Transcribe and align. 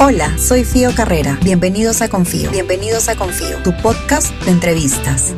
Hola, 0.00 0.36
soy 0.38 0.64
Fío 0.64 0.90
Carrera. 0.96 1.38
Bienvenidos 1.44 2.02
a 2.02 2.08
Confío. 2.08 2.50
Bienvenidos 2.50 3.08
a 3.08 3.14
Confío, 3.14 3.62
tu 3.62 3.70
podcast 3.80 4.34
de 4.44 4.50
entrevistas. 4.50 5.36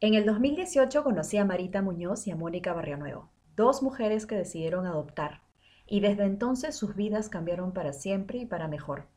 En 0.00 0.14
el 0.14 0.24
2018 0.24 1.02
conocí 1.02 1.38
a 1.38 1.44
Marita 1.44 1.82
Muñoz 1.82 2.28
y 2.28 2.30
a 2.30 2.36
Mónica 2.36 2.72
Barrionuevo, 2.72 3.30
dos 3.56 3.82
mujeres 3.82 4.26
que 4.26 4.36
decidieron 4.36 4.86
adoptar, 4.86 5.42
y 5.88 5.98
desde 5.98 6.22
entonces 6.22 6.76
sus 6.76 6.94
vidas 6.94 7.28
cambiaron 7.28 7.72
para 7.72 7.92
siempre 7.92 8.38
y 8.38 8.46
para 8.46 8.68
mejor. 8.68 9.08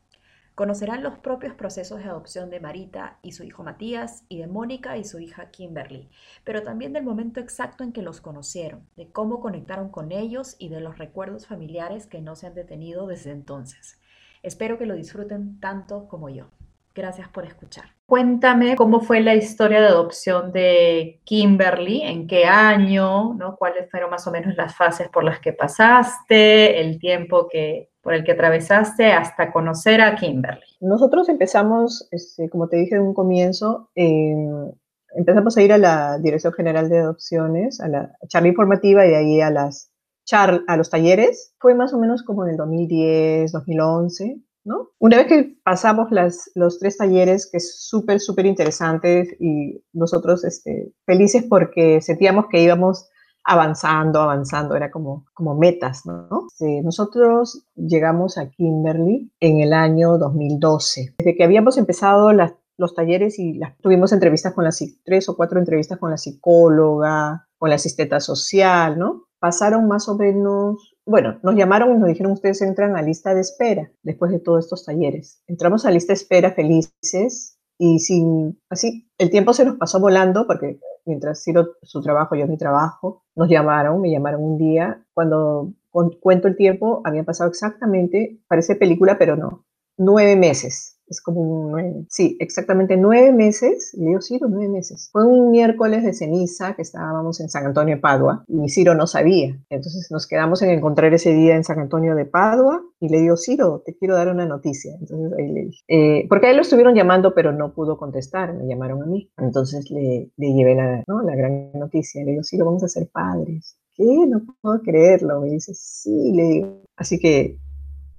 Conocerán 0.56 1.02
los 1.02 1.18
propios 1.18 1.52
procesos 1.52 1.98
de 1.98 2.08
adopción 2.08 2.48
de 2.48 2.60
Marita 2.60 3.18
y 3.20 3.32
su 3.32 3.44
hijo 3.44 3.62
Matías 3.62 4.24
y 4.30 4.38
de 4.38 4.46
Mónica 4.46 4.96
y 4.96 5.04
su 5.04 5.18
hija 5.20 5.50
Kimberly, 5.50 6.08
pero 6.44 6.62
también 6.62 6.94
del 6.94 7.04
momento 7.04 7.40
exacto 7.40 7.84
en 7.84 7.92
que 7.92 8.00
los 8.00 8.22
conocieron, 8.22 8.88
de 8.96 9.12
cómo 9.12 9.40
conectaron 9.40 9.90
con 9.90 10.12
ellos 10.12 10.56
y 10.58 10.70
de 10.70 10.80
los 10.80 10.96
recuerdos 10.96 11.46
familiares 11.46 12.06
que 12.06 12.22
no 12.22 12.36
se 12.36 12.46
han 12.46 12.54
detenido 12.54 13.06
desde 13.06 13.32
entonces. 13.32 14.00
Espero 14.42 14.78
que 14.78 14.86
lo 14.86 14.94
disfruten 14.94 15.60
tanto 15.60 16.08
como 16.08 16.30
yo. 16.30 16.46
Gracias 16.94 17.28
por 17.28 17.44
escuchar. 17.44 17.90
Cuéntame 18.06 18.76
cómo 18.76 19.00
fue 19.00 19.20
la 19.20 19.34
historia 19.34 19.82
de 19.82 19.88
adopción 19.88 20.52
de 20.52 21.20
Kimberly, 21.24 22.00
en 22.00 22.26
qué 22.26 22.46
año, 22.46 23.34
¿no? 23.34 23.56
cuáles 23.56 23.90
fueron 23.90 24.08
más 24.08 24.26
o 24.26 24.30
menos 24.30 24.56
las 24.56 24.74
fases 24.74 25.10
por 25.10 25.22
las 25.22 25.38
que 25.38 25.52
pasaste, 25.52 26.80
el 26.80 26.98
tiempo 26.98 27.46
que, 27.46 27.90
por 28.06 28.14
el 28.14 28.22
que 28.22 28.30
atravesaste 28.30 29.10
hasta 29.10 29.50
conocer 29.50 30.00
a 30.00 30.14
Kimberly. 30.14 30.60
Nosotros 30.80 31.28
empezamos, 31.28 32.06
este, 32.12 32.48
como 32.48 32.68
te 32.68 32.76
dije 32.76 32.94
en 32.94 33.02
un 33.02 33.14
comienzo, 33.14 33.90
em, 33.96 34.70
empezamos 35.16 35.56
a 35.56 35.62
ir 35.62 35.72
a 35.72 35.78
la 35.78 36.16
Dirección 36.20 36.52
General 36.52 36.88
de 36.88 36.98
Adopciones, 36.98 37.80
a 37.80 37.88
la 37.88 38.16
charla 38.28 38.46
informativa 38.46 39.04
y 39.04 39.10
de 39.10 39.16
ahí 39.16 39.40
a, 39.40 39.50
las 39.50 39.90
char 40.24 40.62
a 40.68 40.76
los 40.76 40.88
talleres. 40.88 41.52
Fue 41.58 41.74
más 41.74 41.92
o 41.94 41.98
menos 41.98 42.22
como 42.22 42.44
en 42.44 42.52
el 42.52 42.56
2010, 42.56 43.50
2011. 43.50 44.40
¿No? 44.62 44.90
Una 45.00 45.16
vez 45.16 45.26
que 45.26 45.56
pasamos 45.64 46.06
las, 46.12 46.48
los 46.54 46.78
tres 46.78 46.98
talleres, 46.98 47.48
que 47.50 47.56
es 47.56 47.88
súper, 47.88 48.20
súper 48.20 48.46
interesantes 48.46 49.34
y 49.40 49.82
nosotros 49.92 50.44
este, 50.44 50.92
felices 51.06 51.44
porque 51.48 52.00
sentíamos 52.00 52.46
que 52.52 52.62
íbamos 52.62 53.08
avanzando, 53.46 54.20
avanzando, 54.20 54.74
era 54.74 54.90
como, 54.90 55.24
como 55.32 55.54
metas, 55.54 56.04
¿no? 56.04 56.48
nosotros 56.82 57.64
llegamos 57.76 58.38
a 58.38 58.50
Kimberly 58.50 59.30
en 59.40 59.60
el 59.60 59.72
año 59.72 60.18
2012. 60.18 61.14
Desde 61.18 61.36
que 61.36 61.44
habíamos 61.44 61.78
empezado 61.78 62.32
los 62.32 62.94
talleres 62.94 63.38
y 63.38 63.60
tuvimos 63.80 64.12
entrevistas 64.12 64.52
con 64.52 64.64
las 64.64 64.82
tres 65.04 65.28
o 65.28 65.36
cuatro 65.36 65.60
entrevistas 65.60 65.98
con 65.98 66.10
la 66.10 66.18
psicóloga, 66.18 67.46
con 67.56 67.70
la 67.70 67.76
asistenta 67.76 68.18
social, 68.20 68.98
¿no? 68.98 69.26
Pasaron 69.38 69.86
más 69.86 70.08
o 70.08 70.16
menos, 70.16 70.96
bueno, 71.04 71.38
nos 71.42 71.54
llamaron 71.54 71.94
y 71.94 71.98
nos 71.98 72.08
dijeron 72.08 72.32
ustedes 72.32 72.62
entran 72.62 72.96
a 72.96 73.02
lista 73.02 73.32
de 73.32 73.42
espera 73.42 73.92
después 74.02 74.32
de 74.32 74.40
todos 74.40 74.64
estos 74.64 74.84
talleres. 74.84 75.42
Entramos 75.46 75.86
a 75.86 75.90
lista 75.92 76.12
de 76.12 76.18
espera 76.18 76.52
felices 76.52 77.55
y 77.78 77.98
sin, 77.98 78.60
así, 78.70 79.08
el 79.18 79.30
tiempo 79.30 79.52
se 79.52 79.64
nos 79.64 79.76
pasó 79.76 80.00
volando 80.00 80.46
porque 80.46 80.78
mientras 81.04 81.42
Ciro 81.42 81.76
su 81.82 82.00
trabajo, 82.00 82.34
yo 82.34 82.46
mi 82.46 82.56
trabajo, 82.56 83.24
nos 83.34 83.48
llamaron, 83.48 84.00
me 84.00 84.10
llamaron 84.10 84.42
un 84.42 84.58
día, 84.58 85.04
cuando 85.14 85.72
cuento 86.20 86.48
el 86.48 86.56
tiempo, 86.56 87.00
había 87.04 87.24
pasado 87.24 87.48
exactamente, 87.48 88.40
parece 88.48 88.76
película, 88.76 89.18
pero 89.18 89.36
no, 89.36 89.64
nueve 89.96 90.36
meses 90.36 90.95
es 91.08 91.20
como 91.20 91.40
un 91.40 92.06
sí, 92.08 92.36
exactamente 92.40 92.96
nueve 92.96 93.32
meses, 93.32 93.94
le 93.98 94.06
digo 94.06 94.20
Ciro, 94.20 94.48
nueve 94.48 94.68
meses. 94.68 95.08
Fue 95.12 95.24
un 95.24 95.50
miércoles 95.50 96.02
de 96.04 96.12
ceniza 96.12 96.74
que 96.74 96.82
estábamos 96.82 97.40
en 97.40 97.48
San 97.48 97.66
Antonio 97.66 97.96
de 97.96 98.00
Padua 98.00 98.44
y 98.48 98.68
Ciro 98.68 98.94
no 98.94 99.06
sabía. 99.06 99.56
Entonces 99.70 100.08
nos 100.10 100.26
quedamos 100.26 100.62
en 100.62 100.70
encontrar 100.70 101.12
ese 101.14 101.32
día 101.32 101.56
en 101.56 101.64
San 101.64 101.78
Antonio 101.78 102.14
de 102.14 102.24
Padua 102.24 102.82
y 103.00 103.08
le 103.08 103.20
digo, 103.20 103.36
Ciro, 103.36 103.82
te 103.84 103.96
quiero 103.96 104.16
dar 104.16 104.28
una 104.28 104.46
noticia. 104.46 104.94
Entonces 105.00 105.32
ahí 105.38 105.52
le 105.52 105.60
dije, 105.66 105.84
eh, 105.88 106.26
porque 106.28 106.48
a 106.48 106.50
él 106.50 106.56
lo 106.56 106.62
estuvieron 106.62 106.94
llamando, 106.94 107.34
pero 107.34 107.52
no 107.52 107.72
pudo 107.74 107.96
contestar, 107.96 108.54
me 108.54 108.66
llamaron 108.66 109.02
a 109.02 109.06
mí. 109.06 109.30
Entonces 109.38 109.90
le, 109.90 110.30
le 110.36 110.52
llevé 110.54 110.74
la, 110.74 111.04
¿no? 111.06 111.22
la 111.22 111.36
gran 111.36 111.72
noticia. 111.74 112.24
Le 112.24 112.32
digo, 112.32 112.42
Ciro, 112.42 112.64
vamos 112.64 112.82
a 112.82 112.88
ser 112.88 113.08
padres. 113.12 113.78
¿Qué? 113.94 114.04
No 114.04 114.42
puedo 114.60 114.82
creerlo. 114.82 115.40
Me 115.40 115.50
dice, 115.50 115.72
sí, 115.74 116.32
le 116.34 116.42
digo. 116.42 116.82
Así 116.96 117.18
que 117.18 117.58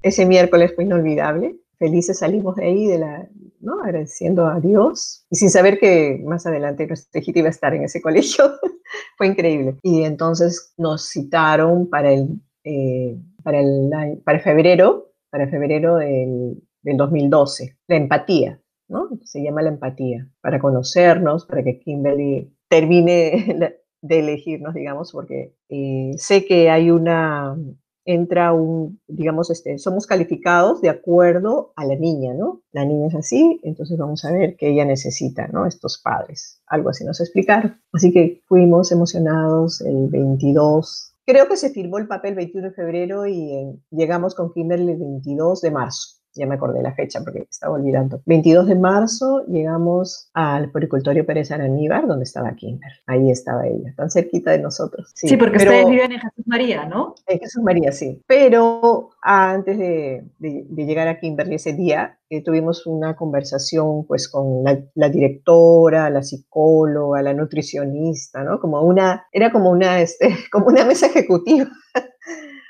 ese 0.02 0.26
miércoles 0.26 0.74
fue 0.76 0.86
inolvidable 0.86 1.60
felices 1.78 2.20
salimos 2.20 2.56
de 2.56 2.66
ahí, 2.66 2.88
de 2.88 3.00
la, 3.00 3.30
¿no? 3.60 3.82
agradeciendo 3.82 4.48
a 4.48 4.60
Dios 4.60 5.26
y 5.30 5.36
sin 5.36 5.50
saber 5.50 5.80
que 5.80 6.22
más 6.26 6.46
adelante 6.46 6.88
nuestra 6.88 7.20
hijita 7.22 7.40
iba 7.40 7.48
a 7.48 7.52
estar 7.52 7.74
en 7.74 7.84
ese 7.84 8.02
colegio. 8.02 8.46
Fue 9.18 9.28
increíble. 9.28 9.78
Y 9.84 10.04
entonces 10.04 10.74
nos 10.78 11.10
citaron 11.10 11.90
para 11.90 12.12
el, 12.12 12.42
eh, 12.64 13.18
para 13.44 13.60
el, 13.60 13.90
para 14.24 14.40
febrero, 14.40 15.12
para 15.30 15.48
febrero 15.48 15.98
del, 15.98 16.62
del 16.82 16.98
2012, 16.98 17.78
la 17.88 17.96
empatía. 17.96 18.62
¿no? 18.88 19.10
Se 19.24 19.44
llama 19.44 19.62
la 19.62 19.70
empatía, 19.70 20.30
para 20.42 20.60
conocernos, 20.60 21.46
para 21.46 21.64
que 21.64 21.80
Kimberly 21.80 22.54
termine 22.70 23.74
de 24.02 24.20
elegirnos, 24.20 24.74
digamos, 24.74 25.12
porque 25.12 25.54
eh, 25.70 26.12
sé 26.18 26.46
que 26.46 26.70
hay 26.70 26.92
una, 26.92 27.58
entra 28.08 28.54
un, 28.54 29.00
digamos, 29.08 29.52
este, 29.52 29.78
somos 29.78 30.08
calificados 30.08 30.82
de 30.82 30.90
acuerdo 30.90 31.74
a 31.76 31.86
la 31.86 31.96
niña, 31.96 32.34
¿no? 32.34 32.62
La 32.72 32.86
niña 32.86 33.08
es 33.08 33.16
así, 33.16 33.60
entonces 33.64 33.98
vamos 33.98 34.24
a 34.26 34.32
ver 34.32 34.56
qué 34.56 34.70
ella 34.70 34.86
necesita, 34.86 35.48
¿no? 35.50 35.66
Estos 35.66 36.02
padres. 36.02 36.62
Algo 36.68 36.90
así 36.90 37.04
nos 37.04 37.20
explicaron. 37.20 37.80
Así 37.92 38.12
que 38.14 38.42
fuimos 38.48 38.92
emocionados 38.92 39.82
el 39.82 40.08
22. 40.08 41.14
Creo 41.26 41.48
que 41.50 41.58
se 41.58 41.70
firmó 41.70 41.98
el 41.98 42.08
papel 42.08 42.36
21 42.36 42.70
de 42.70 42.74
febrero 42.74 43.28
y 43.28 43.78
llegamos 43.92 44.34
con 44.34 44.54
Kimberly 44.54 44.94
el 44.94 45.00
22 45.00 45.62
de 45.62 45.72
marzo 45.72 46.17
ya 46.38 46.46
me 46.46 46.56
acordé 46.56 46.82
la 46.82 46.94
fecha 46.94 47.22
porque 47.22 47.48
estaba 47.50 47.76
olvidando. 47.76 48.22
22 48.26 48.68
de 48.68 48.76
marzo 48.76 49.44
llegamos 49.48 50.30
al 50.34 50.72
Poricultorio 50.72 51.26
Pérez 51.26 51.52
Araníbar, 51.52 52.08
donde 52.08 52.24
estaba 52.24 52.56
Kimber. 52.56 52.92
Ahí 53.06 53.32
estaba 53.32 53.68
ella, 53.68 53.94
tan 53.96 54.10
cerquita 54.10 54.52
de 54.52 54.60
nosotros. 54.60 55.12
Sí, 55.16 55.38
porque 55.38 55.58
ustedes 55.58 55.88
viven 55.88 56.12
en 56.12 56.20
Jesús 56.20 56.48
María, 56.48 56.86
¿no? 56.86 57.16
En 57.28 57.40
Jesús 57.40 57.64
María, 57.64 57.92
sí. 57.92 58.22
Pero 58.28 59.10
antes 59.22 59.78
de, 59.78 60.24
llegar 60.40 61.08
a 61.08 61.20
Kimberly 61.20 61.56
ese 61.56 61.74
día, 61.74 62.20
eh, 62.30 62.44
tuvimos 62.44 62.86
una 62.86 63.16
conversación 63.16 64.06
pues 64.06 64.30
con 64.30 64.64
la, 64.64 64.80
la, 64.96 65.10
directora, 65.10 66.10
la 66.10 66.24
psicóloga, 66.24 67.22
la 67.22 67.34
nutricionista, 67.34 68.44
¿no? 68.44 68.60
Como 68.60 68.82
una, 68.82 69.26
era 69.32 69.52
como 69.52 69.70
una, 69.70 70.02
este, 70.02 70.30
como 70.52 70.68
una 70.68 70.86
mesa 70.86 71.08
ejecutiva 71.08 71.70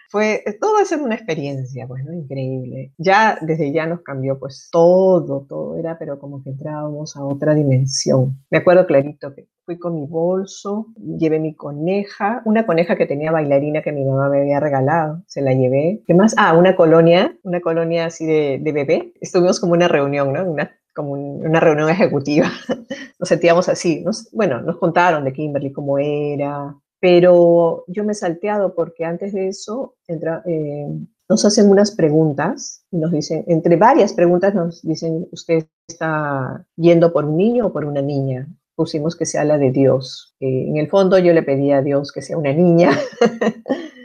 fue, 0.09 0.43
eh, 0.45 0.57
todo 0.59 0.79
eso 0.79 0.95
una 1.03 1.15
experiencia, 1.15 1.87
pues, 1.87 2.03
¿no? 2.05 2.13
Increíble. 2.13 2.93
Ya, 2.97 3.37
desde 3.41 3.71
ya 3.71 3.85
nos 3.85 4.01
cambió, 4.01 4.39
pues, 4.39 4.69
todo, 4.71 5.45
todo 5.47 5.77
era, 5.77 5.97
pero 5.97 6.19
como 6.19 6.43
que 6.43 6.51
entrábamos 6.51 7.15
a 7.15 7.23
otra 7.23 7.53
dimensión. 7.53 8.37
Me 8.49 8.59
acuerdo 8.59 8.85
clarito 8.87 9.33
que 9.33 9.47
fui 9.65 9.77
con 9.77 9.95
mi 9.95 10.07
bolso, 10.07 10.87
llevé 10.95 11.39
mi 11.39 11.53
coneja, 11.53 12.41
una 12.45 12.65
coneja 12.65 12.95
que 12.95 13.05
tenía 13.05 13.31
bailarina 13.31 13.81
que 13.81 13.91
mi 13.91 14.05
mamá 14.05 14.29
me 14.29 14.39
había 14.39 14.61
regalado, 14.61 15.23
se 15.27 15.41
la 15.41 15.53
llevé. 15.53 16.03
¿Qué 16.07 16.13
más? 16.13 16.33
Ah, 16.37 16.57
una 16.57 16.75
colonia, 16.75 17.37
una 17.43 17.59
colonia 17.59 18.05
así 18.05 18.25
de, 18.25 18.59
de 18.61 18.71
bebé. 18.71 19.13
Estuvimos 19.19 19.59
como 19.59 19.73
una 19.73 19.89
reunión, 19.89 20.31
¿no? 20.31 20.43
Una, 20.45 20.71
como 20.95 21.11
una 21.11 21.59
reunión 21.59 21.89
ejecutiva. 21.89 22.49
Nos 23.19 23.29
sentíamos 23.29 23.67
así. 23.67 24.01
Nos, 24.03 24.29
bueno, 24.31 24.61
nos 24.61 24.77
contaron 24.77 25.23
de 25.23 25.33
Kimberly 25.33 25.71
cómo 25.71 25.97
era, 25.99 26.75
pero 26.99 27.83
yo 27.87 28.03
me 28.03 28.13
he 28.13 28.15
salteado 28.15 28.73
porque 28.73 29.05
antes 29.05 29.33
de 29.33 29.47
eso 29.47 29.95
eh, 30.07 30.87
nos 31.29 31.45
hacen 31.45 31.69
unas 31.69 31.91
preguntas 31.91 32.83
y 32.91 32.97
nos 32.97 33.11
dicen, 33.11 33.43
entre 33.47 33.75
varias 33.75 34.13
preguntas 34.13 34.55
nos 34.55 34.81
dicen, 34.81 35.27
¿usted 35.31 35.67
está 35.87 36.65
yendo 36.75 37.13
por 37.13 37.25
un 37.25 37.37
niño 37.37 37.67
o 37.67 37.73
por 37.73 37.85
una 37.85 38.01
niña? 38.01 38.47
Pusimos 38.75 39.15
que 39.15 39.25
sea 39.25 39.43
la 39.43 39.57
de 39.57 39.71
Dios. 39.71 40.35
Eh, 40.39 40.67
en 40.67 40.77
el 40.77 40.87
fondo 40.87 41.17
yo 41.17 41.33
le 41.33 41.43
pedí 41.43 41.71
a 41.71 41.81
Dios 41.81 42.11
que 42.11 42.21
sea 42.21 42.37
una 42.37 42.53
niña. 42.53 42.91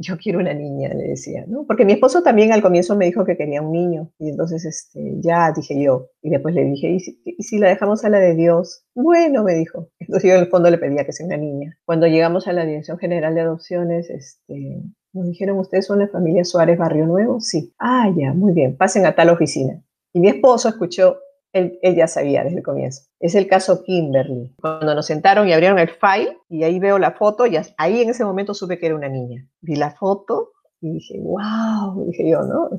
yo 0.00 0.16
quiero 0.16 0.38
una 0.38 0.54
niña, 0.54 0.90
le 0.94 1.08
decía, 1.08 1.44
¿no? 1.48 1.64
Porque 1.66 1.84
mi 1.84 1.92
esposo 1.92 2.22
también 2.22 2.52
al 2.52 2.62
comienzo 2.62 2.96
me 2.96 3.06
dijo 3.06 3.24
que 3.24 3.36
quería 3.36 3.60
un 3.60 3.72
niño, 3.72 4.12
y 4.18 4.30
entonces 4.30 4.64
este, 4.64 5.14
ya 5.20 5.52
dije 5.52 5.82
yo, 5.82 6.10
y 6.22 6.30
después 6.30 6.54
le 6.54 6.64
dije, 6.64 6.96
¿y 7.24 7.42
si, 7.42 7.58
la 7.58 7.68
dejamos 7.68 8.04
a 8.04 8.08
la 8.08 8.20
de 8.20 8.34
Dios? 8.36 8.84
Bueno, 8.94 9.42
me 9.42 9.54
dijo. 9.54 9.88
Entonces 9.98 10.30
yo 10.30 10.36
en 10.36 10.42
el 10.42 10.48
fondo 10.48 10.70
le 10.70 10.78
pedía 10.78 11.04
que 11.04 11.12
sea 11.12 11.26
una 11.26 11.36
niña. 11.36 11.76
Cuando 11.84 12.06
llegamos 12.06 12.46
a 12.46 12.52
la 12.52 12.64
Dirección 12.64 12.98
General 12.98 13.34
de 13.34 13.40
Adopciones, 13.40 14.08
este, 14.08 14.82
nos 15.12 15.26
dijeron, 15.26 15.58
¿ustedes 15.58 15.86
son 15.86 15.98
la 15.98 16.08
familia 16.08 16.44
Suárez 16.44 16.78
Barrio 16.78 17.06
Nuevo? 17.06 17.40
Sí. 17.40 17.74
Ah, 17.78 18.08
ya, 18.16 18.32
muy 18.32 18.52
bien, 18.52 18.76
pasen 18.76 19.04
a 19.04 19.16
tal 19.16 19.30
oficina. 19.30 19.82
Y 20.12 20.20
mi 20.20 20.28
esposo 20.28 20.68
escuchó 20.68 21.18
él, 21.52 21.78
ya 21.82 22.06
sabía 22.06 22.44
desde 22.44 22.58
el 22.58 22.62
comienzo. 22.62 23.02
Es 23.20 23.34
el 23.34 23.46
caso 23.46 23.82
Kimberly. 23.82 24.54
Cuando 24.60 24.94
nos 24.94 25.06
sentaron 25.06 25.48
y 25.48 25.52
abrieron 25.52 25.78
el 25.78 25.90
file, 25.90 26.36
y 26.48 26.64
ahí 26.64 26.78
veo 26.78 26.98
la 26.98 27.12
foto, 27.12 27.46
y 27.46 27.58
ahí 27.76 28.02
en 28.02 28.10
ese 28.10 28.24
momento 28.24 28.54
supe 28.54 28.78
que 28.78 28.86
era 28.86 28.94
una 28.94 29.08
niña. 29.08 29.46
Vi 29.60 29.76
la 29.76 29.90
foto 29.90 30.52
y 30.80 30.92
dije, 30.92 31.18
wow, 31.20 32.06
dije 32.06 32.28
yo, 32.28 32.42
¿no? 32.42 32.70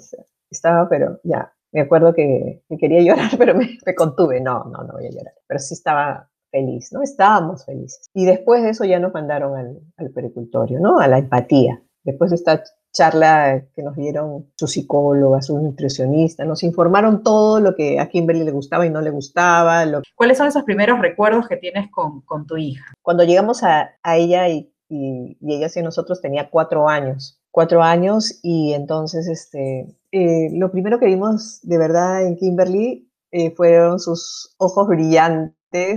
estaba, 0.49 0.89
pero 0.89 1.19
ya, 1.23 1.53
me 1.71 1.81
acuerdo 1.81 2.13
que, 2.13 2.63
quería 2.79 3.01
llorar, 3.15 3.31
pero 3.37 3.55
me, 3.55 3.77
contuve. 3.95 4.41
No, 4.41 4.63
no, 4.65 4.83
no 4.83 4.93
voy 4.93 5.05
a 5.05 5.11
llorar. 5.11 5.33
Pero 5.47 5.59
sí 5.59 5.73
estaba 5.73 6.29
feliz, 6.51 6.91
¿no? 6.91 7.03
Estábamos 7.03 7.65
felices. 7.65 8.09
Y 8.13 8.25
después 8.25 8.63
de 8.63 8.69
eso 8.69 8.85
ya 8.85 8.99
nos 8.99 9.13
mandaron 9.13 9.55
al, 9.55 9.79
al 9.97 10.09
pericultorio, 10.11 10.79
¿no? 10.79 10.99
A 10.99 11.07
la 11.07 11.19
empatía. 11.19 11.83
Después 12.03 12.31
de 12.31 12.37
esta 12.37 12.63
charla 12.91 13.63
que 13.75 13.83
nos 13.83 13.95
dieron 13.95 14.51
su 14.55 14.67
psicóloga, 14.67 15.41
su 15.41 15.59
nutricionista, 15.59 16.45
nos 16.45 16.63
informaron 16.63 17.23
todo 17.23 17.59
lo 17.59 17.75
que 17.75 17.99
a 17.99 18.07
Kimberly 18.07 18.43
le 18.43 18.51
gustaba 18.51 18.85
y 18.85 18.89
no 18.89 19.01
le 19.01 19.09
gustaba. 19.11 19.83
¿Cuáles 20.15 20.37
son 20.37 20.47
esos 20.47 20.63
primeros 20.63 20.99
recuerdos 20.99 21.47
que 21.47 21.57
tienes 21.57 21.89
con, 21.91 22.21
con 22.21 22.45
tu 22.45 22.57
hija? 22.57 22.85
Cuando 23.01 23.23
llegamos 23.23 23.63
a, 23.63 23.91
a 24.03 24.17
ella 24.17 24.49
y, 24.49 24.73
y, 24.89 25.37
y, 25.39 25.55
ella 25.55 25.69
sí 25.69 25.81
nosotros 25.81 26.21
tenía 26.21 26.49
cuatro 26.49 26.89
años, 26.89 27.39
cuatro 27.51 27.83
años 27.83 28.39
y 28.41 28.73
entonces 28.73 29.27
este, 29.27 29.95
eh, 30.11 30.49
lo 30.53 30.71
primero 30.71 30.99
que 30.99 31.05
vimos 31.05 31.59
de 31.61 31.77
verdad 31.77 32.25
en 32.25 32.35
Kimberly 32.35 33.09
eh, 33.31 33.51
fueron 33.51 33.99
sus 33.99 34.55
ojos 34.57 34.87
brillantes 34.87 35.53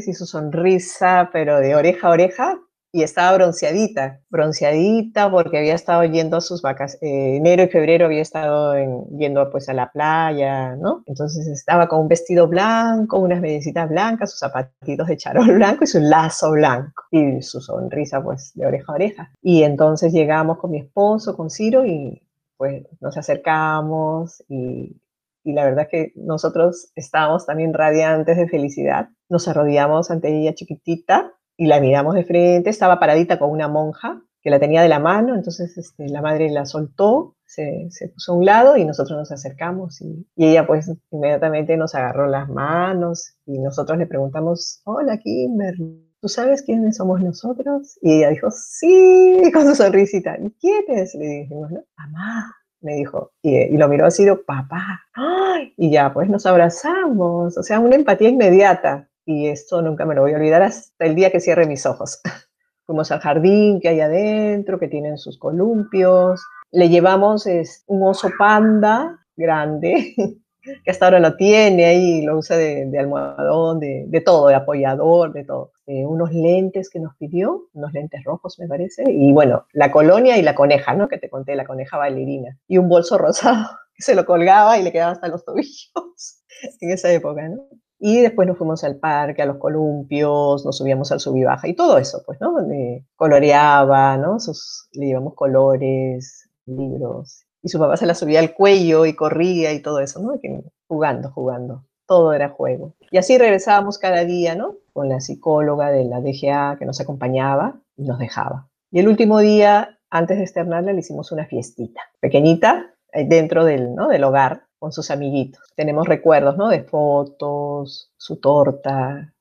y 0.06 0.12
su 0.12 0.26
sonrisa, 0.26 1.30
pero 1.32 1.58
de 1.58 1.74
oreja 1.74 2.08
a 2.08 2.10
oreja, 2.10 2.60
y 2.94 3.02
estaba 3.02 3.32
bronceadita, 3.38 4.20
bronceadita 4.28 5.30
porque 5.30 5.56
había 5.56 5.74
estado 5.74 6.04
yendo 6.04 6.36
a 6.36 6.40
sus 6.42 6.60
vacas, 6.60 6.98
eh, 7.00 7.36
enero 7.36 7.62
y 7.62 7.68
febrero 7.68 8.04
había 8.04 8.20
estado 8.20 8.74
yendo 9.16 9.48
pues 9.50 9.70
a 9.70 9.72
la 9.72 9.90
playa, 9.90 10.76
¿no? 10.76 11.02
Entonces 11.06 11.46
estaba 11.46 11.88
con 11.88 12.00
un 12.00 12.08
vestido 12.08 12.46
blanco, 12.48 13.18
unas 13.18 13.40
medicitas 13.40 13.88
blancas, 13.88 14.30
sus 14.30 14.40
zapatitos 14.40 15.06
de 15.06 15.16
charol 15.16 15.52
blanco 15.54 15.84
y 15.84 15.86
su 15.86 16.00
lazo 16.00 16.50
blanco 16.50 17.04
y 17.10 17.40
su 17.40 17.62
sonrisa 17.62 18.22
pues 18.22 18.52
de 18.54 18.66
oreja 18.66 18.92
a 18.92 18.94
oreja. 18.94 19.32
Y 19.40 19.62
entonces 19.62 20.12
llegamos 20.12 20.58
con 20.58 20.70
mi 20.70 20.80
esposo, 20.80 21.34
con 21.34 21.48
Ciro 21.48 21.86
y 21.86 22.22
pues 22.58 22.84
nos 23.00 23.16
acercamos 23.16 24.44
y, 24.50 25.00
y 25.44 25.52
la 25.54 25.64
verdad 25.64 25.84
es 25.84 25.88
que 25.88 26.12
nosotros 26.16 26.92
estábamos 26.94 27.46
también 27.46 27.72
radiantes 27.72 28.36
de 28.36 28.48
felicidad. 28.48 29.08
Nos 29.30 29.48
arrodillamos 29.48 30.10
ante 30.10 30.28
ella 30.28 30.54
chiquitita 30.54 31.32
y 31.62 31.66
la 31.66 31.80
miramos 31.80 32.16
de 32.16 32.24
frente, 32.24 32.70
estaba 32.70 32.98
paradita 32.98 33.38
con 33.38 33.48
una 33.48 33.68
monja 33.68 34.20
que 34.40 34.50
la 34.50 34.58
tenía 34.58 34.82
de 34.82 34.88
la 34.88 34.98
mano, 34.98 35.36
entonces 35.36 35.78
este, 35.78 36.08
la 36.08 36.20
madre 36.20 36.50
la 36.50 36.66
soltó, 36.66 37.36
se, 37.44 37.88
puso 38.12 38.32
a 38.32 38.34
un 38.34 38.44
lado 38.44 38.76
y 38.76 38.84
nosotros 38.84 39.16
nos 39.16 39.30
acercamos 39.30 40.00
y, 40.00 40.26
ella 40.34 40.66
pues 40.66 40.90
inmediatamente 41.12 41.76
nos 41.76 41.94
agarró 41.94 42.26
las 42.26 42.48
manos 42.48 43.36
y 43.46 43.60
nosotros 43.60 43.96
le 43.96 44.08
preguntamos, 44.08 44.80
hola 44.82 45.18
Kimberly, 45.18 46.04
¿tú 46.20 46.26
sabes 46.26 46.62
quiénes 46.62 46.96
somos 46.96 47.20
nosotros? 47.22 47.96
Y 48.02 48.14
ella 48.14 48.30
dijo, 48.30 48.50
sí, 48.50 49.40
con 49.54 49.64
su 49.68 49.76
sonrisita, 49.76 50.36
¿y 50.40 50.50
quiénes? 50.60 51.14
Le 51.14 51.26
dijimos, 51.26 51.70
¿no? 51.70 51.84
Mamá, 51.96 52.56
me 52.80 52.96
dijo, 52.96 53.30
y, 53.40 53.56
y, 53.56 53.76
lo 53.76 53.88
miró 53.88 54.06
así, 54.06 54.26
papá, 54.44 55.02
¡Ay! 55.14 55.74
y 55.76 55.92
ya, 55.92 56.12
pues 56.12 56.28
nos 56.28 56.44
abrazamos, 56.44 57.56
o 57.56 57.62
sea, 57.62 57.78
una 57.78 57.94
empatía 57.94 58.30
inmediata 58.30 59.08
y 59.24 59.48
esto 59.48 59.82
nunca 59.82 60.04
me 60.04 60.14
lo 60.14 60.22
voy 60.22 60.32
a 60.32 60.36
olvidar 60.36 60.62
hasta 60.62 61.04
el 61.04 61.14
día 61.14 61.30
que 61.30 61.40
cierre 61.40 61.66
mis 61.66 61.86
ojos. 61.86 62.20
Fuimos 62.86 63.10
al 63.12 63.20
jardín 63.20 63.80
que 63.80 63.88
hay 63.88 64.00
adentro, 64.00 64.78
que 64.78 64.88
tienen 64.88 65.18
sus 65.18 65.38
columpios. 65.38 66.44
Le 66.72 66.88
llevamos 66.88 67.46
es, 67.46 67.84
un 67.86 68.02
oso 68.02 68.30
panda 68.36 69.20
grande, 69.36 70.14
que 70.62 70.90
hasta 70.90 71.06
ahora 71.06 71.20
lo 71.20 71.36
tiene 71.36 71.84
ahí, 71.84 72.22
lo 72.22 72.38
usa 72.38 72.56
de, 72.56 72.90
almohadón, 72.98 73.78
de, 73.78 74.04
de, 74.08 74.20
todo, 74.20 74.48
de 74.48 74.54
apoyador, 74.54 75.32
de 75.32 75.44
todo. 75.44 75.72
Eh, 75.86 76.04
unos 76.04 76.32
lentes 76.32 76.90
que 76.90 77.00
nos 77.00 77.16
pidió, 77.16 77.68
unos 77.72 77.92
lentes 77.92 78.22
rojos 78.24 78.58
me 78.58 78.68
parece, 78.68 79.04
y 79.08 79.32
bueno, 79.32 79.66
la 79.72 79.90
colonia 79.90 80.38
y 80.38 80.42
la 80.42 80.54
coneja, 80.54 80.94
¿no? 80.94 81.08
Que 81.08 81.18
te 81.18 81.28
conté, 81.28 81.54
la 81.54 81.66
coneja 81.66 81.98
bailarina. 81.98 82.58
Y 82.66 82.78
un 82.78 82.88
bolso 82.88 83.18
rosado 83.18 83.68
que 83.94 84.02
se 84.02 84.14
lo 84.14 84.24
colgaba 84.24 84.78
y 84.78 84.82
le 84.82 84.92
quedaba 84.92 85.12
hasta 85.12 85.28
los 85.28 85.44
tobillos 85.44 86.42
en 86.80 86.90
esa 86.90 87.12
época, 87.12 87.48
¿no? 87.48 87.64
Y 88.04 88.20
después 88.20 88.48
nos 88.48 88.58
fuimos 88.58 88.82
al 88.82 88.96
parque, 88.96 89.42
a 89.42 89.46
los 89.46 89.58
columpios, 89.58 90.66
nos 90.66 90.76
subíamos 90.76 91.12
al 91.12 91.20
sub 91.20 91.36
y 91.36 91.44
y 91.70 91.74
todo 91.74 91.98
eso, 91.98 92.20
pues, 92.26 92.40
¿no? 92.40 92.58
Le 92.60 93.06
coloreaba, 93.14 94.16
¿no? 94.16 94.40
Sus, 94.40 94.88
le 94.94 95.06
llevamos 95.06 95.34
colores, 95.34 96.50
libros. 96.66 97.44
Y 97.62 97.68
su 97.68 97.78
papá 97.78 97.96
se 97.96 98.06
la 98.06 98.16
subía 98.16 98.40
al 98.40 98.54
cuello 98.54 99.06
y 99.06 99.14
corría 99.14 99.72
y 99.72 99.80
todo 99.80 100.00
eso, 100.00 100.20
¿no? 100.20 100.36
Que, 100.40 100.64
jugando, 100.88 101.30
jugando. 101.30 101.84
Todo 102.04 102.32
era 102.32 102.48
juego. 102.48 102.96
Y 103.12 103.18
así 103.18 103.38
regresábamos 103.38 104.00
cada 104.00 104.24
día, 104.24 104.56
¿no? 104.56 104.78
Con 104.92 105.08
la 105.08 105.20
psicóloga 105.20 105.92
de 105.92 106.04
la 106.04 106.20
DGA 106.20 106.78
que 106.80 106.86
nos 106.86 107.00
acompañaba 107.00 107.82
y 107.96 108.02
nos 108.02 108.18
dejaba. 108.18 108.68
Y 108.90 108.98
el 108.98 109.06
último 109.06 109.38
día, 109.38 110.00
antes 110.10 110.38
de 110.38 110.42
externarla, 110.42 110.92
le 110.92 110.98
hicimos 110.98 111.30
una 111.30 111.46
fiestita, 111.46 112.00
pequeñita, 112.18 112.96
dentro 113.12 113.64
del, 113.64 113.94
¿no? 113.94 114.08
del 114.08 114.24
hogar, 114.24 114.64
con 114.82 114.90
sus 114.90 115.12
amiguitos. 115.12 115.62
Tenemos 115.76 116.08
recuerdos, 116.08 116.56
¿no? 116.56 116.68
De 116.68 116.82
fotos, 116.82 118.10
su 118.16 118.40
torta, 118.40 119.32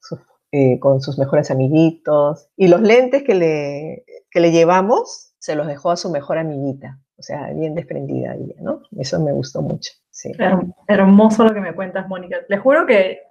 eh, 0.52 0.78
con 0.80 1.02
sus 1.02 1.18
mejores 1.18 1.50
amiguitos. 1.50 2.48
Y 2.56 2.68
los 2.68 2.80
lentes 2.80 3.24
que 3.24 3.34
le, 3.34 4.06
que 4.30 4.40
le 4.40 4.52
llevamos 4.52 5.34
se 5.40 5.56
los 5.56 5.66
dejó 5.66 5.90
a 5.90 5.98
su 5.98 6.12
mejor 6.12 6.38
amiguita. 6.38 7.00
O 7.18 7.24
sea, 7.24 7.52
bien 7.54 7.74
desprendida 7.74 8.36
ella, 8.36 8.54
¿no? 8.62 8.84
Eso 8.96 9.20
me 9.20 9.34
gustó 9.34 9.64
mucho. 9.64 9.94
Sí. 10.12 10.32
Hermoso 10.88 11.46
lo 11.46 11.54
que 11.54 11.62
me 11.62 11.74
cuentas, 11.74 12.08
Mónica. 12.08 12.38
Les 12.50 12.60
juro 12.60 12.86
que 12.86 13.22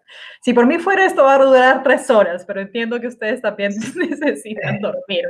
si 0.41 0.55
por 0.55 0.67
mí 0.67 0.79
fuera 0.79 1.05
esto 1.05 1.25
va 1.25 1.35
a 1.35 1.45
durar 1.45 1.83
tres 1.83 2.09
horas, 2.11 2.45
pero 2.47 2.61
entiendo 2.61 2.99
que 2.99 3.07
ustedes 3.07 3.43
también 3.43 3.73
necesitan 3.97 4.81
dormir. 4.81 5.25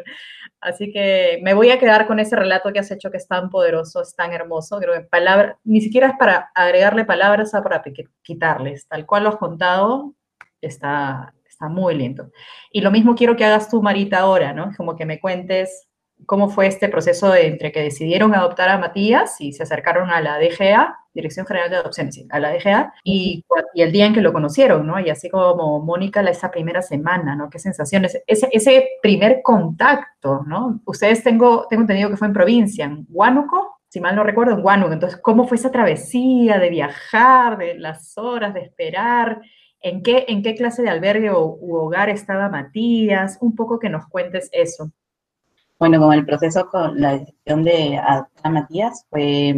Así 0.60 0.92
que 0.92 1.40
me 1.42 1.54
voy 1.54 1.70
a 1.70 1.78
quedar 1.78 2.06
con 2.06 2.20
ese 2.20 2.36
relato 2.36 2.72
que 2.72 2.78
has 2.78 2.90
hecho 2.90 3.10
que 3.10 3.16
es 3.16 3.26
tan 3.26 3.50
poderoso, 3.50 4.02
es 4.02 4.14
tan 4.14 4.32
hermoso. 4.32 4.78
Creo 4.78 4.94
que 4.94 5.00
palabra, 5.00 5.58
ni 5.64 5.80
siquiera 5.80 6.08
es 6.08 6.14
para 6.18 6.50
agregarle 6.54 7.04
palabras, 7.04 7.52
a 7.54 7.62
para 7.62 7.82
quitarles. 8.22 8.86
Tal 8.86 9.04
cual 9.04 9.24
lo 9.24 9.30
has 9.30 9.36
contado, 9.36 10.14
está, 10.60 11.34
está 11.48 11.68
muy 11.68 11.96
lindo. 11.96 12.30
Y 12.70 12.80
lo 12.80 12.92
mismo 12.92 13.16
quiero 13.16 13.36
que 13.36 13.44
hagas 13.44 13.68
tú, 13.68 13.82
Marita, 13.82 14.20
ahora, 14.20 14.52
¿no? 14.52 14.70
Como 14.76 14.96
que 14.96 15.04
me 15.04 15.18
cuentes 15.18 15.88
cómo 16.26 16.48
fue 16.48 16.66
este 16.66 16.88
proceso 16.88 17.30
de, 17.30 17.46
entre 17.46 17.72
que 17.72 17.82
decidieron 17.82 18.34
adoptar 18.34 18.68
a 18.68 18.78
Matías 18.78 19.40
y 19.40 19.52
se 19.52 19.62
acercaron 19.62 20.10
a 20.10 20.20
la 20.20 20.38
DGA, 20.38 20.99
Dirección 21.12 21.46
General 21.46 21.70
de 21.70 21.76
Adopciones, 21.76 22.24
a 22.30 22.38
la 22.38 22.52
DGA, 22.52 22.94
y, 23.04 23.44
y, 23.74 23.82
el 23.82 23.92
día 23.92 24.06
en 24.06 24.14
que 24.14 24.20
lo 24.20 24.32
conocieron, 24.32 24.86
¿no? 24.86 25.00
Y 25.00 25.10
así 25.10 25.28
como 25.28 25.80
Mónica, 25.80 26.20
esa 26.22 26.50
primera 26.50 26.82
semana, 26.82 27.34
¿no? 27.34 27.50
Qué 27.50 27.58
sensaciones, 27.58 28.22
ese, 28.26 28.48
ese 28.52 28.88
primer 29.02 29.40
contacto, 29.42 30.42
¿no? 30.46 30.80
Ustedes 30.84 31.22
tengo, 31.22 31.66
tengo 31.68 31.82
entendido 31.82 32.10
que 32.10 32.16
fue 32.16 32.28
en 32.28 32.34
provincia, 32.34 32.84
en 32.84 33.06
Huánuco, 33.10 33.80
si 33.88 34.00
mal 34.00 34.14
no 34.14 34.22
recuerdo, 34.22 34.54
en 34.54 34.64
Huánuco. 34.64 34.92
Entonces, 34.92 35.20
¿cómo 35.20 35.46
fue 35.46 35.56
esa 35.56 35.72
travesía 35.72 36.58
de 36.58 36.70
viajar, 36.70 37.58
de 37.58 37.74
las 37.74 38.16
horas 38.16 38.54
de 38.54 38.60
esperar? 38.60 39.40
¿En 39.82 40.02
qué, 40.02 40.26
en 40.28 40.42
qué 40.42 40.54
clase 40.54 40.82
de 40.82 40.90
albergue 40.90 41.30
o 41.30 41.56
u 41.60 41.74
hogar 41.74 42.08
estaba 42.08 42.48
Matías? 42.48 43.38
Un 43.40 43.56
poco 43.56 43.80
que 43.80 43.88
nos 43.88 44.06
cuentes 44.06 44.48
eso. 44.52 44.92
Bueno, 45.78 45.98
con 45.98 46.12
el 46.12 46.24
proceso 46.24 46.68
con 46.68 47.00
la 47.00 47.18
decisión 47.18 47.64
de 47.64 47.96
adoptar 47.96 48.46
a 48.46 48.50
Matías, 48.50 49.06
fue 49.10 49.56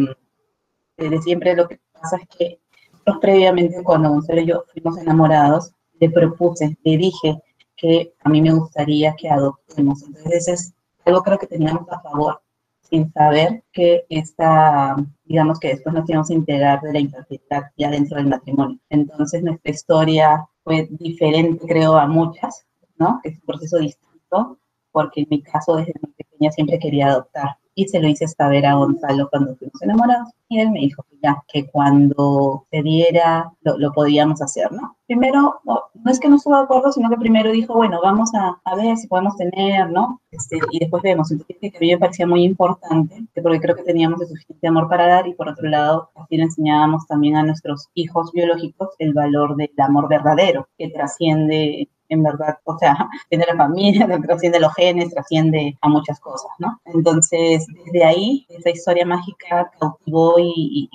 desde 1.02 1.22
siempre 1.22 1.54
lo 1.54 1.68
que 1.68 1.80
pasa 1.92 2.16
es 2.16 2.28
que 2.36 2.60
nosotros 2.92 3.18
previamente, 3.20 3.82
cuando 3.82 4.10
Gonzalo 4.10 4.40
y 4.40 4.46
yo 4.46 4.64
fuimos 4.72 4.98
enamorados, 4.98 5.72
le 5.98 6.10
propuse, 6.10 6.76
le 6.84 6.96
dije 6.96 7.42
que 7.76 8.14
a 8.22 8.28
mí 8.28 8.40
me 8.40 8.52
gustaría 8.52 9.14
que 9.16 9.28
adoptemos. 9.28 10.02
Entonces, 10.02 10.48
es 10.48 10.74
algo 11.04 11.22
creo 11.22 11.38
que 11.38 11.46
teníamos 11.46 11.88
a 11.90 12.00
favor, 12.00 12.40
sin 12.80 13.12
saber 13.12 13.64
que 13.72 14.04
esta, 14.08 14.96
digamos 15.24 15.58
que 15.58 15.68
después 15.68 15.94
nos 15.94 16.08
íbamos 16.08 16.30
a 16.30 16.34
integrar 16.34 16.80
de 16.80 16.92
la 16.92 17.00
infertilidad 17.00 17.62
ya 17.76 17.90
dentro 17.90 18.18
del 18.18 18.28
matrimonio. 18.28 18.78
Entonces, 18.88 19.42
nuestra 19.42 19.72
historia 19.72 20.46
fue 20.62 20.88
diferente, 20.90 21.66
creo, 21.66 21.96
a 21.96 22.06
muchas, 22.06 22.66
¿no? 22.96 23.20
Es 23.24 23.34
un 23.34 23.46
proceso 23.46 23.78
distinto 23.78 24.58
porque 24.92 25.22
en 25.22 25.26
mi 25.30 25.42
caso 25.42 25.76
desde 25.76 25.94
muy 26.00 26.12
pequeña 26.12 26.52
siempre 26.52 26.78
quería 26.78 27.08
adoptar 27.08 27.56
y 27.74 27.88
se 27.88 28.00
lo 28.00 28.08
hice 28.08 28.28
saber 28.28 28.66
a 28.66 28.74
Gonzalo 28.74 29.28
cuando 29.30 29.56
fuimos 29.56 29.80
enamorados 29.82 30.28
y 30.52 30.60
él 30.60 30.70
me 30.70 30.80
dijo 30.80 31.02
que 31.08 31.16
ya, 31.22 31.42
que 31.50 31.66
cuando 31.66 32.66
se 32.70 32.82
diera 32.82 33.50
lo, 33.62 33.78
lo 33.78 33.90
podíamos 33.92 34.42
hacer, 34.42 34.70
¿no? 34.70 34.96
Primero, 35.06 35.60
no, 35.64 35.84
no, 35.94 36.10
es 36.10 36.20
que 36.20 36.28
no 36.28 36.36
estuvo 36.36 36.56
de 36.56 36.64
acuerdo, 36.64 36.92
sino 36.92 37.08
que 37.08 37.16
primero 37.16 37.50
dijo, 37.50 37.74
bueno, 37.74 38.00
vamos 38.02 38.30
a, 38.34 38.60
a 38.62 38.76
ver 38.76 38.96
si 38.98 39.06
podemos 39.06 39.34
tener, 39.36 39.90
¿no? 39.90 40.20
Este, 40.30 40.58
y 40.70 40.80
después 40.80 41.02
vemos. 41.02 41.30
Entonces, 41.30 41.56
que 41.58 41.68
a 41.74 41.80
mí 41.80 41.90
me 41.92 41.98
parecía 41.98 42.26
muy 42.26 42.44
importante, 42.44 43.24
porque 43.42 43.60
creo 43.60 43.76
que 43.76 43.82
teníamos 43.82 44.20
el 44.20 44.28
suficiente 44.28 44.68
amor 44.68 44.88
para 44.90 45.06
dar 45.06 45.26
y 45.26 45.32
por 45.32 45.48
otro 45.48 45.68
lado, 45.68 46.10
así 46.16 46.36
le 46.36 46.44
enseñábamos 46.44 47.06
también 47.06 47.36
a 47.36 47.42
nuestros 47.42 47.88
hijos 47.94 48.30
biológicos 48.32 48.90
el 48.98 49.14
valor 49.14 49.56
del 49.56 49.70
amor 49.78 50.06
verdadero, 50.08 50.68
que 50.76 50.90
trasciende 50.90 51.88
en 52.12 52.22
verdad, 52.22 52.58
o 52.64 52.78
sea, 52.78 52.94
trasciende 53.30 53.46
la 53.46 53.56
familia, 53.56 54.06
trasciende 54.26 54.60
los 54.60 54.74
genes, 54.74 55.10
trasciende 55.12 55.76
a 55.80 55.88
muchas 55.88 56.20
cosas, 56.20 56.50
¿no? 56.58 56.80
Entonces, 56.84 57.66
desde 57.86 58.04
ahí, 58.04 58.46
esa 58.50 58.70
historia 58.70 59.06
mágica 59.06 59.70
cautivó 59.78 60.38
y, 60.38 60.88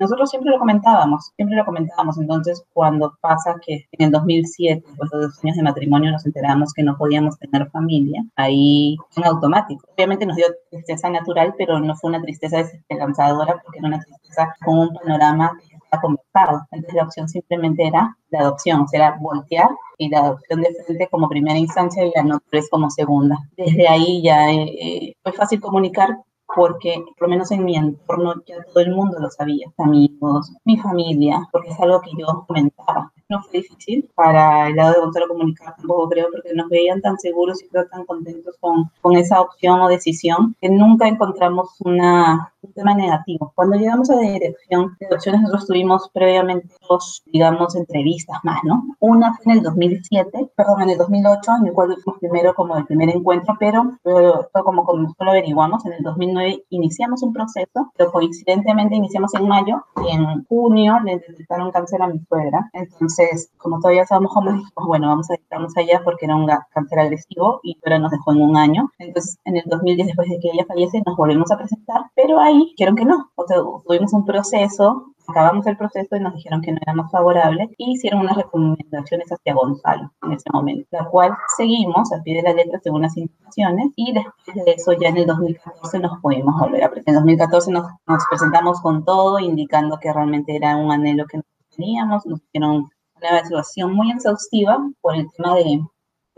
nosotros 0.00 0.28
siempre 0.28 0.50
lo 0.50 0.58
comentábamos, 0.58 1.30
siempre 1.36 1.56
lo 1.56 1.64
comentábamos. 1.64 2.18
Entonces, 2.18 2.62
cuando 2.74 3.16
pasa 3.20 3.54
que 3.64 3.86
en 3.92 4.06
el 4.06 4.10
2007, 4.10 4.82
después 4.86 5.10
de 5.10 5.18
dos 5.18 5.44
años 5.44 5.56
de 5.56 5.62
matrimonio, 5.62 6.10
nos 6.10 6.26
enteramos 6.26 6.74
que 6.74 6.82
no 6.82 6.96
podíamos 6.98 7.38
tener 7.38 7.70
familia, 7.70 8.22
ahí 8.34 8.96
en 9.16 9.24
automático. 9.24 9.86
Obviamente 9.94 10.26
nos 10.26 10.36
dio 10.36 10.46
tristeza 10.70 11.08
natural, 11.08 11.54
pero 11.56 11.78
no 11.78 11.94
fue 11.94 12.10
una 12.10 12.20
tristeza 12.20 12.58
desesperanzadora 12.58 13.60
porque 13.62 13.78
era 13.78 13.88
una 13.88 14.00
tristeza 14.00 14.54
con 14.64 14.78
un 14.78 14.94
panorama 14.94 15.56
que 15.60 15.73
conversado. 16.00 16.66
Entonces 16.70 16.94
la 16.94 17.04
opción 17.04 17.28
simplemente 17.28 17.86
era 17.86 18.16
la 18.30 18.40
adopción, 18.40 18.82
o 18.82 18.88
sea, 18.88 19.08
era 19.08 19.18
voltear 19.20 19.70
y 19.98 20.08
la 20.08 20.20
adopción 20.20 20.62
de 20.62 20.74
frente 20.84 21.08
como 21.10 21.28
primera 21.28 21.58
instancia 21.58 22.04
y 22.04 22.12
la 22.14 22.22
no 22.22 22.40
tres 22.50 22.68
como 22.70 22.90
segunda. 22.90 23.38
Desde 23.56 23.88
ahí 23.88 24.22
ya 24.22 24.50
eh, 24.52 25.14
fue 25.22 25.32
fácil 25.32 25.60
comunicar 25.60 26.18
porque 26.54 27.02
por 27.18 27.28
lo 27.28 27.32
menos 27.32 27.50
en 27.50 27.64
mi 27.64 27.76
entorno 27.76 28.34
ya 28.46 28.56
todo 28.72 28.80
el 28.80 28.94
mundo 28.94 29.18
lo 29.18 29.30
sabía, 29.30 29.66
amigos, 29.78 30.52
mi 30.64 30.76
familia, 30.76 31.48
porque 31.50 31.70
es 31.70 31.80
algo 31.80 32.00
que 32.00 32.10
yo 32.18 32.44
comentaba. 32.46 33.12
No 33.34 33.42
fue 33.42 33.60
difícil 33.60 34.08
para 34.14 34.68
el 34.68 34.76
lado 34.76 34.92
de 34.92 35.00
Gonzalo 35.00 35.26
comunicar 35.26 35.74
tampoco 35.76 36.08
creo, 36.08 36.28
porque 36.30 36.54
nos 36.54 36.68
veían 36.68 37.00
tan 37.00 37.18
seguros 37.18 37.60
y 37.62 37.68
creo 37.68 37.86
tan 37.88 38.04
contentos 38.04 38.56
con, 38.60 38.90
con 39.00 39.16
esa 39.16 39.40
opción 39.40 39.80
o 39.80 39.88
decisión 39.88 40.54
que 40.60 40.68
nunca 40.68 41.08
encontramos 41.08 41.74
una, 41.80 42.52
un 42.62 42.72
tema 42.72 42.94
negativo. 42.94 43.52
Cuando 43.56 43.76
llegamos 43.76 44.08
a 44.10 44.14
la 44.14 44.22
dirección 44.22 44.96
de 45.00 45.14
opciones, 45.14 45.40
nosotros 45.42 45.66
tuvimos 45.66 46.08
previamente 46.12 46.68
dos, 46.88 47.22
digamos, 47.26 47.74
entrevistas 47.74 48.38
más, 48.44 48.60
¿no? 48.62 48.84
Una 49.00 49.34
fue 49.34 49.52
en 49.52 49.58
el 49.58 49.64
2007, 49.64 50.50
perdón, 50.56 50.82
en 50.82 50.90
el 50.90 50.98
2008, 50.98 51.52
en 51.60 51.66
el 51.66 51.72
cual 51.72 51.96
fuimos 52.02 52.20
primero 52.20 52.54
como 52.54 52.76
el 52.76 52.86
primer 52.86 53.10
encuentro, 53.10 53.56
pero, 53.58 53.98
pero 54.04 54.64
como, 54.64 54.84
como 54.84 55.12
solo 55.18 55.30
averiguamos, 55.32 55.84
en 55.86 55.94
el 55.94 56.02
2009 56.02 56.64
iniciamos 56.70 57.22
un 57.22 57.32
proceso, 57.32 57.92
pero 57.96 58.12
coincidentemente 58.12 58.94
iniciamos 58.94 59.34
en 59.34 59.48
mayo 59.48 59.84
y 60.06 60.14
en 60.14 60.44
junio 60.44 61.00
le 61.04 61.18
detectaron 61.18 61.72
cáncer 61.72 62.02
a 62.02 62.08
mi 62.08 62.20
suegra. 62.28 62.70
Entonces, 62.72 63.23
como 63.56 63.80
todavía 63.80 64.02
estábamos 64.02 64.32
jóvenes, 64.32 64.60
dijimos, 64.60 64.86
bueno, 64.86 65.08
vamos 65.08 65.30
a 65.30 65.34
dedicarnos 65.34 65.76
allá 65.76 66.00
porque 66.04 66.26
era 66.26 66.36
un 66.36 66.48
cáncer 66.70 66.98
agresivo 66.98 67.60
y 67.62 67.78
ahora 67.84 67.98
nos 67.98 68.10
dejó 68.10 68.32
en 68.32 68.42
un 68.42 68.56
año. 68.56 68.90
Entonces, 68.98 69.38
en 69.44 69.56
el 69.56 69.64
2010, 69.66 70.08
después 70.08 70.28
de 70.28 70.38
que 70.40 70.50
ella 70.50 70.64
fallece, 70.66 71.02
nos 71.06 71.16
volvimos 71.16 71.50
a 71.50 71.58
presentar, 71.58 72.02
pero 72.14 72.40
ahí 72.40 72.72
dijeron 72.76 72.96
que 72.96 73.04
no. 73.04 73.30
O 73.34 73.46
sea, 73.46 73.58
tuvimos 73.86 74.12
un 74.12 74.24
proceso, 74.24 75.14
acabamos 75.26 75.66
el 75.66 75.76
proceso 75.76 76.16
y 76.16 76.20
nos 76.20 76.34
dijeron 76.34 76.60
que 76.60 76.72
no 76.72 76.78
éramos 76.82 77.10
favorables 77.10 77.70
y 77.78 77.92
hicieron 77.92 78.20
unas 78.20 78.36
recomendaciones 78.36 79.28
hacia 79.30 79.54
Gonzalo 79.54 80.10
en 80.22 80.32
ese 80.32 80.48
momento, 80.52 80.86
la 80.90 81.04
cual 81.06 81.34
seguimos 81.56 82.12
al 82.12 82.22
pie 82.22 82.36
de 82.36 82.42
la 82.42 82.52
letra 82.52 82.80
según 82.82 83.02
las 83.02 83.16
indicaciones 83.16 83.92
y 83.96 84.12
después 84.12 84.64
de 84.64 84.72
eso 84.72 84.92
ya 84.92 85.08
en 85.08 85.18
el 85.18 85.26
2014 85.26 85.98
nos 86.00 86.20
pudimos 86.20 86.58
volver 86.58 86.84
a 86.84 86.90
presentar. 86.90 87.14
En 87.14 87.20
2014 87.20 87.72
nos, 87.72 87.86
nos 88.06 88.24
presentamos 88.28 88.80
con 88.80 89.04
todo, 89.04 89.38
indicando 89.38 89.98
que 89.98 90.12
realmente 90.12 90.56
era 90.56 90.76
un 90.76 90.92
anhelo 90.92 91.24
que 91.26 91.40
teníamos, 91.76 92.24
nos 92.26 92.40
hicieron 92.42 92.90
una 93.24 93.38
evaluación 93.38 93.94
muy 93.94 94.10
exhaustiva 94.10 94.78
por 95.00 95.16
el 95.16 95.30
tema 95.32 95.54
de 95.56 95.80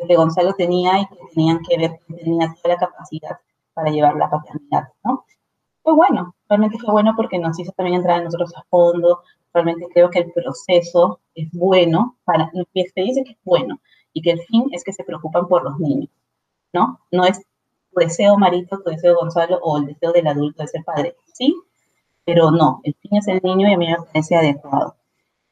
que 0.06 0.16
Gonzalo 0.16 0.54
tenía 0.54 1.00
y 1.00 1.06
que 1.06 1.16
tenían 1.34 1.60
que 1.62 1.78
ver 1.78 2.00
que 2.06 2.14
tenía 2.14 2.54
toda 2.62 2.74
la 2.74 2.80
capacidad 2.80 3.38
para 3.74 3.90
llevar 3.90 4.16
la 4.16 4.30
paternidad, 4.30 4.88
¿no? 5.04 5.24
fue 5.86 5.94
bueno, 5.94 6.34
realmente 6.48 6.78
fue 6.78 6.90
bueno 6.90 7.14
porque 7.14 7.38
nos 7.38 7.56
hizo 7.60 7.70
también 7.70 7.98
entrar 7.98 8.20
a 8.20 8.24
nosotros 8.24 8.52
a 8.56 8.64
fondo, 8.68 9.22
realmente 9.54 9.86
creo 9.94 10.10
que 10.10 10.18
el 10.18 10.32
proceso 10.32 11.20
es 11.34 11.48
bueno, 11.52 12.16
para, 12.24 12.50
mi 12.74 12.80
experiencia 12.80 13.22
que 13.22 13.32
es 13.32 13.38
bueno, 13.44 13.78
y 14.12 14.20
que 14.20 14.32
el 14.32 14.40
fin 14.40 14.64
es 14.72 14.82
que 14.82 14.92
se 14.92 15.04
preocupan 15.04 15.46
por 15.46 15.62
los 15.62 15.78
niños, 15.78 16.10
¿no? 16.72 16.98
No 17.12 17.24
es 17.24 17.38
tu 17.38 18.00
deseo 18.00 18.36
Marito, 18.36 18.80
tu 18.82 18.90
deseo 18.90 19.14
Gonzalo 19.14 19.58
o 19.62 19.78
el 19.78 19.86
deseo 19.86 20.10
del 20.10 20.26
adulto 20.26 20.64
de 20.64 20.68
ser 20.68 20.84
padre, 20.84 21.14
sí, 21.32 21.54
pero 22.24 22.50
no, 22.50 22.80
el 22.82 22.96
fin 22.96 23.16
es 23.18 23.28
el 23.28 23.40
niño 23.44 23.68
y 23.68 23.74
a 23.74 23.78
mí 23.78 23.86
me 23.86 23.96
parece 24.12 24.34
adecuado. 24.34 24.96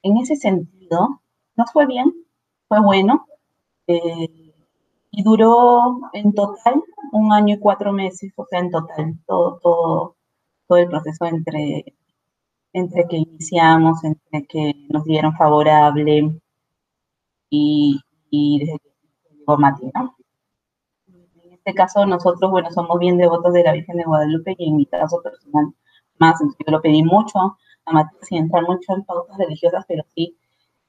En 0.02 0.16
ese 0.16 0.34
sentido, 0.34 1.20
nos 1.56 1.72
fue 1.72 1.86
bien, 1.86 2.12
fue 2.68 2.80
bueno, 2.80 3.26
eh, 3.86 4.54
y 5.10 5.22
duró 5.22 6.00
en 6.12 6.32
total 6.34 6.82
un 7.12 7.32
año 7.32 7.56
y 7.56 7.60
cuatro 7.60 7.92
meses, 7.92 8.32
o 8.36 8.46
sea, 8.46 8.60
en 8.60 8.70
total, 8.70 9.18
todo, 9.26 9.58
todo, 9.62 10.16
todo 10.68 10.78
el 10.78 10.88
proceso 10.88 11.26
entre, 11.26 11.94
entre 12.74 13.08
que 13.08 13.18
iniciamos, 13.18 14.04
entre 14.04 14.46
que 14.46 14.74
nos 14.90 15.04
dieron 15.04 15.34
favorable 15.36 16.40
y, 17.50 18.00
y 18.30 18.58
desde 18.60 18.78
que 18.78 19.34
llegó 19.38 19.56
Mati, 19.58 19.90
¿no? 19.94 20.16
En 21.42 21.52
este 21.54 21.74
caso, 21.74 22.04
nosotros, 22.06 22.50
bueno, 22.50 22.70
somos 22.70 22.98
bien 22.98 23.16
devotos 23.18 23.52
de 23.52 23.62
la 23.64 23.72
Virgen 23.72 23.96
de 23.96 24.04
Guadalupe 24.04 24.54
y 24.58 24.68
en 24.68 24.76
mi 24.76 24.86
caso 24.86 25.22
personal 25.22 25.72
más, 26.18 26.40
entonces 26.40 26.66
yo 26.66 26.72
lo 26.72 26.82
pedí 26.82 27.02
mucho 27.02 27.56
a 27.86 27.92
Mati 27.92 28.16
sin 28.22 28.38
entrar 28.38 28.62
mucho 28.64 28.94
en 28.94 29.04
pautas 29.04 29.38
religiosas, 29.38 29.84
pero 29.88 30.04
sí, 30.14 30.36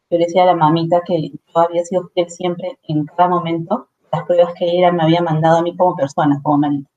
yo 0.09 0.17
le 0.17 0.25
decía 0.25 0.43
a 0.43 0.47
la 0.47 0.55
mamita 0.55 1.01
que 1.05 1.29
yo 1.29 1.59
había 1.59 1.83
sido 1.83 2.09
fiel 2.13 2.29
siempre 2.29 2.77
en 2.83 3.05
cada 3.05 3.27
momento 3.29 3.89
las 4.12 4.25
pruebas 4.25 4.53
que 4.57 4.65
ella 4.65 4.91
me 4.91 5.03
había 5.03 5.21
mandado 5.21 5.57
a 5.57 5.62
mí 5.62 5.75
como 5.75 5.95
persona, 5.95 6.39
como 6.43 6.59
Marita. 6.59 6.89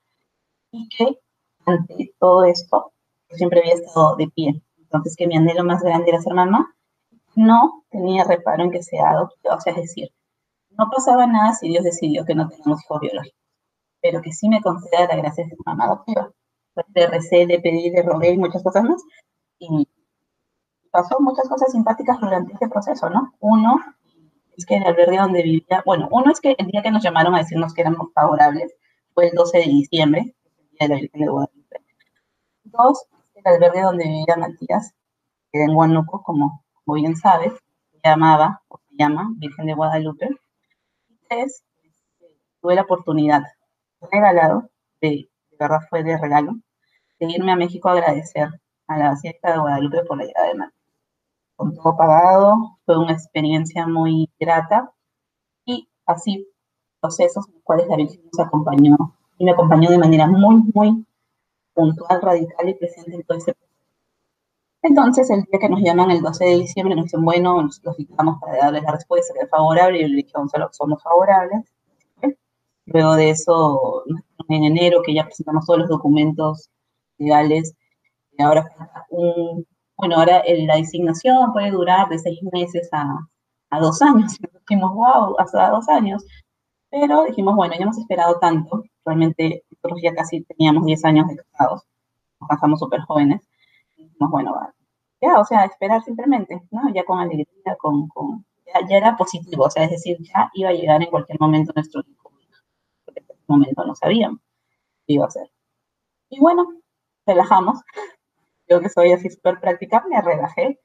Y 0.72 0.88
que 0.90 1.18
ante 1.66 2.14
todo 2.18 2.44
esto, 2.44 2.92
yo 3.30 3.36
siempre 3.36 3.60
había 3.60 3.74
estado 3.74 4.16
de 4.16 4.28
pie. 4.28 4.62
Entonces, 4.78 5.16
que 5.16 5.26
mi 5.26 5.36
anhelo 5.36 5.64
más 5.64 5.82
grande 5.82 6.10
era 6.10 6.20
ser 6.20 6.34
mamá, 6.34 6.74
no 7.34 7.84
tenía 7.90 8.24
reparo 8.24 8.64
en 8.64 8.70
que 8.70 8.82
sea 8.82 9.10
adoptiva. 9.10 9.54
O 9.56 9.60
sea, 9.60 9.72
es 9.72 9.82
decir, 9.82 10.10
no 10.70 10.88
pasaba 10.90 11.26
nada 11.26 11.54
si 11.54 11.68
Dios 11.68 11.84
decidió 11.84 12.24
que 12.24 12.34
no 12.34 12.48
tengamos 12.48 12.82
hijos 12.84 13.00
biológicos, 13.00 13.40
pero 14.00 14.22
que 14.22 14.32
sí 14.32 14.48
me 14.48 14.60
conceda 14.62 15.06
la 15.08 15.16
gracia 15.16 15.44
de 15.44 15.50
ser 15.50 15.58
mamá 15.64 15.84
adoptiva. 15.84 16.30
Le 16.94 17.06
recé, 17.08 17.46
le 17.46 17.60
pedí, 17.60 17.90
le 17.90 18.02
rogué 18.02 18.30
y 18.32 18.38
muchas 18.38 18.62
cosas 18.62 18.84
más. 18.84 19.02
Y 19.58 19.87
pasó 20.90 21.18
muchas 21.20 21.48
cosas 21.48 21.72
simpáticas 21.72 22.20
durante 22.20 22.52
este 22.52 22.68
proceso, 22.68 23.08
¿no? 23.10 23.34
Uno, 23.40 23.78
es 24.56 24.66
que 24.66 24.76
el 24.76 24.84
albergue 24.84 25.18
donde 25.18 25.42
vivía, 25.42 25.82
bueno, 25.86 26.08
uno 26.10 26.32
es 26.32 26.40
que 26.40 26.56
el 26.58 26.66
día 26.66 26.82
que 26.82 26.90
nos 26.90 27.02
llamaron 27.02 27.34
a 27.34 27.38
decirnos 27.38 27.72
que 27.72 27.82
éramos 27.82 28.12
favorables 28.12 28.74
fue 29.14 29.28
el 29.28 29.34
12 29.34 29.58
de 29.58 29.64
diciembre, 29.64 30.34
el 30.46 30.68
día 30.70 30.78
de 30.80 30.88
la 30.88 31.00
Virgen 31.00 31.20
de 31.20 31.28
Guadalupe. 31.28 31.76
Dos, 32.64 33.06
el 33.36 33.46
albergue 33.46 33.82
donde 33.82 34.04
vivía 34.04 34.36
Matías, 34.36 34.94
que 35.52 35.62
en 35.62 35.76
Huánuco, 35.76 36.22
como, 36.22 36.64
como 36.72 36.96
bien 36.96 37.16
sabes, 37.16 37.52
se 37.92 38.00
llamaba, 38.02 38.62
o 38.68 38.78
se 38.78 38.96
llama, 38.98 39.30
Virgen 39.36 39.66
de 39.66 39.74
Guadalupe. 39.74 40.28
Y 41.08 41.18
tres, 41.28 41.64
tuve 42.60 42.74
la 42.74 42.82
oportunidad, 42.82 43.44
regalado, 44.10 44.68
de, 45.00 45.08
de 45.08 45.56
verdad 45.58 45.80
fue 45.88 46.02
de 46.02 46.18
regalo, 46.18 46.54
de 47.20 47.26
irme 47.30 47.52
a 47.52 47.56
México 47.56 47.88
a 47.88 47.92
agradecer 47.92 48.48
a 48.88 48.98
la 48.98 49.10
Basílica 49.10 49.52
de 49.52 49.58
Guadalupe 49.58 50.02
por 50.04 50.18
la 50.18 50.24
llegada 50.24 50.48
de 50.48 50.54
Matías 50.54 50.77
con 51.58 51.74
todo 51.74 51.96
pagado, 51.96 52.78
fue 52.86 52.96
una 52.96 53.12
experiencia 53.12 53.84
muy 53.84 54.30
grata 54.38 54.92
y 55.64 55.88
así 56.06 56.46
procesos 57.00 57.48
en 57.48 57.54
los 57.54 57.62
cuales 57.64 57.88
la 57.88 57.96
Virgen 57.96 58.22
nos 58.32 58.46
acompañó 58.46 58.96
y 59.38 59.44
me 59.44 59.50
acompañó 59.50 59.90
de 59.90 59.98
manera 59.98 60.28
muy, 60.28 60.62
muy 60.72 61.04
puntual, 61.74 62.22
radical 62.22 62.68
y 62.68 62.74
presente 62.74 63.16
en 63.16 63.24
todo 63.24 63.38
ese 63.38 63.54
proceso. 63.54 63.68
Entonces, 64.82 65.30
el 65.30 65.42
día 65.42 65.58
que 65.58 65.68
nos 65.68 65.80
llaman 65.80 66.12
el 66.12 66.22
12 66.22 66.44
de 66.44 66.58
diciembre, 66.58 66.94
nos 66.94 67.06
dicen, 67.06 67.24
bueno, 67.24 67.60
nos 67.60 67.82
los 67.82 67.96
citamos 67.96 68.40
para 68.40 68.58
darles 68.58 68.84
la 68.84 68.92
respuesta 68.92 69.34
que 69.34 69.40
es 69.40 69.50
favorable, 69.50 69.98
y 69.98 70.02
yo 70.02 70.08
le 70.08 70.16
dije, 70.16 70.30
Gonzalo, 70.32 70.68
somos 70.70 71.02
favorables. 71.02 71.72
Luego 72.86 73.16
de 73.16 73.30
eso, 73.30 74.04
en 74.48 74.64
enero, 74.64 75.02
que 75.04 75.12
ya 75.12 75.24
presentamos 75.24 75.66
todos 75.66 75.80
los 75.80 75.88
documentos 75.88 76.70
legales, 77.18 77.74
y 78.30 78.42
ahora 78.42 78.64
un 79.10 79.66
bueno, 79.98 80.16
ahora 80.16 80.42
la 80.46 80.76
designación 80.76 81.52
puede 81.52 81.72
durar 81.72 82.08
de 82.08 82.18
seis 82.18 82.40
meses 82.52 82.88
a, 82.92 83.18
a 83.70 83.80
dos 83.80 84.00
años. 84.00 84.36
dijimos, 84.68 84.94
wow, 84.94 85.34
hasta 85.38 85.70
dos 85.70 85.88
años. 85.88 86.24
Pero 86.90 87.24
dijimos, 87.24 87.54
bueno, 87.56 87.74
ya 87.74 87.82
hemos 87.82 87.98
esperado 87.98 88.38
tanto. 88.38 88.84
Realmente 89.04 89.64
nosotros 89.70 90.00
ya 90.02 90.14
casi 90.14 90.42
teníamos 90.44 90.84
10 90.86 91.04
años 91.04 91.28
de 91.28 91.36
casados. 91.36 91.82
Nos 92.40 92.48
casamos 92.48 92.80
súper 92.80 93.00
jóvenes. 93.02 93.42
dijimos, 93.96 94.30
bueno. 94.30 94.54
Ya, 95.20 95.40
o 95.40 95.44
sea, 95.44 95.64
esperar 95.64 96.02
simplemente, 96.04 96.62
¿no? 96.70 96.82
Ya 96.94 97.04
con 97.04 97.18
alegría, 97.18 97.76
con, 97.78 98.08
con 98.08 98.46
ya, 98.66 98.86
ya, 98.88 98.96
era 98.98 99.16
positivo, 99.16 99.64
o 99.64 99.70
sea, 99.70 99.84
es 99.84 99.90
decir, 99.90 100.16
ya 100.22 100.48
iba 100.54 100.68
a 100.70 100.72
llegar 100.72 101.02
en 101.02 101.10
cualquier 101.10 101.40
momento 101.40 101.72
nuestro 101.74 102.02
hijo. 102.06 102.30
Porque 103.04 103.20
en 103.20 103.26
ese 103.30 103.44
momento 103.48 103.84
no 103.84 103.94
sabíamos 103.96 104.40
qué 105.06 105.14
iba 105.14 105.26
a 105.26 105.30
ser. 105.30 105.50
Y 106.30 106.40
bueno, 106.40 106.68
relajamos, 107.26 107.80
yo 108.68 108.80
que 108.80 108.88
soy 108.88 109.12
así 109.12 109.30
súper 109.30 109.60
práctica, 109.60 110.04
me 110.08 110.20
relajé. 110.20 110.78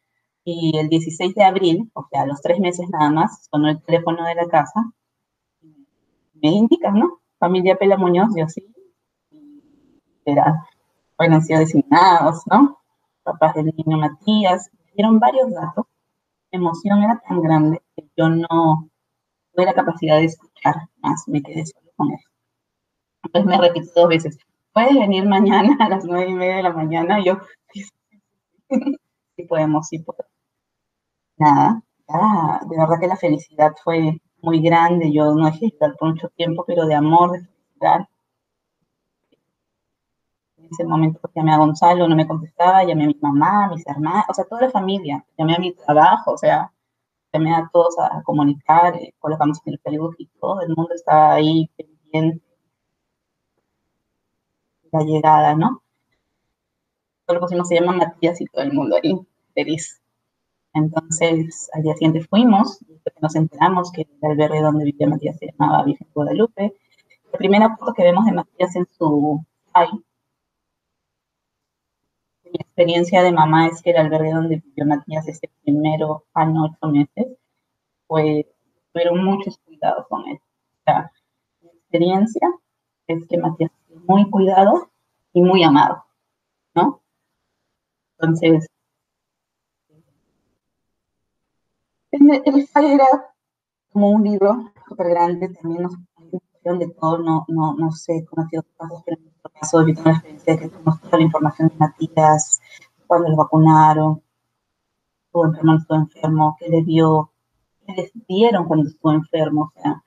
Y 0.45 0.77
el 0.77 0.89
16 0.89 1.35
de 1.35 1.43
abril, 1.43 1.91
o 1.93 2.05
sea, 2.09 2.23
a 2.23 2.25
los 2.25 2.41
tres 2.41 2.59
meses 2.59 2.87
nada 2.89 3.09
más, 3.11 3.47
sonó 3.49 3.69
el 3.69 3.81
teléfono 3.83 4.25
de 4.25 4.35
la 4.35 4.47
casa. 4.47 4.91
Me 6.33 6.49
indican, 6.49 6.95
¿no? 6.99 7.21
Familia 7.39 7.77
Pela 7.77 7.97
Muñoz, 7.97 8.29
yo 8.35 8.47
sí. 8.47 8.65
Era, 10.25 10.65
bueno, 11.17 11.35
han 11.35 11.43
sido 11.43 11.59
designados, 11.59 12.43
¿no? 12.49 12.79
Papás 13.23 13.55
del 13.55 13.73
niño 13.75 13.97
Matías. 13.97 14.69
Me 14.85 14.91
dieron 14.95 15.19
varios 15.19 15.51
datos. 15.51 15.85
La 16.51 16.59
emoción 16.59 17.03
era 17.03 17.21
tan 17.27 17.41
grande 17.41 17.81
que 17.95 18.07
yo 18.17 18.29
no 18.29 18.89
tuve 19.53 19.65
la 19.65 19.73
capacidad 19.73 20.17
de 20.17 20.25
escuchar 20.25 20.75
más. 20.97 21.23
Me 21.27 21.41
quedé 21.41 21.65
solo 21.65 21.89
con 21.95 22.11
eso. 22.11 22.29
Entonces 23.23 23.49
me 23.49 23.57
repito 23.57 23.91
dos 23.95 24.09
veces. 24.09 24.37
¿Puedes 24.73 24.95
venir 24.95 25.25
mañana 25.25 25.77
a 25.79 25.89
las 25.89 26.03
nueve 26.05 26.31
y 26.31 26.33
media 26.33 26.57
de 26.57 26.63
la 26.63 26.73
mañana? 26.73 27.23
yo, 27.23 27.37
sí 29.35 29.43
podemos, 29.47 29.87
sí 29.87 29.99
podemos. 29.99 30.31
Nada, 31.37 31.83
de 32.69 32.77
verdad 32.77 32.99
que 32.99 33.07
la 33.07 33.15
felicidad 33.15 33.73
fue 33.83 34.19
muy 34.41 34.61
grande. 34.61 35.11
Yo 35.11 35.33
no 35.35 35.45
dejé 35.45 35.67
de 35.67 35.89
por 35.97 36.09
mucho 36.09 36.29
tiempo, 36.29 36.63
pero 36.65 36.85
de 36.85 36.95
amor, 36.95 37.31
de 37.31 37.39
felicidad. 37.39 38.07
En 40.57 40.65
ese 40.71 40.85
momento 40.85 41.19
llamé 41.35 41.53
a 41.53 41.57
Gonzalo, 41.57 42.07
no 42.07 42.15
me 42.15 42.27
contestaba, 42.27 42.83
llamé 42.83 43.03
a 43.03 43.07
mi 43.07 43.17
mamá, 43.21 43.65
a 43.65 43.69
mis 43.69 43.85
hermanas, 43.85 44.25
o 44.29 44.33
sea, 44.33 44.45
toda 44.45 44.61
la 44.61 44.71
familia, 44.71 45.23
llamé 45.37 45.55
a 45.55 45.59
mi 45.59 45.73
trabajo, 45.73 46.31
o 46.31 46.37
sea, 46.37 46.71
llamé 47.31 47.53
a 47.53 47.69
todos 47.71 47.97
a, 47.99 48.23
comunicar, 48.23 48.95
eh, 48.95 49.13
colocamos 49.19 49.59
en 49.65 49.73
el 49.73 49.79
Facebook 49.79 50.15
y 50.17 50.27
todo 50.39 50.61
el 50.61 50.69
mundo 50.75 50.93
estaba 50.95 51.33
ahí 51.33 51.69
pendiente 51.77 52.52
la 54.93 55.03
llegada, 55.03 55.55
¿no? 55.55 55.83
solo 57.27 57.39
pusimos 57.39 57.67
se 57.67 57.75
llama 57.75 57.93
Matías 57.93 58.39
y 58.41 58.45
todo 58.45 58.63
el 58.63 58.73
mundo 58.73 58.97
ahí 59.01 59.15
feliz. 59.53 60.01
Entonces, 60.73 61.69
al 61.73 61.83
día 61.83 61.93
siguiente 61.93 62.21
fuimos, 62.21 62.79
nos 63.21 63.35
enteramos 63.35 63.91
que 63.91 64.01
el 64.01 64.31
albergue 64.31 64.61
donde 64.61 64.85
vivía 64.85 65.07
Matías 65.07 65.37
se 65.37 65.47
llamaba 65.47 65.83
Virgen 65.83 66.07
Guadalupe. 66.13 66.73
La 67.31 67.37
primera 67.37 67.75
foto 67.77 67.93
que 67.93 68.03
vemos 68.03 68.25
de 68.25 68.33
Matías 68.33 68.75
en 68.75 68.87
su 68.97 69.45
ay, 69.73 69.89
mi 72.45 72.59
experiencia 72.59 73.23
de 73.23 73.31
mamá 73.31 73.67
es 73.67 73.81
que 73.81 73.91
el 73.91 73.97
albergue 73.97 74.31
donde 74.31 74.61
vivió 74.63 74.85
Matías 74.85 75.27
ese 75.27 75.49
primero 75.63 76.25
año, 76.33 76.65
ocho 76.65 76.91
meses, 76.91 77.37
pues 78.07 78.45
tuvieron 78.91 79.23
muchos 79.23 79.57
cuidados 79.65 80.07
con 80.07 80.27
él. 80.27 80.37
O 80.37 80.83
sea, 80.85 81.11
mi 81.61 81.69
experiencia 81.69 82.47
es 83.07 83.25
que 83.27 83.37
Matías 83.37 83.71
muy 84.07 84.29
cuidado 84.29 84.89
y 85.33 85.41
muy 85.41 85.63
amado, 85.63 86.03
¿no? 86.75 87.01
Entonces, 88.17 88.67
el, 92.11 92.31
el 92.45 92.67
era 92.75 93.05
como 93.91 94.09
un 94.11 94.23
libro 94.23 94.71
súper 94.87 95.09
grande, 95.09 95.49
también 95.49 95.83
nos 95.83 95.95
de 96.63 96.87
todo, 96.99 97.17
no, 97.17 97.45
no, 97.49 97.75
no 97.75 97.91
sé 97.91 98.25
cómo 98.25 98.45
ha 98.45 98.49
sido 98.49 98.63
tu 98.63 98.73
caso, 98.77 99.03
pero 99.05 99.17
en 99.17 99.23
nuestro 99.25 99.51
caso, 99.51 99.85
yo 99.85 99.93
tengo 99.93 100.09
la 100.09 100.11
experiencia 100.11 100.53
de 100.53 100.59
que 100.59 100.69
tenemos 100.69 101.01
toda 101.01 101.17
la 101.17 101.23
información 101.23 101.67
de 101.67 101.75
Matías, 101.75 102.61
cuando 103.05 103.29
lo 103.29 103.35
vacunaron, 103.35 104.23
estuvo 105.25 105.45
enfermo, 105.45 105.75
estuvo 105.75 105.97
enfermo, 105.97 106.55
qué 106.57 106.69
le 106.69 106.83
dio, 106.83 107.31
qué 107.85 107.93
les 107.93 108.11
dieron 108.27 108.65
cuando 108.65 108.89
estuvo 108.89 109.11
enfermo, 109.11 109.73
o 109.75 109.81
sea, 109.81 110.03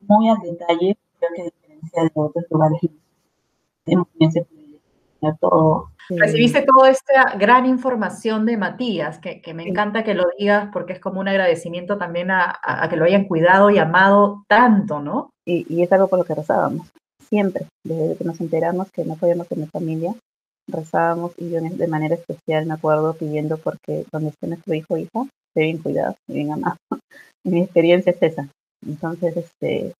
muy 0.00 0.30
al 0.30 0.40
detalle, 0.40 0.98
creo 1.18 1.30
que 1.34 1.42
a 1.42 1.44
diferencia 1.44 2.02
de 2.02 2.10
otros 2.14 2.44
lugares, 2.50 2.80
ese 4.20 4.46
todo. 5.40 5.90
Recibiste 6.10 6.62
toda 6.62 6.90
esta 6.90 7.36
gran 7.36 7.66
información 7.66 8.46
de 8.46 8.56
Matías, 8.56 9.18
que, 9.18 9.42
que, 9.42 9.52
me 9.52 9.68
encanta 9.68 10.04
que 10.04 10.14
lo 10.14 10.24
digas 10.38 10.70
porque 10.72 10.94
es 10.94 11.00
como 11.00 11.20
un 11.20 11.28
agradecimiento 11.28 11.98
también 11.98 12.30
a, 12.30 12.58
a, 12.62 12.88
que 12.88 12.96
lo 12.96 13.04
hayan 13.04 13.24
cuidado 13.24 13.68
y 13.70 13.78
amado 13.78 14.44
tanto, 14.48 15.00
¿no? 15.00 15.30
Y, 15.44 15.66
y, 15.68 15.82
es 15.82 15.92
algo 15.92 16.08
por 16.08 16.20
lo 16.20 16.24
que 16.24 16.34
rezábamos, 16.34 16.88
siempre, 17.28 17.66
desde 17.84 18.16
que 18.16 18.24
nos 18.24 18.40
enteramos 18.40 18.90
que 18.90 19.04
no 19.04 19.16
podíamos 19.16 19.48
tener 19.48 19.68
familia, 19.68 20.14
rezábamos 20.68 21.32
y 21.36 21.50
yo 21.50 21.60
de 21.60 21.88
manera 21.88 22.14
especial 22.14 22.66
me 22.66 22.74
acuerdo 22.74 23.14
pidiendo 23.14 23.58
porque 23.58 24.04
donde 24.12 24.30
esté 24.30 24.46
nuestro 24.46 24.74
hijo 24.74 24.94
o 24.94 24.98
hija, 24.98 25.26
esté 25.48 25.62
bien 25.62 25.78
cuidado 25.78 26.14
y 26.28 26.34
bien 26.34 26.52
amado. 26.52 26.76
Y 27.44 27.50
mi 27.50 27.62
experiencia 27.62 28.12
es 28.12 28.22
esa. 28.22 28.48
Entonces, 28.86 29.36
este, 29.36 29.92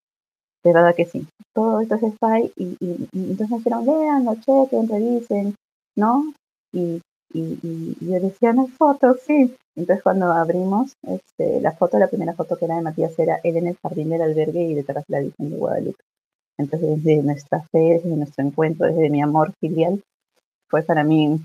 de 0.65 0.73
verdad 0.73 0.95
que 0.95 1.07
sí. 1.07 1.27
Todo 1.55 1.81
esto 1.81 1.95
es 1.97 2.03
spy 2.15 2.53
y, 2.57 2.77
y, 2.81 3.09
y 3.13 3.31
entonces 3.31 3.51
nos 3.51 3.65
dijeron, 3.65 3.87
vean, 3.87 4.25
lo 4.25 4.35
chequen, 4.37 4.89
revisen, 4.89 5.55
¿no? 5.97 6.33
Y, 6.73 7.01
y, 7.33 7.97
yo 8.01 8.21
decía, 8.21 8.53
no 8.53 8.63
hay 8.63 8.69
fotos, 8.69 9.21
sí. 9.27 9.55
Entonces 9.77 10.03
cuando 10.03 10.33
abrimos 10.33 10.93
este, 11.03 11.61
la 11.61 11.73
foto, 11.73 11.99
la 11.99 12.09
primera 12.09 12.35
foto 12.35 12.57
que 12.57 12.65
era 12.65 12.77
de 12.77 12.83
Matías 12.83 13.19
era 13.19 13.41
él 13.45 13.57
en 13.57 13.69
el 13.69 13.77
jardín 13.77 14.11
del 14.11 14.23
albergue 14.23 14.63
y 14.63 14.75
detrás 14.75 15.05
la 15.09 15.21
Virgen 15.21 15.51
de 15.51 15.57
Guadalupe. 15.57 16.03
Entonces 16.59 17.05
desde 17.05 17.23
nuestra 17.23 17.61
fe, 17.71 18.01
desde 18.03 18.09
nuestro 18.09 18.45
encuentro, 18.45 18.87
desde 18.87 19.11
mi 19.11 19.23
amor 19.23 19.53
filial, 19.61 20.03
fue 20.69 20.83
para 20.83 21.05
mí 21.05 21.41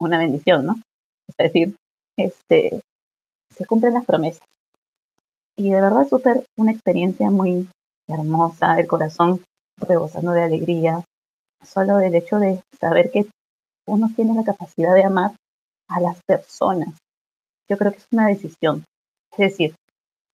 una 0.00 0.18
bendición, 0.18 0.66
¿no? 0.66 0.76
Es 1.28 1.52
decir, 1.52 1.76
este, 2.16 2.80
se 3.54 3.66
cumplen 3.66 3.94
las 3.94 4.06
promesas. 4.06 4.42
Y 5.56 5.70
de 5.70 5.80
verdad 5.80 6.08
súper 6.08 6.44
una 6.56 6.72
experiencia 6.72 7.30
muy 7.30 7.68
hermosa, 8.08 8.78
el 8.78 8.86
corazón 8.86 9.42
rebosando 9.78 10.32
de 10.32 10.42
alegría, 10.42 11.04
solo 11.62 11.98
del 11.98 12.14
hecho 12.14 12.38
de 12.38 12.62
saber 12.80 13.10
que 13.10 13.26
uno 13.86 14.10
tiene 14.14 14.34
la 14.34 14.44
capacidad 14.44 14.94
de 14.94 15.04
amar 15.04 15.32
a 15.88 16.00
las 16.00 16.18
personas. 16.26 16.94
Yo 17.68 17.76
creo 17.76 17.92
que 17.92 17.98
es 17.98 18.06
una 18.12 18.28
decisión. 18.28 18.84
Es 19.32 19.38
decir, 19.38 19.74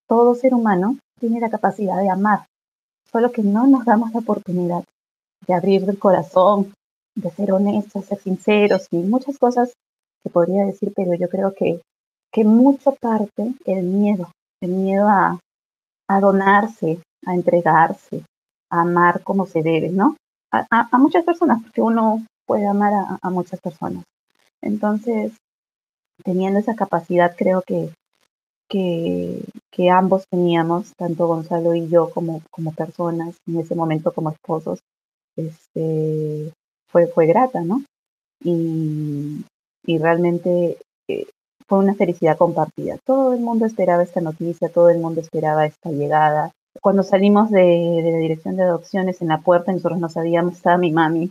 todo 0.08 0.34
ser 0.34 0.54
humano 0.54 0.98
tiene 1.18 1.40
la 1.40 1.50
capacidad 1.50 1.98
de 1.98 2.10
amar, 2.10 2.46
solo 3.10 3.32
que 3.32 3.42
no 3.42 3.66
nos 3.66 3.84
damos 3.84 4.12
la 4.12 4.20
oportunidad 4.20 4.84
de 5.46 5.54
abrir 5.54 5.88
el 5.88 5.98
corazón, 5.98 6.72
de 7.14 7.30
ser 7.30 7.52
honestos, 7.52 8.06
ser 8.06 8.18
sinceros 8.18 8.86
y 8.90 8.96
muchas 8.98 9.38
cosas 9.38 9.72
que 10.22 10.30
podría 10.30 10.64
decir, 10.64 10.92
pero 10.94 11.14
yo 11.14 11.28
creo 11.28 11.52
que, 11.54 11.80
que 12.32 12.44
mucho 12.44 12.94
parte 12.94 13.54
el 13.64 13.82
miedo, 13.84 14.30
el 14.60 14.70
miedo 14.70 15.08
a, 15.08 15.38
a 16.08 16.20
donarse, 16.20 17.00
a 17.26 17.34
entregarse, 17.34 18.24
a 18.70 18.80
amar 18.82 19.22
como 19.22 19.46
se 19.46 19.62
debe, 19.62 19.90
¿no? 19.90 20.16
A, 20.50 20.98
muchas 20.98 21.24
personas, 21.24 21.62
porque 21.62 21.80
uno 21.80 22.26
puede 22.46 22.66
amar 22.66 23.18
a, 23.22 23.30
muchas 23.30 23.58
personas. 23.60 24.04
Entonces, 24.60 25.32
teniendo 26.24 26.58
esa 26.58 26.74
capacidad, 26.74 27.34
creo 27.36 27.62
que, 27.62 27.90
que, 28.68 29.42
que, 29.70 29.90
ambos 29.90 30.24
teníamos, 30.30 30.92
tanto 30.96 31.26
Gonzalo 31.26 31.74
y 31.74 31.88
yo 31.88 32.10
como, 32.10 32.42
como 32.50 32.72
personas, 32.72 33.36
en 33.46 33.60
ese 33.60 33.74
momento 33.74 34.12
como 34.12 34.30
esposos, 34.30 34.80
este, 35.36 36.52
fue, 36.88 37.06
fue 37.06 37.26
grata, 37.26 37.62
¿no? 37.62 37.82
Y, 38.44 39.44
y 39.86 39.98
realmente 39.98 40.78
eh, 41.08 41.26
fue 41.66 41.78
una 41.78 41.94
felicidad 41.94 42.36
compartida. 42.36 42.98
Todo 43.04 43.32
el 43.32 43.40
mundo 43.40 43.66
esperaba 43.66 44.02
esta 44.02 44.20
noticia, 44.20 44.68
todo 44.68 44.90
el 44.90 44.98
mundo 44.98 45.20
esperaba 45.20 45.66
esta 45.66 45.90
llegada. 45.90 46.52
Cuando 46.80 47.02
salimos 47.02 47.50
de, 47.50 47.60
de 48.02 48.12
la 48.12 48.18
dirección 48.18 48.56
de 48.56 48.62
adopciones 48.62 49.20
en 49.20 49.28
la 49.28 49.40
puerta, 49.40 49.72
nosotros 49.72 49.98
no 49.98 50.08
sabíamos, 50.08 50.54
estaba 50.54 50.78
mi 50.78 50.90
mami, 50.90 51.30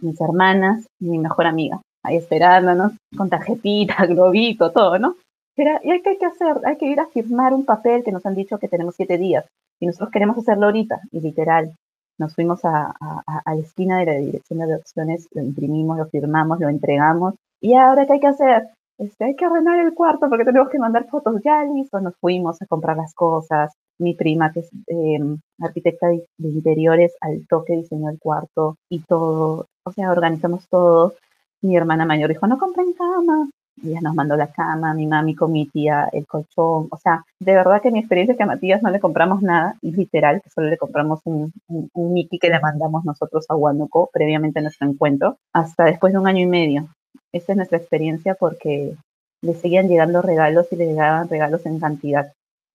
mis 0.00 0.20
hermanas 0.20 0.86
y 1.00 1.06
mi 1.06 1.18
mejor 1.18 1.46
amiga, 1.46 1.80
ahí 2.02 2.16
esperándonos, 2.16 2.92
con 3.16 3.30
tarjetita, 3.30 4.06
globito, 4.06 4.72
todo, 4.72 4.98
¿no? 4.98 5.16
Pero, 5.54 5.78
¿y 5.82 6.02
qué 6.02 6.10
hay 6.10 6.18
que 6.18 6.26
hacer? 6.26 6.56
Hay 6.64 6.76
que 6.76 6.86
ir 6.86 6.98
a 6.98 7.06
firmar 7.06 7.52
un 7.52 7.64
papel 7.64 8.02
que 8.02 8.12
nos 8.12 8.24
han 8.26 8.34
dicho 8.34 8.58
que 8.58 8.68
tenemos 8.68 8.94
siete 8.96 9.18
días 9.18 9.44
y 9.80 9.86
nosotros 9.86 10.10
queremos 10.10 10.38
hacerlo 10.38 10.66
ahorita, 10.66 11.00
y 11.10 11.20
literal, 11.20 11.74
nos 12.18 12.34
fuimos 12.34 12.64
a, 12.64 12.94
a, 13.00 13.42
a, 13.44 13.54
la 13.54 13.60
esquina 13.60 13.98
de 13.98 14.06
la 14.06 14.12
dirección 14.12 14.60
de 14.60 14.66
adopciones, 14.66 15.28
lo 15.32 15.42
imprimimos, 15.42 15.98
lo 15.98 16.06
firmamos, 16.06 16.60
lo 16.60 16.68
entregamos. 16.68 17.34
¿Y 17.60 17.74
ahora 17.74 18.06
qué 18.06 18.14
hay 18.14 18.20
que 18.20 18.28
hacer? 18.28 18.68
Este, 18.98 19.24
hay 19.24 19.34
que 19.34 19.44
arreglar 19.44 19.80
el 19.80 19.94
cuarto 19.94 20.28
porque 20.28 20.44
tenemos 20.44 20.68
que 20.68 20.78
mandar 20.78 21.08
fotos. 21.08 21.40
Ya 21.44 21.64
listo, 21.64 22.00
nos 22.00 22.14
fuimos 22.20 22.62
a 22.62 22.66
comprar 22.66 22.96
las 22.96 23.12
cosas. 23.14 23.72
Mi 23.98 24.14
prima, 24.14 24.52
que 24.52 24.60
es 24.60 24.70
eh, 24.88 25.20
arquitecta 25.60 26.08
de, 26.08 26.24
interiores, 26.38 27.14
al 27.20 27.46
toque 27.46 27.76
diseñó 27.76 28.10
el 28.10 28.18
cuarto 28.18 28.76
y 28.88 29.00
todo. 29.00 29.66
O 29.84 29.92
sea, 29.92 30.10
organizamos 30.10 30.68
todo. 30.68 31.14
Mi 31.62 31.76
hermana 31.76 32.04
mayor 32.04 32.30
dijo, 32.30 32.46
no 32.46 32.58
compren 32.58 32.92
cama, 32.92 33.48
ella 33.82 34.00
nos 34.00 34.14
mandó 34.14 34.36
la 34.36 34.48
cama, 34.48 34.94
mi 34.94 35.06
mami 35.06 35.34
con 35.34 35.52
mi 35.52 35.66
tía 35.66 36.08
el 36.12 36.26
colchón. 36.26 36.88
O 36.90 36.98
sea, 37.02 37.24
de 37.40 37.54
verdad 37.54 37.80
que 37.80 37.90
mi 37.90 38.00
experiencia 38.00 38.32
es 38.32 38.36
que 38.36 38.42
a 38.42 38.46
Matías 38.46 38.82
no 38.82 38.90
le 38.90 39.00
compramos 39.00 39.42
nada, 39.42 39.76
literal, 39.80 40.42
que 40.42 40.50
solo 40.50 40.68
le 40.68 40.76
compramos 40.76 41.20
un, 41.24 41.52
un, 41.68 41.88
un 41.94 42.12
Mickey 42.12 42.38
que 42.38 42.50
le 42.50 42.60
mandamos 42.60 43.04
nosotros 43.04 43.46
a 43.48 43.56
Huánuco 43.56 44.10
previamente 44.12 44.58
a 44.58 44.62
nuestro 44.62 44.88
encuentro, 44.88 45.38
hasta 45.52 45.84
después 45.84 46.12
de 46.12 46.18
un 46.18 46.26
año 46.26 46.40
y 46.40 46.46
medio. 46.46 46.88
Esa 47.32 47.52
es 47.52 47.56
nuestra 47.56 47.78
experiencia 47.78 48.34
porque 48.34 48.94
le 49.42 49.54
seguían 49.54 49.88
llegando 49.88 50.22
regalos 50.22 50.66
y 50.70 50.76
le 50.76 50.86
llegaban 50.86 51.28
regalos 51.28 51.66
en 51.66 51.80
cantidad 51.80 52.32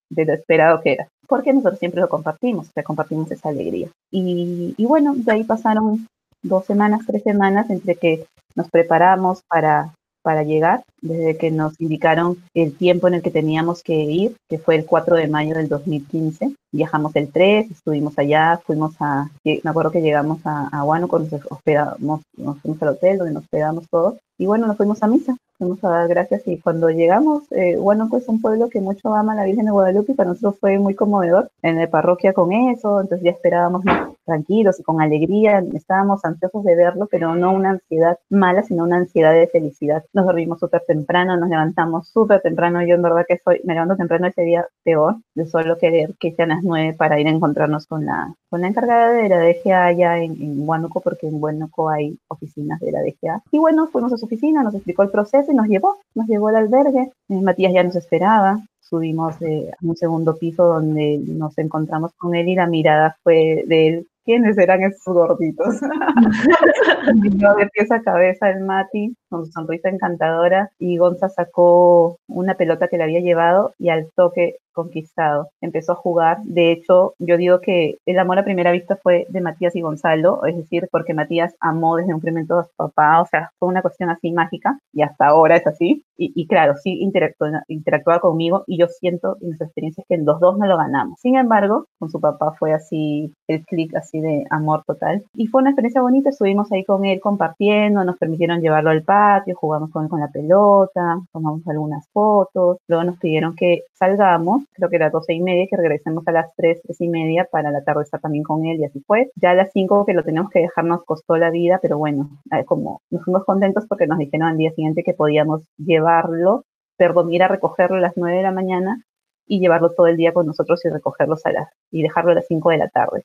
de 0.10 0.26
lo 0.26 0.34
esperado 0.34 0.82
que 0.82 0.93
era. 0.93 1.08
Porque 1.28 1.54
nosotros 1.54 1.80
siempre 1.80 2.02
lo 2.02 2.10
compartimos, 2.10 2.70
o 2.70 2.72
sea, 2.74 2.84
compartimos 2.84 3.30
esa 3.32 3.50
alegría. 3.50 3.89
Y, 4.12 4.74
y 4.78 4.86
bueno, 4.86 5.13
de 5.15 5.32
ahí 5.32 5.43
pasaron 5.43 6.08
dos 6.41 6.65
semanas, 6.65 7.02
tres 7.06 7.24
semanas 7.24 7.70
entre 7.70 7.96
que 7.96 8.26
nos 8.56 8.70
preparamos 8.70 9.41
para 9.50 9.93
para 10.28 10.43
llegar, 10.43 10.84
desde 11.02 11.38
que 11.38 11.52
nos 11.52 11.80
indicaron 11.80 12.36
el 12.54 12.76
tiempo 12.76 13.08
en 13.08 13.13
el 13.13 13.22
que 13.22 13.32
teníamos 13.32 13.82
que 13.82 13.93
ir, 13.93 14.36
que 14.50 14.60
fue 14.60 14.76
el 14.76 14.86
4 14.86 15.15
de 15.15 15.30
mayo 15.30 15.56
del 15.56 15.70
2015. 15.70 16.54
Viajamos 16.74 17.15
el 17.15 17.32
3, 17.32 17.72
estuvimos 17.72 18.20
allá, 18.20 18.60
fuimos 18.65 18.93
a, 19.00 19.30
me 19.46 19.62
acuerdo 19.63 19.91
que 19.91 20.02
llegamos 20.02 20.39
a, 20.43 20.67
a 20.67 20.84
Huánuco, 20.84 21.17
nos 21.17 21.32
hospedamos, 21.50 22.24
nos 22.36 22.60
fuimos 22.60 22.82
al 22.82 22.89
hotel 22.89 23.20
donde 23.20 23.36
nos 23.36 23.43
hospedamos 23.43 23.86
todos, 23.89 24.17
y 24.38 24.46
bueno, 24.46 24.67
nos 24.67 24.76
fuimos 24.76 25.02
a 25.02 25.08
misa, 25.08 25.38
fuimos 25.58 25.84
a 25.84 25.89
dar 25.89 26.08
gracias, 26.08 26.48
y 26.48 26.60
cuando 26.60 26.89
llegamos, 26.89 27.43
eh, 27.52 27.78
es 28.17 28.28
un 28.28 28.41
pueblo 28.41 28.70
que 28.70 28.82
mucho 28.82 29.13
ama 29.13 29.34
a 29.34 29.36
la 29.36 29.46
Virgen 29.46 29.65
de 29.65 29.72
Guadalupe, 29.72 30.12
y 30.12 30.15
para 30.15 30.30
nosotros 30.30 30.58
fue 30.60 30.78
muy 30.80 30.96
conmovedor 30.96 31.50
en 31.62 31.78
la 31.78 31.89
parroquia 31.89 32.34
con 32.34 32.54
eso, 32.54 33.02
entonces 33.02 33.26
ya 33.26 33.32
esperábamos 33.32 33.84
tranquilos 34.27 34.79
y 34.79 34.83
con 34.83 35.01
alegría, 35.01 35.63
estábamos 35.73 36.23
ansiosos 36.23 36.63
de 36.63 36.75
verlo, 36.75 37.07
pero 37.09 37.35
no 37.35 37.51
una 37.51 37.71
ansiedad 37.71 38.19
mala, 38.29 38.61
sino 38.61 38.83
una 38.83 38.97
ansiedad 38.97 39.33
de 39.33 39.47
felicidad. 39.47 40.03
Nos 40.13 40.25
dormimos 40.25 40.59
súper 40.59 40.83
temprano, 40.85 41.37
nos 41.37 41.49
levantamos 41.49 42.09
súper 42.09 42.41
temprano, 42.41 42.83
yo 42.83 42.95
en 42.95 43.01
verdad 43.01 43.25
que 43.27 43.39
soy, 43.43 43.61
me 43.63 43.73
levanto 43.73 43.95
temprano 43.95 44.27
ese 44.27 44.43
día 44.43 44.67
peor, 44.83 45.15
de 45.33 45.47
solo 45.47 45.77
querer 45.79 46.13
que 46.19 46.33
sean 46.33 46.49
las 46.49 46.63
nueve 46.63 46.93
para 46.95 47.19
ir 47.19 47.27
a 47.27 47.31
encontrarnos 47.31 47.87
con 47.87 48.05
la, 48.05 48.35
con 48.49 48.61
la 48.61 48.67
encargada 48.67 49.11
de 49.13 49.29
la 49.29 49.39
DGA 49.39 49.85
allá 49.85 50.19
en, 50.19 50.33
en 50.41 50.69
Huánuco, 50.69 51.01
porque 51.01 51.27
en 51.27 51.41
Huánuco 51.41 51.89
hay 51.89 52.19
oficinas 52.27 52.79
de 52.79 52.91
la 52.91 53.01
DGA. 53.01 53.41
Y 53.51 53.57
bueno, 53.57 53.87
fuimos 53.87 54.13
a 54.13 54.17
su 54.17 54.25
oficina, 54.25 54.61
nos 54.61 54.75
explicó 54.75 55.03
el 55.03 55.09
proceso 55.09 55.51
y 55.51 55.55
nos 55.55 55.67
llevó, 55.67 55.97
nos 56.13 56.27
llevó 56.27 56.49
al 56.49 56.57
albergue. 56.57 57.11
Eh, 57.29 57.41
Matías 57.41 57.73
ya 57.73 57.83
nos 57.83 57.95
esperaba, 57.95 58.59
subimos 58.81 59.41
eh, 59.41 59.71
a 59.71 59.85
un 59.85 59.95
segundo 59.95 60.37
piso 60.37 60.65
donde 60.65 61.19
nos 61.25 61.57
encontramos 61.57 62.11
con 62.17 62.35
él 62.35 62.47
y 62.47 62.55
la 62.55 62.67
mirada 62.67 63.17
fue 63.23 63.63
de 63.67 63.87
él 63.87 64.07
¿quiénes 64.27 64.57
eran 64.57 64.83
esos 64.83 65.15
gorditos? 65.15 65.79
Vino 67.15 67.55
de 67.55 67.67
pieza 67.67 67.95
a 67.95 68.01
cabeza 68.01 68.49
el 68.49 68.59
Mati 68.59 69.15
con 69.29 69.45
su 69.45 69.51
sonrisa 69.51 69.89
encantadora 69.89 70.71
y 70.79 70.97
Gonza 70.97 71.29
sacó 71.29 72.17
una 72.27 72.55
pelota 72.55 72.87
que 72.87 72.97
le 72.97 73.03
había 73.03 73.19
llevado 73.19 73.73
y 73.77 73.89
al 73.89 74.09
toque 74.15 74.57
conquistado. 74.77 75.49
Empezó 75.59 75.93
a 75.93 75.95
jugar. 75.95 76.37
De 76.43 76.71
hecho, 76.71 77.15
yo 77.17 77.35
digo 77.35 77.59
que 77.61 77.97
el 78.05 78.19
amor 78.19 78.37
a 78.37 78.43
primera 78.43 78.71
vista 78.71 78.95
fue 78.95 79.25
de 79.29 79.41
Matías 79.41 79.75
y 79.75 79.81
Gonzalo, 79.81 80.45
es 80.45 80.55
decir, 80.55 80.87
porque 80.91 81.15
Matías 81.15 81.55
amó 81.59 81.95
desde 81.95 82.13
un 82.13 82.21
primer 82.21 82.37
momento 82.37 82.59
a 82.59 82.65
su 82.65 82.75
papá, 82.75 83.21
o 83.21 83.25
sea, 83.25 83.51
fue 83.57 83.69
una 83.69 83.81
cuestión 83.81 84.11
así 84.11 84.31
mágica 84.31 84.77
y 84.93 85.01
hasta 85.01 85.25
ahora 85.25 85.55
es 85.55 85.65
así. 85.65 86.03
Y, 86.19 86.47
claro, 86.47 86.75
sí 86.77 86.97
interactuaba, 86.99 87.63
interactuaba 87.67 88.19
conmigo 88.19 88.63
y 88.65 88.79
yo 88.79 88.87
siento 88.87 89.37
en 89.39 89.49
nuestra 89.49 89.67
experiencia 89.67 90.03
que 90.09 90.17
los 90.17 90.39
dos 90.39 90.57
no 90.57 90.65
lo 90.65 90.77
ganamos. 90.77 91.19
Sin 91.19 91.37
embargo, 91.37 91.85
con 91.99 92.09
su 92.09 92.19
papá 92.19 92.53
fue 92.57 92.73
así 92.73 93.31
el 93.47 93.63
clic 93.65 93.95
así 93.95 94.19
de 94.19 94.45
amor 94.49 94.83
total. 94.85 95.23
Y 95.35 95.47
fue 95.47 95.61
una 95.61 95.71
experiencia 95.71 96.01
bonita, 96.01 96.29
estuvimos 96.29 96.71
ahí 96.71 96.83
con 96.85 97.05
él 97.05 97.19
compartiendo, 97.19 98.03
nos 98.03 98.17
permitieron 98.17 98.61
llevarlo 98.61 98.89
al 98.89 99.03
patio, 99.17 99.56
jugamos 99.56 99.89
con 99.91 100.08
con 100.08 100.19
la 100.19 100.27
pelota, 100.27 101.19
tomamos 101.34 101.67
algunas 101.67 102.08
fotos, 102.13 102.77
luego 102.88 103.03
nos 103.03 103.17
pidieron 103.17 103.56
que 103.56 103.84
salgamos 103.93 104.63
creo 104.73 104.89
que 104.89 104.95
era 104.97 105.10
doce 105.10 105.34
y 105.34 105.41
media, 105.41 105.65
que 105.69 105.77
regresemos 105.77 106.27
a 106.27 106.32
las 106.32 106.53
tres, 106.56 106.82
tres 106.84 107.01
y 107.01 107.08
media 107.10 107.47
para 107.51 107.71
la 107.71 107.84
tarde 107.84 108.03
estar 108.03 108.21
también 108.21 108.43
con 108.43 108.65
él 108.65 108.80
y 108.80 108.86
así 108.86 109.01
fue. 109.08 109.32
Ya 109.36 109.51
a 109.51 109.56
las 109.56 109.71
cinco 109.73 110.06
que 110.06 110.13
lo 110.13 110.23
teníamos 110.23 110.51
que 110.51 110.60
dejar 110.60 110.86
nos 110.86 111.03
costó 111.03 111.38
la 111.38 111.49
vida, 111.49 111.80
pero 111.82 111.97
bueno, 111.97 112.30
eh, 112.51 112.63
como 112.65 113.01
nos 113.10 113.23
fuimos 113.23 113.43
contentos 113.45 113.86
porque 113.88 114.08
nos 114.08 114.19
dijeron 114.19 114.47
al 114.49 114.58
día 114.58 114.71
siguiente 114.71 115.03
que 115.03 115.13
podíamos 115.13 115.63
llevarlo, 115.77 116.65
perdón, 116.97 117.34
ir 117.34 117.43
a 117.43 117.47
recogerlo 117.47 117.97
a 117.97 118.01
las 118.01 118.13
nueve 118.17 118.38
de 118.38 118.43
la 118.43 118.51
mañana 118.51 119.03
y 119.47 119.60
llevarlo 119.60 119.93
todo 119.93 120.08
el 120.08 120.17
día 120.17 120.34
con 120.34 120.45
nosotros 120.45 120.84
y 120.86 120.89
recogerlos 120.89 121.45
a 121.45 121.51
las, 121.51 121.69
y 121.91 122.03
dejarlo 122.03 122.32
a 122.32 122.36
las 122.36 122.47
cinco 122.47 122.69
de 122.69 122.77
la 122.77 122.89
tarde. 122.89 123.23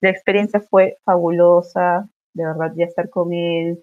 La 0.00 0.10
experiencia 0.10 0.60
fue 0.60 0.96
fabulosa, 1.04 2.08
de 2.34 2.44
verdad 2.44 2.72
ya 2.76 2.84
estar 2.84 3.08
con 3.10 3.32
él, 3.32 3.82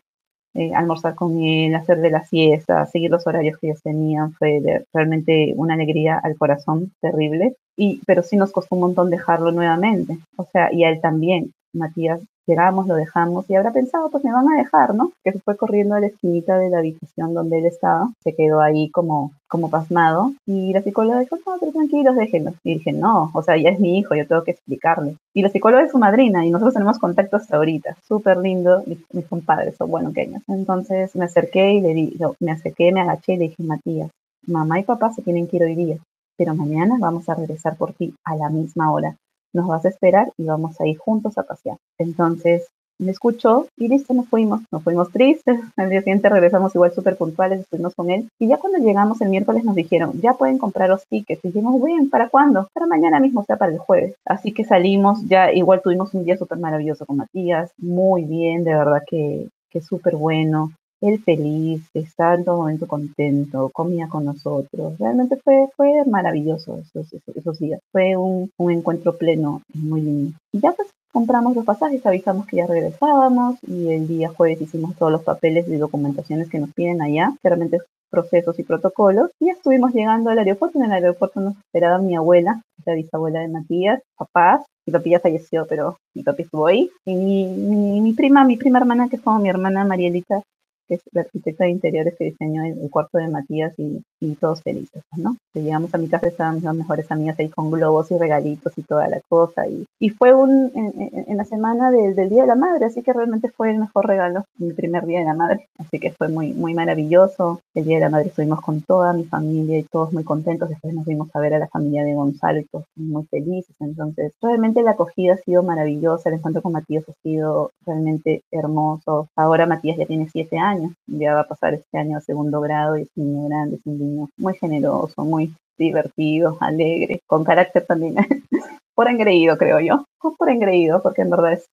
eh, 0.56 0.74
almorzar 0.74 1.16
con 1.16 1.42
él, 1.42 1.74
hacer 1.76 2.00
de 2.00 2.12
la 2.12 2.24
siesta, 2.26 2.86
seguir 2.86 3.10
los 3.10 3.26
horarios 3.26 3.58
que 3.58 3.68
ellos 3.68 3.82
tenían, 3.82 4.34
fue 4.34 4.86
realmente 4.94 5.54
una 5.56 5.74
alegría 5.74 6.20
al 6.22 6.38
corazón 6.38 6.92
terrible. 7.02 7.56
Y, 7.76 8.02
pero 8.06 8.22
sí 8.22 8.36
nos 8.36 8.52
costó 8.52 8.76
un 8.76 8.82
montón 8.82 9.10
dejarlo 9.10 9.52
nuevamente. 9.52 10.18
O 10.38 10.46
sea, 10.52 10.72
y 10.72 10.84
a 10.84 10.90
él 10.90 11.02
también. 11.02 11.54
Matías 11.74 12.22
llegamos, 12.46 12.88
lo 12.88 12.96
dejamos 12.96 13.50
y 13.50 13.56
habrá 13.56 13.72
pensado, 13.72 14.10
pues 14.10 14.24
me 14.24 14.34
van 14.34 14.48
a 14.50 14.58
dejar, 14.58 14.94
¿no? 14.94 15.12
Que 15.24 15.32
se 15.32 15.40
fue 15.40 15.56
corriendo 15.56 15.96
a 15.96 16.00
la 16.00 16.08
esquinita 16.08 16.58
de 16.58 16.70
la 16.70 16.80
habitación 16.80 17.34
donde 17.34 17.60
él 17.60 17.66
estaba, 17.66 18.12
se 18.24 18.36
quedó 18.36 18.62
ahí 18.62 18.90
como, 18.90 19.32
como 19.48 19.70
pasmado 19.70 20.34
y 20.46 20.74
la 20.74 20.82
psicóloga 20.82 21.20
dijo, 21.20 21.38
no, 21.38 21.54
pero 21.60 21.72
tranquilos, 21.72 22.16
déjenlo. 22.16 22.54
Y 22.64 22.76
dije, 22.76 22.92
no, 22.92 23.32
o 23.34 23.42
sea, 23.42 23.58
ya 23.58 23.70
es 23.70 23.80
mi 23.80 23.98
hijo, 23.98 24.16
yo 24.16 24.28
tengo 24.28 24.44
que 24.44 24.52
explicarle. 24.52 25.18
Y 25.34 25.42
la 25.42 25.50
psicóloga 25.50 25.84
es 25.84 25.92
su 25.92 25.98
madrina 25.98 26.46
y 26.46 26.50
nosotros 26.50 26.74
tenemos 26.74 27.00
contacto 27.00 27.38
hasta 27.38 27.58
ahorita, 27.58 27.98
súper 28.08 28.38
lindo, 28.38 28.84
mis, 28.86 29.00
mis, 29.14 29.26
compadres 29.26 29.76
son 29.78 29.90
buenos 29.90 30.14
queños. 30.14 30.44
Entonces 30.48 31.16
me 31.16 31.26
acerqué 31.26 31.74
y 31.74 31.82
le 31.82 31.94
di, 31.94 32.18
me 32.40 32.52
acerqué, 32.52 32.92
me 32.92 33.02
agaché 33.02 33.34
y 33.34 33.38
le 33.38 33.44
dije, 33.46 33.64
Matías, 33.64 34.12
mamá 34.46 34.80
y 34.80 34.84
papá 34.84 35.14
se 35.14 35.22
tienen 35.22 35.48
que 35.48 35.58
ir 35.58 35.64
hoy 35.64 35.76
día, 35.76 35.98
pero 36.38 36.54
mañana 36.56 36.98
vamos 37.00 37.30
a 37.30 37.36
regresar 37.36 37.78
por 37.78 37.94
ti 37.94 38.14
a 38.26 38.36
la 38.36 38.50
misma 38.50 38.92
hora 38.92 39.16
nos 39.54 39.68
vas 39.68 39.86
a 39.86 39.90
esperar 39.90 40.32
y 40.38 40.44
vamos 40.44 40.80
a 40.82 40.88
ir 40.88 40.98
juntos 40.98 41.38
a 41.38 41.44
pasear. 41.44 41.78
Entonces 41.98 42.68
me 43.00 43.12
escuchó 43.12 43.68
y 43.78 43.88
listo, 43.88 44.14
nos 44.14 44.28
fuimos. 44.28 44.62
Nos 44.72 44.84
fuimos 44.84 45.12
tristes. 45.12 45.60
Al 45.78 45.90
día 45.90 46.02
siguiente 46.02 46.30
regresamos 46.30 46.74
igual 46.76 46.94
súper 46.94 47.18
puntuales, 47.18 47.62
estuvimos 47.62 47.96
con 47.96 48.10
él. 48.10 48.28
Y 48.40 48.48
ya 48.48 48.58
cuando 48.58 48.80
llegamos 48.80 49.22
el 49.22 49.30
miércoles 49.30 49.64
nos 49.64 49.76
dijeron, 49.76 50.20
ya 50.22 50.34
pueden 50.34 50.58
comprar 50.58 50.90
los 50.90 51.06
tickets. 51.08 51.44
Y 51.44 51.50
dijimos, 51.50 51.82
bien, 51.84 52.10
¿para 52.10 52.30
cuándo? 52.30 52.68
Para 52.74 52.88
mañana 52.88 53.20
mismo, 53.20 53.42
o 53.42 53.46
sea, 53.46 53.58
para 53.58 53.72
el 53.72 53.80
jueves. 53.80 54.16
Así 54.26 54.54
que 54.54 54.64
salimos, 54.64 55.24
ya 55.28 55.52
igual 55.52 55.82
tuvimos 55.82 56.14
un 56.14 56.24
día 56.24 56.38
súper 56.38 56.58
maravilloso 56.60 57.06
con 57.06 57.18
Matías. 57.18 57.72
Muy 57.78 58.24
bien, 58.24 58.64
de 58.64 58.76
verdad 58.76 59.02
que, 59.08 59.50
que 59.70 59.82
súper 59.82 60.16
bueno 60.16 60.72
él 61.04 61.22
feliz, 61.22 61.84
estaba 61.94 62.36
en 62.36 62.46
todo 62.46 62.58
momento 62.58 62.88
contento, 62.88 63.70
comía 63.74 64.08
con 64.08 64.24
nosotros. 64.24 64.98
Realmente 64.98 65.36
fue, 65.44 65.68
fue 65.76 66.06
maravilloso 66.06 66.80
esos, 66.80 67.14
esos, 67.36 67.60
días. 67.60 67.82
Fue 67.92 68.16
un, 68.16 68.50
un, 68.58 68.72
encuentro 68.72 69.18
pleno 69.18 69.62
muy 69.74 70.02
lindo. 70.02 70.38
Y 70.54 70.60
ya 70.62 70.72
pues 70.72 70.90
compramos 71.12 71.56
los 71.56 71.66
pasajes, 71.66 72.06
avisamos 72.06 72.48
que 72.48 72.58
ya 72.58 72.68
regresábamos 72.68 73.58
y 73.68 73.90
el 73.90 74.08
día 74.08 74.30
jueves 74.30 74.62
hicimos 74.62 74.96
todos 74.96 75.12
los 75.12 75.24
papeles 75.24 75.68
y 75.68 75.76
documentaciones 75.76 76.50
que 76.50 76.60
nos 76.60 76.74
piden 76.74 77.02
allá. 77.02 77.36
Realmente 77.44 77.80
procesos 78.10 78.58
y 78.60 78.64
protocolos 78.64 79.32
y 79.40 79.50
estuvimos 79.50 79.92
llegando 79.94 80.30
al 80.30 80.40
aeropuerto. 80.40 80.80
En 80.80 80.86
el 80.86 80.92
aeropuerto 80.92 81.42
nos 81.42 81.58
esperaba 81.58 81.98
mi 81.98 82.16
abuela, 82.16 82.62
la 82.86 82.94
bisabuela 82.94 83.42
de 83.42 83.50
Matías, 83.50 84.02
papás. 84.18 84.64
Mi 84.86 84.94
papi 84.94 85.12
ya 85.12 85.20
falleció, 85.20 85.66
pero 85.68 85.98
mi 86.16 86.24
papi 86.24 86.44
estuvo 86.44 86.68
ahí. 86.68 86.90
Y 87.06 87.16
mi, 87.16 87.48
mi, 87.48 88.02
mi 88.02 88.14
prima, 88.14 88.46
mi 88.46 88.56
prima 88.56 88.80
hermana, 88.80 89.10
que 89.10 89.18
fue 89.18 89.38
mi 89.40 89.50
hermana 89.50 89.84
Marielita, 89.86 90.44
que 90.88 90.96
es 90.96 91.02
la 91.12 91.22
arquitecta 91.22 91.66
de 91.66 91.72
interiores 91.72 92.16
que 92.18 92.26
diseñó 92.26 92.64
el, 92.64 92.90
cuarto 92.90 93.18
de 93.18 93.28
Matías 93.28 93.74
y, 93.78 94.02
y 94.20 94.36
todos 94.36 94.62
felices, 94.62 95.04
¿no? 95.16 95.36
llegamos 95.62 95.94
a 95.94 95.98
mi 95.98 96.08
casa, 96.08 96.28
estaban 96.28 96.56
mis 96.56 96.64
mejores 96.64 97.12
amigas 97.12 97.40
ahí 97.40 97.50
con 97.50 97.72
globos 97.72 98.12
y 98.12 98.18
regalitos 98.18 98.74
y 98.78 98.82
toda 98.84 99.08
la 99.08 99.20
cosa. 99.30 99.68
Y, 99.68 99.86
y 100.00 100.10
fue 100.10 100.34
un, 100.34 100.72
en, 100.74 101.38
la 101.38 101.46
semana 101.46 101.92
del 101.92 102.30
Día 102.30 102.44
de 102.44 102.48
la 102.48 102.56
Madre, 102.56 102.86
así 102.86 103.02
que 103.02 103.14
realmente 103.14 103.50
fue 103.50 103.72
el 103.72 103.80
mejor 103.80 104.08
regalo, 104.08 104.46
mi 104.58 104.74
primer 104.74 105.06
Día 105.06 105.20
de 105.20 105.26
la 105.26 105.34
Madre. 105.34 105.68
Así 105.78 106.00
que 106.00 106.12
fue 106.12 106.28
muy, 106.28 106.54
muy 106.54 106.74
maravilloso. 106.74 107.62
El 107.74 107.86
Día 107.86 107.98
de 107.98 108.02
la 108.02 108.10
Madre 108.10 108.30
estuvimos 108.30 108.62
con 108.62 108.82
toda 108.82 109.14
mi 109.14 109.24
familia 109.26 109.80
y 109.80 109.84
todos 109.84 110.14
muy 110.14 110.24
contentos. 110.24 110.70
Después 110.70 110.94
nos 110.94 111.06
vimos 111.06 111.30
a 111.34 111.40
ver 111.40 111.54
a 111.54 111.60
la 111.60 111.68
familia 111.68 112.04
de 112.04 112.14
Gonzalo 112.14 112.60
y 112.60 112.66
todos 112.66 112.86
muy 112.96 113.26
felices. 113.26 113.76
Entonces, 113.80 114.34
realmente 114.42 114.82
la 114.82 114.92
acogida 114.92 115.34
ha 115.34 115.38
sido 115.38 115.64
maravillosa. 115.64 116.30
El 116.30 116.36
encuentro 116.36 116.62
con 116.62 116.74
Matías 116.74 117.04
ha 117.10 117.14
sido 117.22 117.72
realmente 117.86 118.44
hermoso. 118.52 119.28
Ahora 119.36 119.66
Matías 119.66 119.98
ya 119.98 120.06
tiene 120.06 120.28
siete 120.30 120.58
años, 120.58 120.73
ya 121.08 121.34
va 121.34 121.42
a 121.42 121.48
pasar 121.48 121.74
este 121.74 121.98
año 121.98 122.18
a 122.18 122.22
segundo 122.22 122.62
grado 122.62 122.98
y 122.98 123.04
es 123.04 123.10
un 123.16 123.34
niño 123.34 123.48
grande, 123.48 123.76
es 123.78 123.82
un 123.86 124.00
niño 124.00 124.30
muy 124.38 124.56
generoso, 124.56 125.24
muy 125.24 125.54
divertido, 125.78 126.58
alegre, 126.60 127.22
con 127.28 127.44
carácter 127.44 127.86
también. 127.86 128.16
por 128.96 129.08
engreído, 129.08 129.58
creo 129.58 129.80
yo. 129.80 130.06
Por 130.20 130.50
engreído, 130.50 131.02
porque 131.02 131.22
en 131.22 131.30
verdad 131.30 131.54
es, 131.54 131.68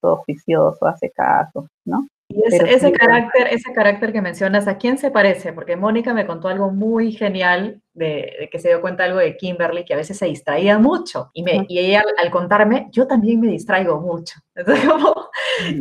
todo, 0.00 0.16
juicioso, 0.24 0.86
hace 0.86 1.10
caso, 1.10 1.68
¿no? 1.84 2.06
Y 2.28 2.42
ese, 2.42 2.90
carácter, 2.90 3.48
ese 3.50 3.72
carácter 3.72 4.12
que 4.12 4.22
mencionas, 4.22 4.66
¿a 4.66 4.78
quién 4.78 4.96
se 4.96 5.10
parece? 5.10 5.52
Porque 5.52 5.76
Mónica 5.76 6.14
me 6.14 6.26
contó 6.26 6.48
algo 6.48 6.70
muy 6.70 7.12
genial 7.12 7.82
de, 7.92 8.48
que 8.50 8.58
se 8.58 8.68
dio 8.68 8.80
cuenta 8.80 9.04
algo 9.04 9.18
de 9.18 9.36
Kimberly, 9.36 9.84
que 9.84 9.94
a 9.94 9.98
veces 9.98 10.18
se 10.18 10.26
distraía 10.26 10.78
mucho. 10.78 11.30
Y, 11.34 11.42
me, 11.42 11.66
y 11.68 11.78
ella 11.78 12.02
al, 12.18 12.30
contarme, 12.30 12.88
yo 12.90 13.06
también 13.06 13.40
me 13.40 13.48
distraigo 13.48 14.00
mucho. 14.00 14.40
Entonces, 14.54 14.88
como 14.88 15.28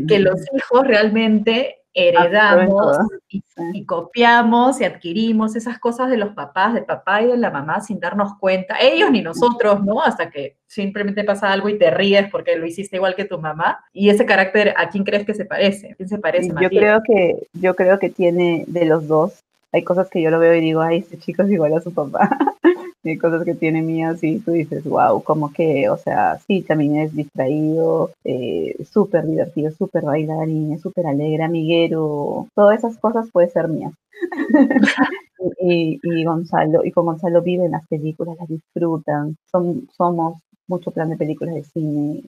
que 0.07 0.19
los 0.19 0.41
hijos 0.53 0.85
realmente 0.85 1.77
heredamos 1.93 2.97
y, 3.29 3.85
copiamos 3.85 4.81
y 4.81 4.83
adquirimos 4.83 5.55
esas 5.55 5.77
cosas 5.79 6.09
de 6.09 6.17
los 6.17 6.29
papás, 6.29 6.73
del 6.73 6.85
papá 6.85 7.21
y 7.21 7.27
de 7.27 7.37
la 7.37 7.51
mamá 7.51 7.81
sin 7.81 7.99
darnos 7.99 8.35
cuenta, 8.39 8.77
ellos 8.81 9.11
ni 9.11 9.21
nosotros, 9.21 9.83
¿no? 9.83 10.01
Hasta 10.01 10.29
que 10.29 10.57
simplemente 10.67 11.23
pasa 11.23 11.51
algo 11.51 11.69
y 11.69 11.77
te 11.77 11.91
ríes 11.91 12.29
porque 12.31 12.55
lo 12.55 12.65
hiciste 12.65 12.95
igual 12.95 13.15
que 13.15 13.25
tu 13.25 13.39
mamá. 13.39 13.83
Y 13.93 14.09
ese 14.09 14.25
carácter, 14.25 14.73
¿a 14.77 14.89
quién 14.89 15.03
crees 15.03 15.25
que 15.25 15.35
se 15.35 15.45
parece? 15.45 15.91
¿A 15.91 15.95
quién 15.95 16.09
se 16.09 16.17
parece? 16.17 16.49
Yo 16.59 16.69
creo 16.69 17.01
que 17.05 17.47
yo 17.53 17.75
creo 17.75 17.99
que 17.99 18.09
tiene 18.09 18.63
de 18.67 18.85
los 18.85 19.07
dos. 19.07 19.39
Hay 19.71 19.83
cosas 19.83 20.09
que 20.09 20.21
yo 20.21 20.29
lo 20.29 20.39
veo 20.39 20.55
y 20.55 20.61
digo, 20.61 20.81
ay, 20.81 20.99
este 20.99 21.17
chico 21.17 21.43
es 21.43 21.51
igual 21.51 21.73
a 21.73 21.81
su 21.81 21.93
papá. 21.93 22.29
hay 23.09 23.17
cosas 23.17 23.43
que 23.43 23.53
tiene 23.53 23.81
mías 23.81 24.23
y 24.23 24.39
tú 24.39 24.51
dices, 24.51 24.83
wow, 24.85 25.21
como 25.23 25.51
que, 25.51 25.89
o 25.89 25.97
sea, 25.97 26.39
sí, 26.47 26.61
también 26.61 26.97
es 26.97 27.13
distraído, 27.15 28.11
eh, 28.23 28.75
súper 28.91 29.25
divertido, 29.25 29.71
súper 29.71 30.03
bailarín, 30.03 30.79
súper 30.79 31.07
alegre, 31.07 31.43
amiguero, 31.43 32.47
todas 32.55 32.79
esas 32.79 32.97
cosas 32.97 33.29
puede 33.31 33.49
ser 33.49 33.67
mías. 33.67 33.93
y, 35.59 35.99
y, 36.01 36.23
Gonzalo, 36.23 36.85
y 36.85 36.91
con 36.91 37.05
Gonzalo 37.05 37.41
viven 37.41 37.71
las 37.71 37.85
películas, 37.87 38.37
las 38.39 38.47
disfrutan, 38.47 39.35
son, 39.51 39.89
somos 39.95 40.37
mucho 40.67 40.91
plan 40.91 41.09
de 41.09 41.17
películas 41.17 41.55
de 41.55 41.63
cine, 41.63 42.23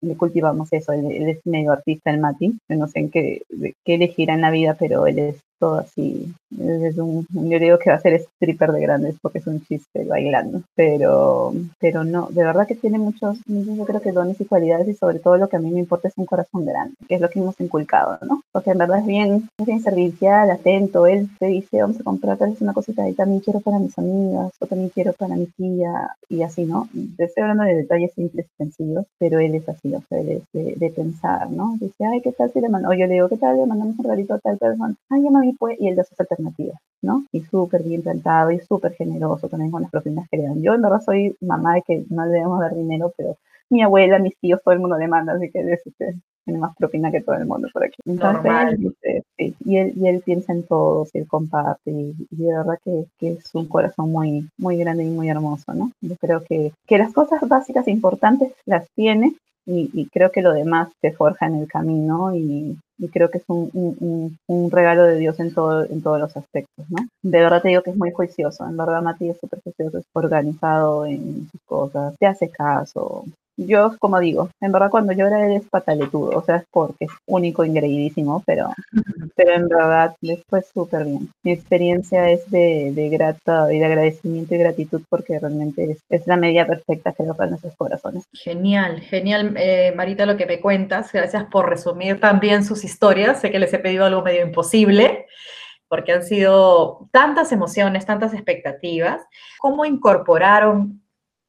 le 0.00 0.16
cultivamos 0.16 0.72
eso, 0.72 0.92
él, 0.92 1.06
es 1.28 1.38
medio 1.44 1.72
artista, 1.72 2.10
el 2.10 2.18
Mati, 2.18 2.58
no 2.68 2.88
sé 2.88 3.00
en 3.00 3.10
qué, 3.10 3.42
qué 3.84 3.94
elegirá 3.94 4.34
en 4.34 4.40
la 4.40 4.50
vida, 4.50 4.76
pero 4.78 5.06
él 5.06 5.18
es 5.18 5.36
todo 5.60 5.78
así. 5.78 6.34
Es 6.58 6.98
un, 6.98 7.26
yo 7.30 7.58
digo 7.60 7.78
que 7.78 7.90
va 7.90 7.96
a 7.96 8.00
ser 8.00 8.14
stripper 8.14 8.72
de 8.72 8.80
grandes 8.80 9.16
porque 9.22 9.38
es 9.38 9.46
un 9.46 9.62
chiste 9.64 10.04
bailando, 10.04 10.62
pero, 10.74 11.52
pero 11.78 12.02
no, 12.02 12.28
de 12.30 12.42
verdad 12.42 12.66
que 12.66 12.74
tiene 12.74 12.98
muchos, 12.98 13.38
yo 13.46 13.84
creo 13.84 14.00
que 14.00 14.10
dones 14.10 14.40
y 14.40 14.46
cualidades 14.46 14.88
y 14.88 14.94
sobre 14.94 15.20
todo 15.20 15.36
lo 15.36 15.48
que 15.48 15.56
a 15.56 15.60
mí 15.60 15.70
me 15.70 15.78
importa 15.78 16.08
es 16.08 16.14
un 16.16 16.26
corazón 16.26 16.64
grande, 16.64 16.96
que 17.06 17.14
es 17.14 17.20
lo 17.20 17.28
que 17.28 17.38
hemos 17.38 17.60
inculcado, 17.60 18.18
¿no? 18.26 18.42
Porque 18.50 18.70
en 18.70 18.78
verdad 18.78 18.98
es 18.98 19.06
bien, 19.06 19.48
es 19.58 19.66
bien 19.66 19.80
servicial, 19.80 20.50
atento, 20.50 21.06
él 21.06 21.28
te 21.38 21.46
dice, 21.46 21.82
vamos 21.82 22.00
a 22.00 22.04
comprar 22.04 22.38
tal 22.38 22.50
vez 22.50 22.60
una 22.62 22.72
cosita 22.72 23.08
y 23.08 23.12
también 23.12 23.40
quiero 23.40 23.60
para 23.60 23.78
mis 23.78 23.96
amigas, 23.98 24.52
o 24.58 24.66
también 24.66 24.90
quiero 24.90 25.12
para 25.12 25.36
mi 25.36 25.46
tía, 25.46 26.16
y 26.28 26.42
así, 26.42 26.64
¿no? 26.64 26.88
Estoy 27.18 27.42
hablando 27.42 27.64
de 27.64 27.74
detalles 27.74 28.12
simples 28.14 28.46
y 28.46 28.56
sencillos, 28.56 29.06
pero 29.18 29.38
él 29.38 29.54
es 29.54 29.68
así, 29.68 29.94
o 29.94 30.02
sea, 30.08 30.20
él 30.20 30.42
es 30.52 30.78
de, 30.80 30.90
pensar, 30.90 31.50
¿no? 31.50 31.76
Dice, 31.80 32.04
ay, 32.04 32.20
¿qué 32.20 32.32
tal 32.32 32.52
si 32.52 32.60
le 32.60 32.68
mando? 32.68 32.88
O 32.88 32.92
yo 32.92 33.06
le 33.06 33.14
digo, 33.14 33.28
¿qué 33.28 33.36
tal 33.36 33.56
le 33.56 33.66
mandamos 33.66 33.98
un 33.98 34.04
regalito 34.04 34.34
a 34.34 34.38
tal 34.38 34.58
persona? 34.58 34.94
Ay, 35.08 35.22
ya 35.22 35.30
mami, 35.30 35.49
y 35.78 35.88
él 35.88 35.96
de 35.96 36.04
sus 36.04 36.18
alternativas, 36.18 36.78
¿no? 37.02 37.24
Y 37.32 37.42
súper 37.42 37.82
bien 37.82 38.02
plantado 38.02 38.50
y 38.50 38.60
súper 38.60 38.94
generoso 38.94 39.48
también 39.48 39.70
con 39.70 39.82
las 39.82 39.90
propinas 39.90 40.28
que 40.30 40.38
le 40.38 40.44
dan. 40.44 40.62
Yo 40.62 40.74
en 40.74 40.82
verdad 40.82 41.00
soy 41.04 41.36
mamá 41.40 41.74
de 41.74 41.82
que 41.82 42.04
no 42.10 42.26
le 42.26 42.32
debemos 42.32 42.60
dar 42.60 42.74
dinero, 42.74 43.12
pero 43.16 43.36
mi 43.70 43.82
abuela, 43.82 44.18
mis 44.18 44.36
tíos, 44.38 44.60
todo 44.62 44.74
el 44.74 44.80
mundo 44.80 44.98
le 44.98 45.08
manda, 45.08 45.34
así 45.34 45.50
que 45.50 45.60
es, 45.60 45.86
este, 45.86 46.16
tiene 46.44 46.58
más 46.58 46.76
propina 46.76 47.10
que 47.10 47.20
todo 47.20 47.36
el 47.36 47.46
mundo 47.46 47.68
por 47.72 47.84
aquí. 47.84 47.96
Entonces, 48.04 49.22
sí, 49.36 49.54
y, 49.64 49.76
él, 49.76 49.92
y 49.96 50.08
él 50.08 50.22
piensa 50.24 50.52
en 50.52 50.64
todos, 50.64 51.10
y 51.14 51.18
él 51.18 51.28
comparte, 51.28 51.90
y, 51.90 52.14
de 52.30 52.52
verdad 52.52 52.78
que, 52.84 53.04
que, 53.18 53.32
es 53.32 53.54
un 53.54 53.66
corazón 53.66 54.10
muy, 54.10 54.48
muy 54.58 54.76
grande 54.76 55.04
y 55.04 55.10
muy 55.10 55.28
hermoso, 55.28 55.72
¿no? 55.72 55.92
Yo 56.00 56.16
creo 56.16 56.42
que, 56.42 56.72
que 56.86 56.98
las 56.98 57.12
cosas 57.12 57.46
básicas 57.48 57.86
importantes 57.86 58.52
las 58.66 58.88
tiene, 58.96 59.34
y, 59.66 60.06
creo 60.06 60.32
que 60.32 60.42
lo 60.42 60.52
demás 60.52 60.88
se 61.00 61.12
forja 61.12 61.46
en 61.46 61.56
el 61.56 61.68
camino 61.68 62.34
y, 62.34 62.76
creo 63.08 63.30
que 63.30 63.38
es 63.38 63.44
un, 63.48 63.70
un, 63.72 64.38
un, 64.46 64.70
regalo 64.70 65.04
de 65.04 65.18
Dios 65.18 65.38
en, 65.40 65.54
todo, 65.54 65.84
en 65.84 66.02
todos 66.02 66.20
los 66.20 66.36
aspectos, 66.36 66.86
¿no? 66.90 67.06
De 67.22 67.38
verdad 67.38 67.62
te 67.62 67.68
digo 67.68 67.82
que 67.82 67.90
es 67.90 67.96
muy 67.96 68.10
juicioso, 68.10 68.66
en 68.66 68.76
verdad 68.76 69.02
Mati 69.02 69.30
es 69.30 69.38
súper 69.38 69.60
juicioso, 69.62 69.98
es 69.98 70.04
organizado 70.12 71.06
en 71.06 71.48
sus 71.50 71.60
cosas, 71.66 72.16
te 72.18 72.26
hace 72.26 72.50
caso, 72.50 73.24
yo, 73.66 73.96
como 73.98 74.20
digo, 74.20 74.50
en 74.60 74.72
verdad 74.72 74.90
cuando 74.90 75.12
llora 75.12 75.46
él 75.46 75.52
es 75.52 75.68
pataletudo, 75.68 76.38
o 76.38 76.42
sea, 76.42 76.56
es 76.56 76.64
porque 76.70 77.06
es 77.06 77.10
único, 77.26 77.64
ingreidísimo, 77.64 78.42
pero, 78.46 78.70
pero 79.36 79.52
en 79.52 79.68
verdad 79.68 80.14
les 80.20 80.42
fue 80.48 80.62
súper 80.62 81.04
bien. 81.04 81.28
Mi 81.42 81.52
experiencia 81.52 82.30
es 82.30 82.50
de, 82.50 82.92
de 82.94 83.08
grata 83.08 83.72
y 83.72 83.78
de 83.78 83.86
agradecimiento 83.86 84.54
y 84.54 84.58
gratitud 84.58 85.02
porque 85.08 85.38
realmente 85.38 85.96
es, 86.08 86.26
la 86.26 86.36
medida 86.36 86.66
perfecta 86.66 87.12
que 87.12 87.24
para 87.34 87.50
nuestros 87.50 87.74
corazones. 87.76 88.24
Genial, 88.32 89.00
genial, 89.00 89.54
eh, 89.56 89.92
Marita, 89.96 90.26
lo 90.26 90.36
que 90.36 90.46
me 90.46 90.60
cuentas. 90.60 91.12
Gracias 91.12 91.44
por 91.44 91.68
resumir 91.68 92.20
también 92.20 92.64
sus 92.64 92.84
historias. 92.84 93.40
Sé 93.40 93.50
que 93.50 93.58
les 93.58 93.72
he 93.72 93.78
pedido 93.78 94.04
algo 94.04 94.22
medio 94.22 94.44
imposible 94.44 95.26
porque 95.88 96.12
han 96.12 96.22
sido 96.22 97.08
tantas 97.10 97.50
emociones, 97.52 98.06
tantas 98.06 98.32
expectativas. 98.32 99.22
¿Cómo 99.58 99.84
incorporaron 99.84 101.02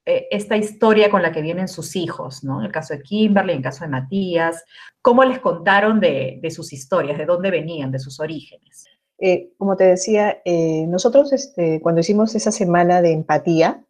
eh, 0.05 0.27
esta 0.31 0.57
historia 0.57 1.11
con 1.11 1.21
la 1.21 1.31
que 1.31 1.43
vienen 1.43 1.67
sus 1.67 1.95
hijos, 1.95 2.43
¿no? 2.43 2.59
En 2.59 2.65
el 2.65 2.71
caso 2.71 2.95
de 2.95 3.03
Kimberly, 3.03 3.51
en 3.51 3.57
el 3.57 3.63
caso 3.63 3.83
de 3.83 3.91
Matías, 3.91 4.63
¿cómo 5.01 5.23
les 5.23 5.39
contaron 5.39 5.99
de, 5.99 6.41
sus 6.49 6.73
historias, 6.73 7.19
de 7.19 7.25
dónde 7.25 7.51
venían, 7.51 7.91
de 7.91 7.99
sus 7.99 8.19
orígenes? 8.19 8.85
Eh, 9.19 9.51
como 9.57 9.75
te 9.75 9.83
decía, 9.83 10.41
eh, 10.43 10.87
nosotros 10.87 11.31
este, 11.33 11.79
cuando 11.81 12.01
hicimos 12.01 12.33
esa 12.33 12.51
semana 12.51 13.01
de 13.01 13.11
empatía, 13.11 13.85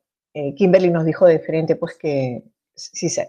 Kimberly 0.56 0.90
nos 0.90 1.04
dijo 1.04 1.26
de 1.26 1.40
frente 1.40 1.76
pues 1.76 1.98
que, 1.98 2.44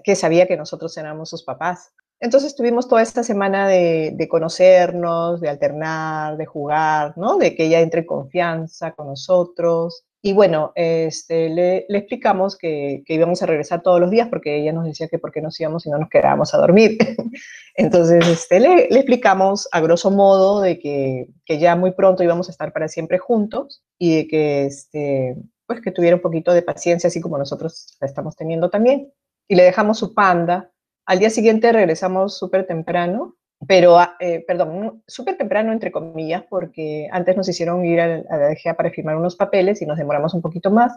que 0.04 0.14
sabía 0.14 0.46
que 0.46 0.56
nosotros 0.56 0.96
éramos 0.96 1.30
sus 1.30 1.42
papás. 1.42 1.92
Entonces 2.20 2.54
tuvimos 2.54 2.86
toda 2.86 3.02
esta 3.02 3.24
semana 3.24 3.66
de, 3.66 4.12
de, 4.14 4.28
conocernos, 4.28 5.40
de 5.40 5.48
alternar, 5.48 6.36
de 6.36 6.46
jugar, 6.46 7.18
¿no? 7.18 7.38
De 7.38 7.56
que 7.56 7.64
ella 7.64 7.80
entre 7.80 8.02
en 8.02 8.06
confianza 8.06 8.92
con 8.92 9.08
nosotros, 9.08 10.04
y 10.24 10.32
bueno, 10.34 10.72
este, 10.76 11.48
le, 11.48 11.78
explicamos 11.88 12.56
que, 12.56 13.02
íbamos 13.08 13.42
a 13.42 13.46
regresar 13.46 13.82
todos 13.82 14.00
los 14.00 14.08
días 14.08 14.28
porque 14.28 14.56
ella 14.56 14.72
nos 14.72 14.84
decía 14.84 15.08
que 15.08 15.18
por 15.18 15.32
qué 15.32 15.42
nos 15.42 15.58
íbamos 15.58 15.84
y 15.84 15.90
no 15.90 15.98
nos 15.98 16.08
quedábamos 16.08 16.54
a 16.54 16.58
dormir. 16.58 16.96
Entonces, 17.74 18.28
este, 18.28 18.60
le, 18.60 18.88
le, 18.88 19.00
explicamos 19.00 19.68
a 19.72 19.80
grosso 19.80 20.12
modo 20.12 20.60
de 20.60 20.78
que, 20.78 21.26
que, 21.44 21.58
ya 21.58 21.74
muy 21.74 21.90
pronto 21.90 22.22
íbamos 22.22 22.48
a 22.48 22.52
estar 22.52 22.72
para 22.72 22.86
siempre 22.86 23.18
juntos 23.18 23.82
y 23.98 24.14
de 24.14 24.28
que, 24.28 24.66
este, 24.66 25.36
pues, 25.66 25.80
que 25.80 25.90
tuviera 25.90 26.14
un 26.14 26.22
poquito 26.22 26.52
de 26.52 26.62
paciencia, 26.62 27.08
así 27.08 27.20
como 27.20 27.36
nosotros 27.36 27.96
la 28.00 28.06
estamos 28.06 28.36
teniendo 28.36 28.70
también. 28.70 29.12
Y 29.48 29.56
le 29.56 29.64
dejamos 29.64 29.98
su 29.98 30.14
panda. 30.14 30.70
Al 31.04 31.18
día 31.18 31.30
siguiente 31.30 31.72
regresamos 31.72 32.38
súper 32.38 32.64
temprano 32.64 33.36
pero, 33.66 33.98
ah, 33.98 34.16
eh, 34.18 34.44
perdón, 34.46 35.02
súper 35.06 35.36
temprano, 35.36 35.72
entre 35.72 35.92
comillas, 35.92 36.44
porque 36.48 37.08
antes 37.12 37.36
nos 37.36 37.48
hicieron 37.48 37.84
ir 37.84 38.00
a, 38.00 38.06
la 38.08 38.48
DGA 38.48 38.74
para 38.74 38.90
firmar 38.90 39.16
unos 39.16 39.36
papeles 39.36 39.82
y 39.82 39.86
nos 39.86 39.98
demoramos 39.98 40.34
un 40.34 40.42
poquito 40.42 40.70
más. 40.70 40.92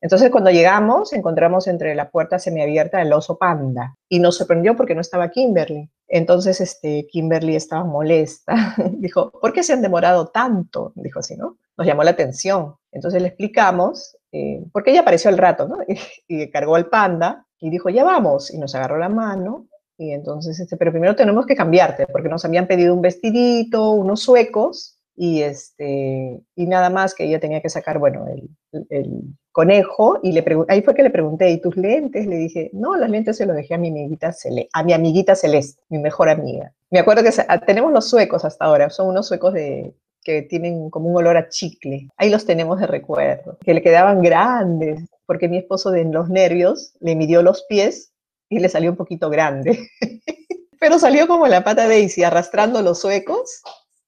Entonces, 0.00 0.30
cuando 0.30 0.50
llegamos, 0.50 1.12
encontramos 1.12 1.66
entre 1.66 1.94
la 1.94 2.10
puerta 2.10 2.38
semiabierta 2.38 3.02
el 3.02 3.12
oso 3.12 3.36
panda 3.36 3.96
y 4.08 4.20
nos 4.20 4.36
sorprendió 4.36 4.76
porque 4.76 4.94
no 4.94 5.00
estaba 5.00 5.28
Kimberly. 5.30 5.90
Entonces, 6.06 6.60
este, 6.60 7.06
Kimberly 7.08 7.56
estaba 7.56 7.84
molesta. 7.84 8.54
Dijo, 8.92 9.30
¿por 9.32 9.52
qué 9.52 9.62
se 9.62 9.72
han 9.72 9.82
demorado 9.82 10.28
tanto? 10.28 10.92
Dijo 10.94 11.18
así, 11.18 11.36
¿no? 11.36 11.58
Nos 11.76 11.86
llamó 11.86 12.04
la 12.04 12.12
atención. 12.12 12.76
Entonces 12.92 13.20
le 13.20 13.28
explicamos, 13.28 14.16
eh, 14.32 14.64
porque 14.72 14.92
ella 14.92 15.00
apareció 15.00 15.30
al 15.30 15.38
rato, 15.38 15.66
¿no? 15.66 15.78
Y, 16.28 16.42
y 16.42 16.50
cargó 16.50 16.76
al 16.76 16.86
panda 16.86 17.44
y 17.60 17.68
dijo, 17.68 17.90
ya 17.90 18.04
vamos. 18.04 18.54
Y 18.54 18.58
nos 18.58 18.74
agarró 18.76 18.98
la 18.98 19.08
mano 19.08 19.66
y 19.98 20.12
entonces, 20.12 20.58
este, 20.60 20.76
pero 20.76 20.92
primero 20.92 21.16
tenemos 21.16 21.44
que 21.44 21.56
cambiarte, 21.56 22.06
porque 22.06 22.28
nos 22.28 22.44
habían 22.44 22.68
pedido 22.68 22.94
un 22.94 23.02
vestidito, 23.02 23.90
unos 23.90 24.20
suecos, 24.20 24.96
y, 25.16 25.42
este, 25.42 26.40
y 26.54 26.66
nada 26.66 26.88
más 26.88 27.12
que 27.12 27.24
ella 27.24 27.40
tenía 27.40 27.60
que 27.60 27.68
sacar, 27.68 27.98
bueno, 27.98 28.24
el, 28.28 29.34
conejo, 29.50 30.20
y 30.22 30.30
le 30.30 30.44
ahí 30.68 30.82
fue 30.82 30.94
que 30.94 31.02
le 31.02 31.10
pregunté, 31.10 31.50
¿y 31.50 31.60
tus 31.60 31.76
lentes? 31.76 32.28
Le 32.28 32.36
dije, 32.36 32.70
no, 32.72 32.96
las 32.96 33.10
lentes 33.10 33.36
se 33.36 33.44
los 33.44 33.56
dejé 33.56 33.74
a 33.74 33.78
mi 33.78 33.88
amiguita, 33.88 34.32
Celeste, 34.32 34.70
a 34.72 34.84
mi 34.84 34.92
amiguita 34.92 35.34
Celeste, 35.34 35.82
mi 35.88 35.98
mejor 35.98 36.28
amiga. 36.28 36.72
Me 36.90 37.00
acuerdo 37.00 37.24
que 37.24 37.30
ah, 37.48 37.58
tenemos 37.58 37.92
los 37.92 38.08
suecos 38.08 38.44
hasta 38.44 38.66
ahora, 38.66 38.88
son 38.90 39.08
unos 39.08 39.26
suecos 39.26 39.52
de, 39.52 39.96
que 40.22 40.42
tienen 40.42 40.90
como 40.90 41.08
un 41.08 41.16
olor 41.16 41.36
a 41.36 41.48
chicle. 41.48 42.08
Ahí 42.16 42.30
los 42.30 42.46
tenemos 42.46 42.78
de 42.78 42.86
recuerdo, 42.86 43.58
que 43.64 43.74
le 43.74 43.82
quedaban 43.82 44.22
grandes, 44.22 45.04
porque 45.26 45.48
mi 45.48 45.58
esposo 45.58 45.90
de 45.90 46.04
los 46.04 46.28
nervios 46.28 46.94
le 47.00 47.16
midió 47.16 47.42
los 47.42 47.64
pies 47.68 48.12
y 48.48 48.58
le 48.58 48.68
salió 48.68 48.90
un 48.90 48.96
poquito 48.96 49.30
grande. 49.30 49.88
pero 50.80 50.98
salió 50.98 51.26
como 51.26 51.46
la 51.46 51.64
pata 51.64 51.88
Daisy, 51.88 52.22
arrastrando 52.22 52.82
los 52.82 53.00
suecos, 53.00 53.62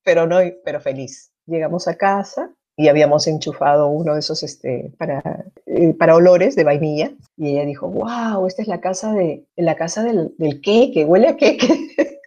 pero 0.05 0.27
no, 0.27 0.39
pero 0.65 0.81
feliz. 0.81 1.33
Llegamos 1.47 1.89
a 1.89 1.97
casa 1.97 2.53
y 2.77 2.89
habíamos 2.89 3.27
enchufado 3.27 3.89
uno 3.89 4.15
de 4.15 4.21
esos 4.21 4.43
este, 4.43 4.93
para, 4.99 5.45
eh, 5.67 5.95
para 5.95 6.15
olores 6.15 6.57
de 6.57 6.65
vainilla. 6.65 7.13
Y 7.37 7.51
ella 7.51 7.65
dijo, 7.65 7.89
wow, 7.89 8.47
esta 8.47 8.63
es 8.63 8.69
la 8.69 8.81
casa, 8.81 9.13
de, 9.13 9.45
la 9.57 9.77
casa 9.77 10.03
del, 10.05 10.35
del 10.39 10.61
queque, 10.61 11.05
huele 11.05 11.29
a 11.29 11.37
queque. 11.37 11.69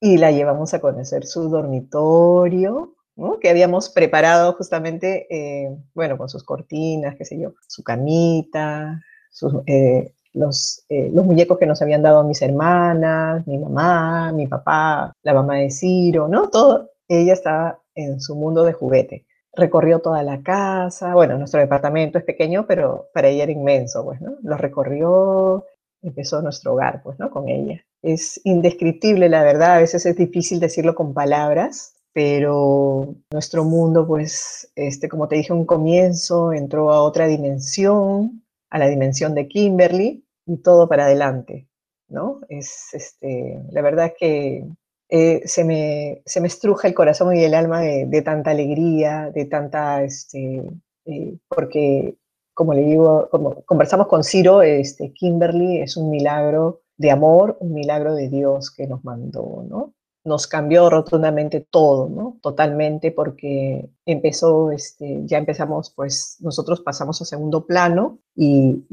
y 0.00 0.18
la 0.18 0.30
llevamos 0.30 0.72
a 0.74 0.80
conocer 0.80 1.26
su 1.26 1.48
dormitorio, 1.48 2.94
que 3.40 3.50
habíamos 3.50 3.90
preparado 3.90 4.54
justamente, 4.54 5.26
eh, 5.30 5.76
bueno, 5.94 6.16
con 6.16 6.28
sus 6.28 6.42
cortinas, 6.42 7.16
qué 7.16 7.24
sé 7.24 7.38
yo, 7.38 7.52
su 7.68 7.82
camita, 7.82 9.02
sus, 9.30 9.54
eh, 9.66 10.14
los, 10.32 10.84
eh, 10.88 11.10
los 11.12 11.24
muñecos 11.24 11.58
que 11.58 11.66
nos 11.66 11.82
habían 11.82 12.02
dado 12.02 12.24
mis 12.24 12.42
hermanas, 12.42 13.46
mi 13.46 13.58
mamá, 13.58 14.32
mi 14.32 14.46
papá, 14.46 15.12
la 15.22 15.34
mamá 15.34 15.56
de 15.56 15.70
Ciro, 15.70 16.28
¿no? 16.28 16.48
Todo, 16.50 16.90
ella 17.08 17.32
estaba 17.32 17.80
en 17.94 18.20
su 18.20 18.36
mundo 18.36 18.64
de 18.64 18.72
juguete. 18.72 19.26
Recorrió 19.52 19.98
toda 19.98 20.22
la 20.22 20.42
casa, 20.42 21.14
bueno, 21.14 21.36
nuestro 21.36 21.60
departamento 21.60 22.18
es 22.18 22.24
pequeño, 22.24 22.66
pero 22.66 23.08
para 23.12 23.28
ella 23.28 23.44
era 23.44 23.52
inmenso, 23.52 24.04
pues, 24.04 24.20
¿no? 24.20 24.36
Lo 24.42 24.56
recorrió, 24.56 25.66
empezó 26.02 26.40
nuestro 26.40 26.74
hogar, 26.74 27.02
pues, 27.02 27.18
¿no? 27.18 27.30
Con 27.30 27.48
ella. 27.48 27.84
Es 28.02 28.40
indescriptible, 28.44 29.28
la 29.28 29.42
verdad, 29.42 29.74
a 29.74 29.78
veces 29.78 30.06
es 30.06 30.16
difícil 30.16 30.60
decirlo 30.60 30.94
con 30.94 31.12
palabras, 31.12 31.94
pero 32.12 33.14
nuestro 33.32 33.64
mundo, 33.64 34.06
pues, 34.06 34.70
este, 34.76 35.08
como 35.08 35.28
te 35.28 35.36
dije, 35.36 35.52
un 35.52 35.66
comienzo, 35.66 36.52
entró 36.52 36.92
a 36.92 37.02
otra 37.02 37.26
dimensión, 37.26 38.42
a 38.70 38.78
la 38.78 38.88
dimensión 38.88 39.34
de 39.34 39.48
Kimberly 39.48 40.24
y 40.46 40.56
todo 40.58 40.88
para 40.88 41.04
adelante, 41.04 41.68
¿no? 42.08 42.40
Es, 42.48 42.94
este, 42.94 43.60
la 43.70 43.82
verdad 43.82 44.12
que 44.18 44.64
eh, 45.08 45.42
se, 45.44 45.64
me, 45.64 46.22
se 46.24 46.40
me 46.40 46.46
estruja 46.46 46.86
el 46.86 46.94
corazón 46.94 47.36
y 47.36 47.42
el 47.42 47.54
alma 47.54 47.80
de, 47.80 48.22
tanta 48.22 48.52
alegría, 48.52 49.30
de 49.34 49.44
tanta, 49.44 50.04
este, 50.04 50.62
eh, 51.04 51.36
porque, 51.48 52.16
como 52.54 52.74
le 52.74 52.82
digo, 52.82 53.28
como 53.30 53.62
conversamos 53.64 54.06
con 54.06 54.22
Ciro, 54.22 54.62
este, 54.62 55.12
Kimberly 55.12 55.78
es 55.78 55.96
un 55.96 56.10
milagro 56.10 56.82
de 56.96 57.10
amor, 57.10 57.56
un 57.60 57.72
milagro 57.72 58.14
de 58.14 58.28
Dios 58.28 58.70
que 58.70 58.86
nos 58.86 59.04
mandó, 59.04 59.64
¿no? 59.68 59.94
Nos 60.24 60.46
cambió 60.46 60.90
rotundamente 60.90 61.60
todo, 61.60 62.08
¿no? 62.08 62.38
Totalmente 62.42 63.10
porque 63.10 63.88
empezó, 64.04 64.70
este, 64.70 65.22
ya 65.24 65.38
empezamos, 65.38 65.90
pues 65.90 66.36
nosotros 66.40 66.80
pasamos 66.82 67.20
a 67.22 67.24
segundo 67.24 67.64
plano 67.66 68.18
y, 68.34 68.84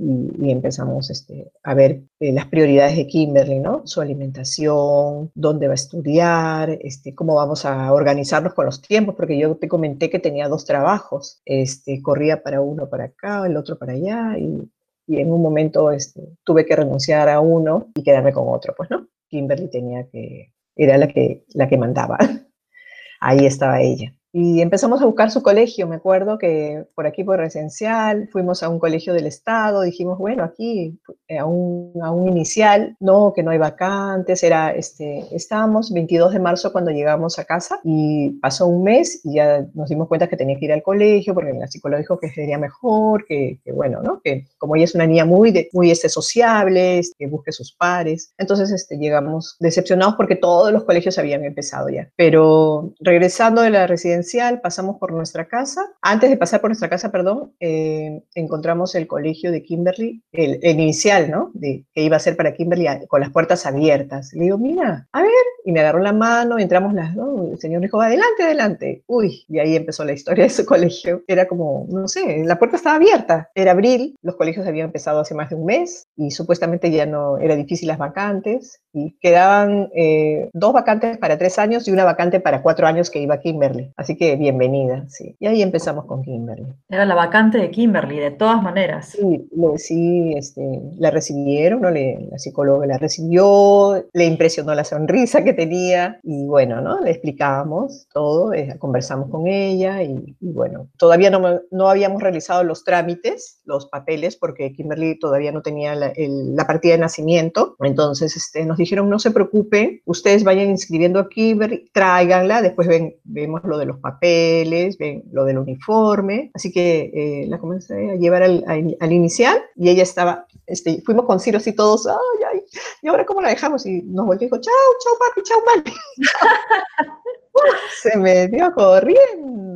empezamos 0.50 1.10
este, 1.10 1.52
a 1.64 1.74
ver 1.74 2.02
eh, 2.20 2.32
las 2.32 2.48
prioridades 2.48 2.96
de 2.96 3.08
Kimberly, 3.08 3.60
¿no? 3.60 3.86
Su 3.86 4.00
alimentación, 4.02 5.32
dónde 5.36 5.68
va 5.68 5.74
a 5.74 5.76
estudiar, 5.76 6.70
este, 6.82 7.14
cómo 7.14 7.36
vamos 7.36 7.66
a 7.66 7.92
organizarnos 7.92 8.54
con 8.54 8.66
los 8.66 8.82
tiempos, 8.82 9.16
porque 9.16 9.38
yo 9.38 9.56
te 9.58 9.68
comenté 9.68 10.10
que 10.10 10.20
tenía 10.20 10.48
dos 10.48 10.66
trabajos, 10.66 11.42
este, 11.46 12.02
corría 12.02 12.42
para 12.42 12.62
uno 12.62 12.90
para 12.90 13.06
acá, 13.06 13.46
el 13.46 13.58
otro 13.58 13.78
para 13.78 13.94
allá 13.94 14.38
y, 14.38 14.70
en 15.10 15.32
un 15.32 15.42
momento 15.42 15.92
este, 15.92 16.36
tuve 16.44 16.66
que 16.66 16.76
renunciar 16.76 17.30
a 17.30 17.40
uno 17.40 17.88
y 17.96 18.04
quedarme 18.04 18.34
con 18.34 18.46
otro, 18.50 18.74
pues, 18.76 18.90
¿no? 18.90 19.08
Kimberly 19.30 19.70
tenía 19.70 20.06
que 20.10 20.52
era 20.78 20.98
la 20.98 21.08
que, 21.08 21.44
la 21.54 21.68
que 21.68 21.78
mandaba. 21.78 22.18
Ahí 23.22 23.46
estaba 23.46 23.82
ella. 23.82 24.17
Y 24.40 24.62
empezamos 24.62 25.02
a 25.02 25.06
buscar 25.06 25.32
su 25.32 25.42
colegio, 25.42 25.88
me 25.88 25.96
acuerdo 25.96 26.38
que 26.38 26.86
por 26.94 27.08
aquí 27.08 27.24
por 27.24 27.40
residencial, 27.40 28.30
fuimos 28.32 28.62
a 28.62 28.70
un 28.70 28.78
colegio 28.78 29.16
del 29.16 29.26
Estado, 29.26 29.82
dijimos, 29.82 30.20
bueno, 30.20 30.44
aquí 30.44 31.00
eh, 31.28 31.40
a 31.40 31.46
un, 31.48 31.92
a 32.04 32.12
un 32.12 32.28
inicial, 32.28 32.96
no, 33.00 33.34
que 33.36 33.42
no 33.42 33.50
hay 33.50 33.58
vacantes, 33.58 34.44
era, 34.44 34.70
este, 34.76 35.24
estábamos 35.32 35.92
22 35.92 36.34
de 36.34 36.40
marzo 36.40 36.72
cuando 36.72 36.92
llegamos 36.92 37.40
a 37.40 37.46
casa 37.46 37.80
y 37.84 38.30
pasó 38.40 38.68
un 38.68 38.84
mes 38.84 39.22
y 39.24 39.38
ya 39.38 39.66
nos 39.74 39.90
dimos 39.90 40.08
cuenta 40.08 40.28
que 40.28 40.38
tenía 40.38 40.60
que 40.60 40.66
ir 40.66 40.72
al 40.72 40.84
colegio 40.84 41.34
porque 41.34 41.54
la 41.54 41.66
psicóloga 41.66 42.02
dijo 42.02 42.20
que 42.20 42.30
sería 42.30 42.60
mejor, 42.60 43.26
que, 43.26 43.60
que 43.66 43.72
bueno, 43.72 44.04
¿no? 44.04 44.22
Que 44.24 44.46
como 44.60 44.76
ella 44.76 44.86
es 44.86 44.94
una 44.94 45.08
niña 45.08 45.26
muy, 45.26 45.50
de, 45.50 45.68
muy 45.74 45.90
este, 45.90 46.10
sociable, 46.10 47.02
que 47.18 47.26
busque 47.26 47.52
sus 47.52 47.74
pares, 47.74 48.36
entonces 48.38 48.70
este, 48.70 49.00
llegamos 49.00 49.56
decepcionados 49.60 50.14
porque 50.14 50.36
todos 50.36 50.72
los 50.72 50.84
colegios 50.84 51.18
habían 51.18 51.44
empezado 51.44 51.90
ya. 51.90 52.08
Pero 52.16 52.94
regresando 53.00 53.64
de 53.64 53.72
la 53.72 53.88
residencial, 54.28 54.62
pasamos 54.62 54.98
por 54.98 55.14
nuestra 55.14 55.46
casa. 55.46 55.82
Antes 56.02 56.30
de 56.30 56.38
pasar 56.38 56.60
por 56.60 56.70
nuestra 56.70 56.90
casa, 56.90 57.12
perdón, 57.12 57.54
eh, 57.60 58.22
encontramos 58.36 58.96
el 58.96 59.08
colegio 59.08 59.52
de 59.52 59.64
Kimberly, 59.64 60.22
el, 60.32 60.60
el 60.62 60.80
inicial, 60.80 61.32
¿no? 61.32 61.52
De, 61.54 61.86
que 61.94 62.04
iba 62.04 62.18
a 62.18 62.20
ser 62.20 62.36
para 62.36 62.54
Kimberly 62.54 62.88
con 63.08 63.22
las 63.22 63.32
puertas 63.32 63.66
abiertas. 63.66 64.34
Le 64.34 64.46
digo, 64.46 64.58
mira, 64.58 65.08
a 65.12 65.22
ver, 65.22 65.32
y 65.64 65.72
me 65.72 65.80
agarró 65.80 66.00
la 66.00 66.14
mano, 66.14 66.60
entramos 66.60 66.94
las 66.94 67.16
dos, 67.16 67.52
el 67.52 67.60
señor 67.60 67.82
dijo, 67.82 68.02
adelante, 68.02 68.44
adelante. 68.44 69.04
Uy, 69.08 69.46
y 69.48 69.60
ahí 69.60 69.76
empezó 69.76 70.04
la 70.04 70.14
historia 70.14 70.44
de 70.44 70.50
su 70.50 70.66
colegio. 70.66 71.24
Era 71.28 71.48
como, 71.48 71.86
no 71.90 72.08
sé, 72.08 72.44
la 72.46 72.60
puerta 72.60 72.76
estaba 72.76 72.98
abierta, 72.98 73.50
era 73.56 73.72
abril, 73.72 74.16
los 74.22 74.36
colegios 74.36 74.68
habían 74.68 74.88
empezado 74.88 75.20
hace 75.20 75.36
más 75.36 75.50
de 75.50 75.56
un 75.56 75.66
mes 75.66 76.08
y 76.16 76.32
supuestamente 76.32 76.92
ya 76.92 77.06
no 77.06 77.38
era 77.38 77.56
difícil 77.56 77.88
las 77.88 77.98
vacantes 77.98 78.82
y 78.94 79.18
quedaban 79.20 79.90
eh, 79.96 80.50
dos 80.54 80.74
vacantes 80.74 81.18
para 81.18 81.38
tres 81.38 81.60
años 81.60 81.88
y 81.88 81.92
una 81.92 82.04
vacante 82.04 82.40
para 82.40 82.62
cuatro 82.62 82.88
años 82.88 83.10
que 83.10 83.20
iba 83.20 83.36
a 83.36 83.40
Kimberly. 83.40 83.94
Así 83.96 84.17
que 84.18 84.36
bienvenida, 84.36 85.06
sí. 85.08 85.36
Y 85.40 85.48
ahí 85.48 85.62
empezamos 85.62 86.06
con 86.06 86.24
Kimberly. 86.24 86.68
Era 86.90 87.06
la 87.06 87.16
vacante 87.16 87.58
de 87.58 87.72
Kimberly, 87.72 88.20
de 88.20 88.32
todas 88.32 88.62
maneras. 88.62 89.10
Sí, 89.10 89.48
le, 89.56 89.78
sí 89.78 90.34
este, 90.36 90.82
la 90.98 91.12
recibieron, 91.12 91.82
¿no? 91.82 91.92
Le, 91.92 92.28
la 92.32 92.38
psicóloga 92.38 92.86
la 92.86 92.98
recibió, 92.98 94.06
le 94.14 94.26
impresionó 94.26 94.74
la 94.74 94.84
sonrisa 94.84 95.44
que 95.44 95.54
tenía 95.54 96.20
y 96.24 96.46
bueno, 96.46 96.82
¿no? 96.82 97.00
Le 97.02 97.12
explicábamos 97.12 98.08
todo, 98.14 98.54
eh, 98.54 98.76
conversamos 98.80 99.30
con 99.30 99.48
ella 99.48 100.04
y, 100.04 100.36
y, 100.40 100.52
bueno, 100.52 100.90
todavía 100.98 101.30
no, 101.30 101.62
no 101.72 101.90
habíamos 101.90 102.22
realizado 102.22 102.64
los 102.64 102.84
trámites, 102.84 103.62
los 103.66 103.88
papeles, 103.88 104.36
porque 104.36 104.74
Kimberly 104.74 105.20
todavía 105.20 105.52
no 105.52 105.62
tenía 105.62 105.96
la, 105.96 106.08
el, 106.08 106.56
la 106.56 106.66
partida 106.66 106.94
de 106.94 107.00
nacimiento, 107.00 107.76
entonces 107.80 108.36
este, 108.36 108.66
nos 108.66 108.78
dijeron, 108.78 109.10
no 109.10 109.20
se 109.20 109.32
preocupen, 109.32 110.02
ustedes 110.06 110.44
vayan 110.44 110.70
inscribiendo 110.70 111.20
a 111.20 111.30
Kimberly, 111.30 111.90
tráiganla, 111.94 112.62
después 112.62 112.88
ven, 112.88 113.16
vemos 113.24 113.62
lo 113.64 113.78
de 113.78 113.86
los 113.86 113.97
papeles, 114.00 114.98
ven 114.98 115.24
lo 115.32 115.46
del 115.46 115.58
uniforme, 115.58 116.52
así 116.54 116.72
que 116.72 117.12
eh, 117.14 117.48
la 117.48 117.58
comencé 117.58 118.12
a 118.12 118.16
llevar 118.16 118.44
al, 118.44 118.64
al, 118.68 118.98
al, 119.00 119.12
inicial 119.12 119.62
y 119.76 119.90
ella 119.90 120.04
estaba, 120.04 120.46
este, 120.66 121.02
fuimos 121.02 121.26
con 121.26 121.40
Ciro 121.40 121.58
así 121.58 121.74
todos, 121.74 122.08
ay, 122.08 122.16
ay, 122.54 122.64
¿y 123.02 123.08
ahora 123.08 123.26
cómo 123.26 123.42
la 123.42 123.50
dejamos? 123.50 123.86
Y 123.86 124.02
nos 124.04 124.26
volvió 124.26 124.48
y 124.48 124.50
dijo, 124.50 124.62
chao, 124.62 124.74
chao 125.04 125.14
papi, 125.20 125.44
chao 125.44 125.60
mami. 125.66 125.98
se 128.02 128.18
metió 128.18 128.72
corriendo 128.74 129.68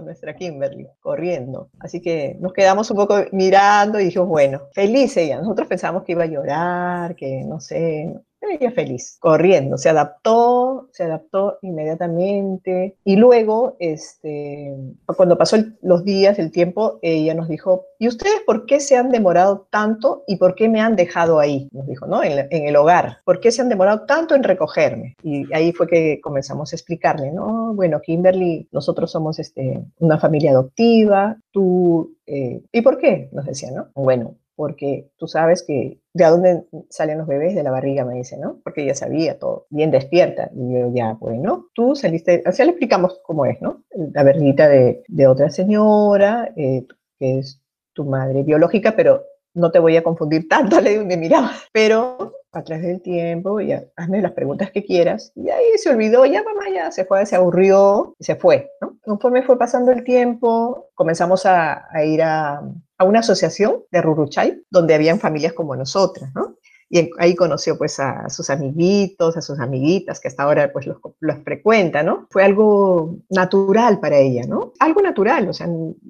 nuestra 0.00 0.34
Kimberly, 0.34 0.86
corriendo. 1.00 1.68
Así 1.78 2.00
que 2.00 2.36
nos 2.40 2.52
quedamos 2.52 2.90
un 2.90 2.96
poco 2.96 3.16
mirando 3.32 4.00
y 4.00 4.04
dijimos, 4.04 4.28
bueno, 4.28 4.62
feliz 4.72 5.16
ella. 5.16 5.40
Nosotros 5.40 5.68
pensamos 5.68 6.04
que 6.04 6.12
iba 6.12 6.24
a 6.24 6.26
llorar, 6.26 7.16
que 7.16 7.44
no 7.44 7.60
sé, 7.60 8.14
ella 8.50 8.70
feliz, 8.72 9.16
corriendo, 9.20 9.76
se 9.78 9.88
adaptó, 9.88 10.88
se 10.92 11.04
adaptó 11.04 11.58
inmediatamente. 11.62 12.96
Y 13.04 13.16
luego, 13.16 13.76
este, 13.78 14.74
cuando 15.16 15.38
pasó 15.38 15.56
los 15.82 16.04
días, 16.04 16.38
el 16.38 16.50
tiempo, 16.50 16.98
ella 17.02 17.34
nos 17.34 17.48
dijo, 17.48 17.86
¿y 17.98 18.08
ustedes 18.08 18.40
por 18.46 18.66
qué 18.66 18.80
se 18.80 18.96
han 18.96 19.10
demorado 19.10 19.66
tanto 19.70 20.24
y 20.26 20.36
por 20.36 20.54
qué 20.54 20.68
me 20.68 20.80
han 20.80 20.96
dejado 20.96 21.38
ahí? 21.38 21.68
Nos 21.72 21.86
dijo, 21.86 22.06
¿no? 22.06 22.22
En, 22.22 22.46
en 22.50 22.66
el 22.66 22.76
hogar. 22.76 23.18
¿Por 23.24 23.40
qué 23.40 23.50
se 23.50 23.62
han 23.62 23.68
demorado 23.68 24.02
tanto 24.06 24.34
en 24.34 24.42
recogerme? 24.42 25.16
Y 25.22 25.52
ahí 25.54 25.72
fue 25.72 25.86
que 25.86 26.20
comenzamos 26.20 26.72
a 26.72 26.76
explicarle, 26.76 27.30
¿no? 27.32 27.74
Bueno, 27.74 28.00
Kimberly, 28.00 28.68
nosotros 28.72 29.10
somos 29.10 29.38
este, 29.38 29.80
una 29.98 30.18
familia 30.18 30.50
adoptiva, 30.52 31.36
tú... 31.50 32.16
Eh, 32.26 32.62
¿Y 32.72 32.82
por 32.82 32.98
qué? 32.98 33.28
Nos 33.32 33.44
decía, 33.44 33.70
¿no? 33.72 33.88
Bueno, 33.94 34.36
porque 34.56 35.10
tú 35.16 35.26
sabes 35.26 35.62
que 35.62 35.98
de 36.12 36.24
dónde 36.24 36.64
salen 36.90 37.18
los 37.18 37.26
bebés 37.26 37.54
de 37.54 37.62
la 37.62 37.70
barriga, 37.70 38.04
me 38.04 38.14
dice, 38.14 38.36
¿no? 38.36 38.60
Porque 38.62 38.82
ella 38.82 38.94
sabía 38.94 39.38
todo, 39.38 39.66
bien 39.70 39.90
despierta. 39.90 40.50
Y 40.54 40.74
yo, 40.74 40.92
ya, 40.94 41.14
bueno, 41.14 41.68
tú 41.74 41.96
saliste, 41.96 42.42
o 42.46 42.52
sea, 42.52 42.66
le 42.66 42.72
explicamos 42.72 43.20
cómo 43.24 43.46
es, 43.46 43.60
¿no? 43.62 43.82
La 44.12 44.22
barriguita 44.22 44.68
de, 44.68 45.26
otra 45.26 45.50
señora, 45.50 46.52
eh, 46.56 46.86
que 47.18 47.38
es 47.38 47.60
tu 47.92 48.04
madre 48.04 48.42
biológica, 48.42 48.94
pero 48.96 49.24
no 49.54 49.70
te 49.70 49.78
voy 49.78 49.96
a 49.96 50.02
confundir 50.02 50.48
tanto, 50.48 50.80
le 50.80 51.16
miraba, 51.16 51.52
pero 51.72 52.42
a 52.52 52.62
través 52.62 52.84
del 52.84 53.00
tiempo, 53.00 53.60
ya, 53.60 53.84
hazme 53.96 54.20
las 54.20 54.32
preguntas 54.32 54.70
que 54.70 54.84
quieras, 54.84 55.32
y 55.34 55.48
ahí 55.48 55.64
se 55.76 55.90
olvidó, 55.90 56.26
ya 56.26 56.42
mamá 56.42 56.64
ya 56.72 56.90
se 56.90 57.06
fue, 57.06 57.24
se 57.24 57.36
aburrió, 57.36 58.14
y 58.18 58.24
se 58.24 58.36
fue, 58.36 58.70
¿no? 58.80 58.98
Conforme 59.02 59.42
fue 59.42 59.58
pasando 59.58 59.90
el 59.90 60.04
tiempo, 60.04 60.90
comenzamos 60.94 61.46
a 61.46 61.88
ir 62.04 62.22
a, 62.22 62.62
a 63.02 63.04
una 63.04 63.20
asociación 63.20 63.82
de 63.90 64.00
Ruruchay, 64.00 64.62
donde 64.70 64.94
habían 64.94 65.20
familias 65.20 65.52
como 65.52 65.76
nosotras, 65.76 66.30
¿no? 66.34 66.56
Y 66.94 67.10
ahí 67.18 67.34
conoció 67.34 67.78
pues 67.78 67.98
a 68.00 68.28
sus 68.28 68.50
amiguitos, 68.50 69.38
a 69.38 69.40
sus 69.40 69.58
amiguitas, 69.58 70.20
que 70.20 70.28
hasta 70.28 70.42
ahora 70.42 70.70
pues 70.70 70.86
los, 70.86 70.98
los, 71.20 71.38
frecuenta, 71.38 72.02
¿no? 72.02 72.26
Fue 72.28 72.44
algo 72.44 73.16
natural 73.30 73.98
para 73.98 74.18
ella, 74.18 74.42
¿no? 74.46 74.74
Algo 74.78 75.00
natural, 75.00 75.48
o 75.48 75.54
sea, 75.54 75.66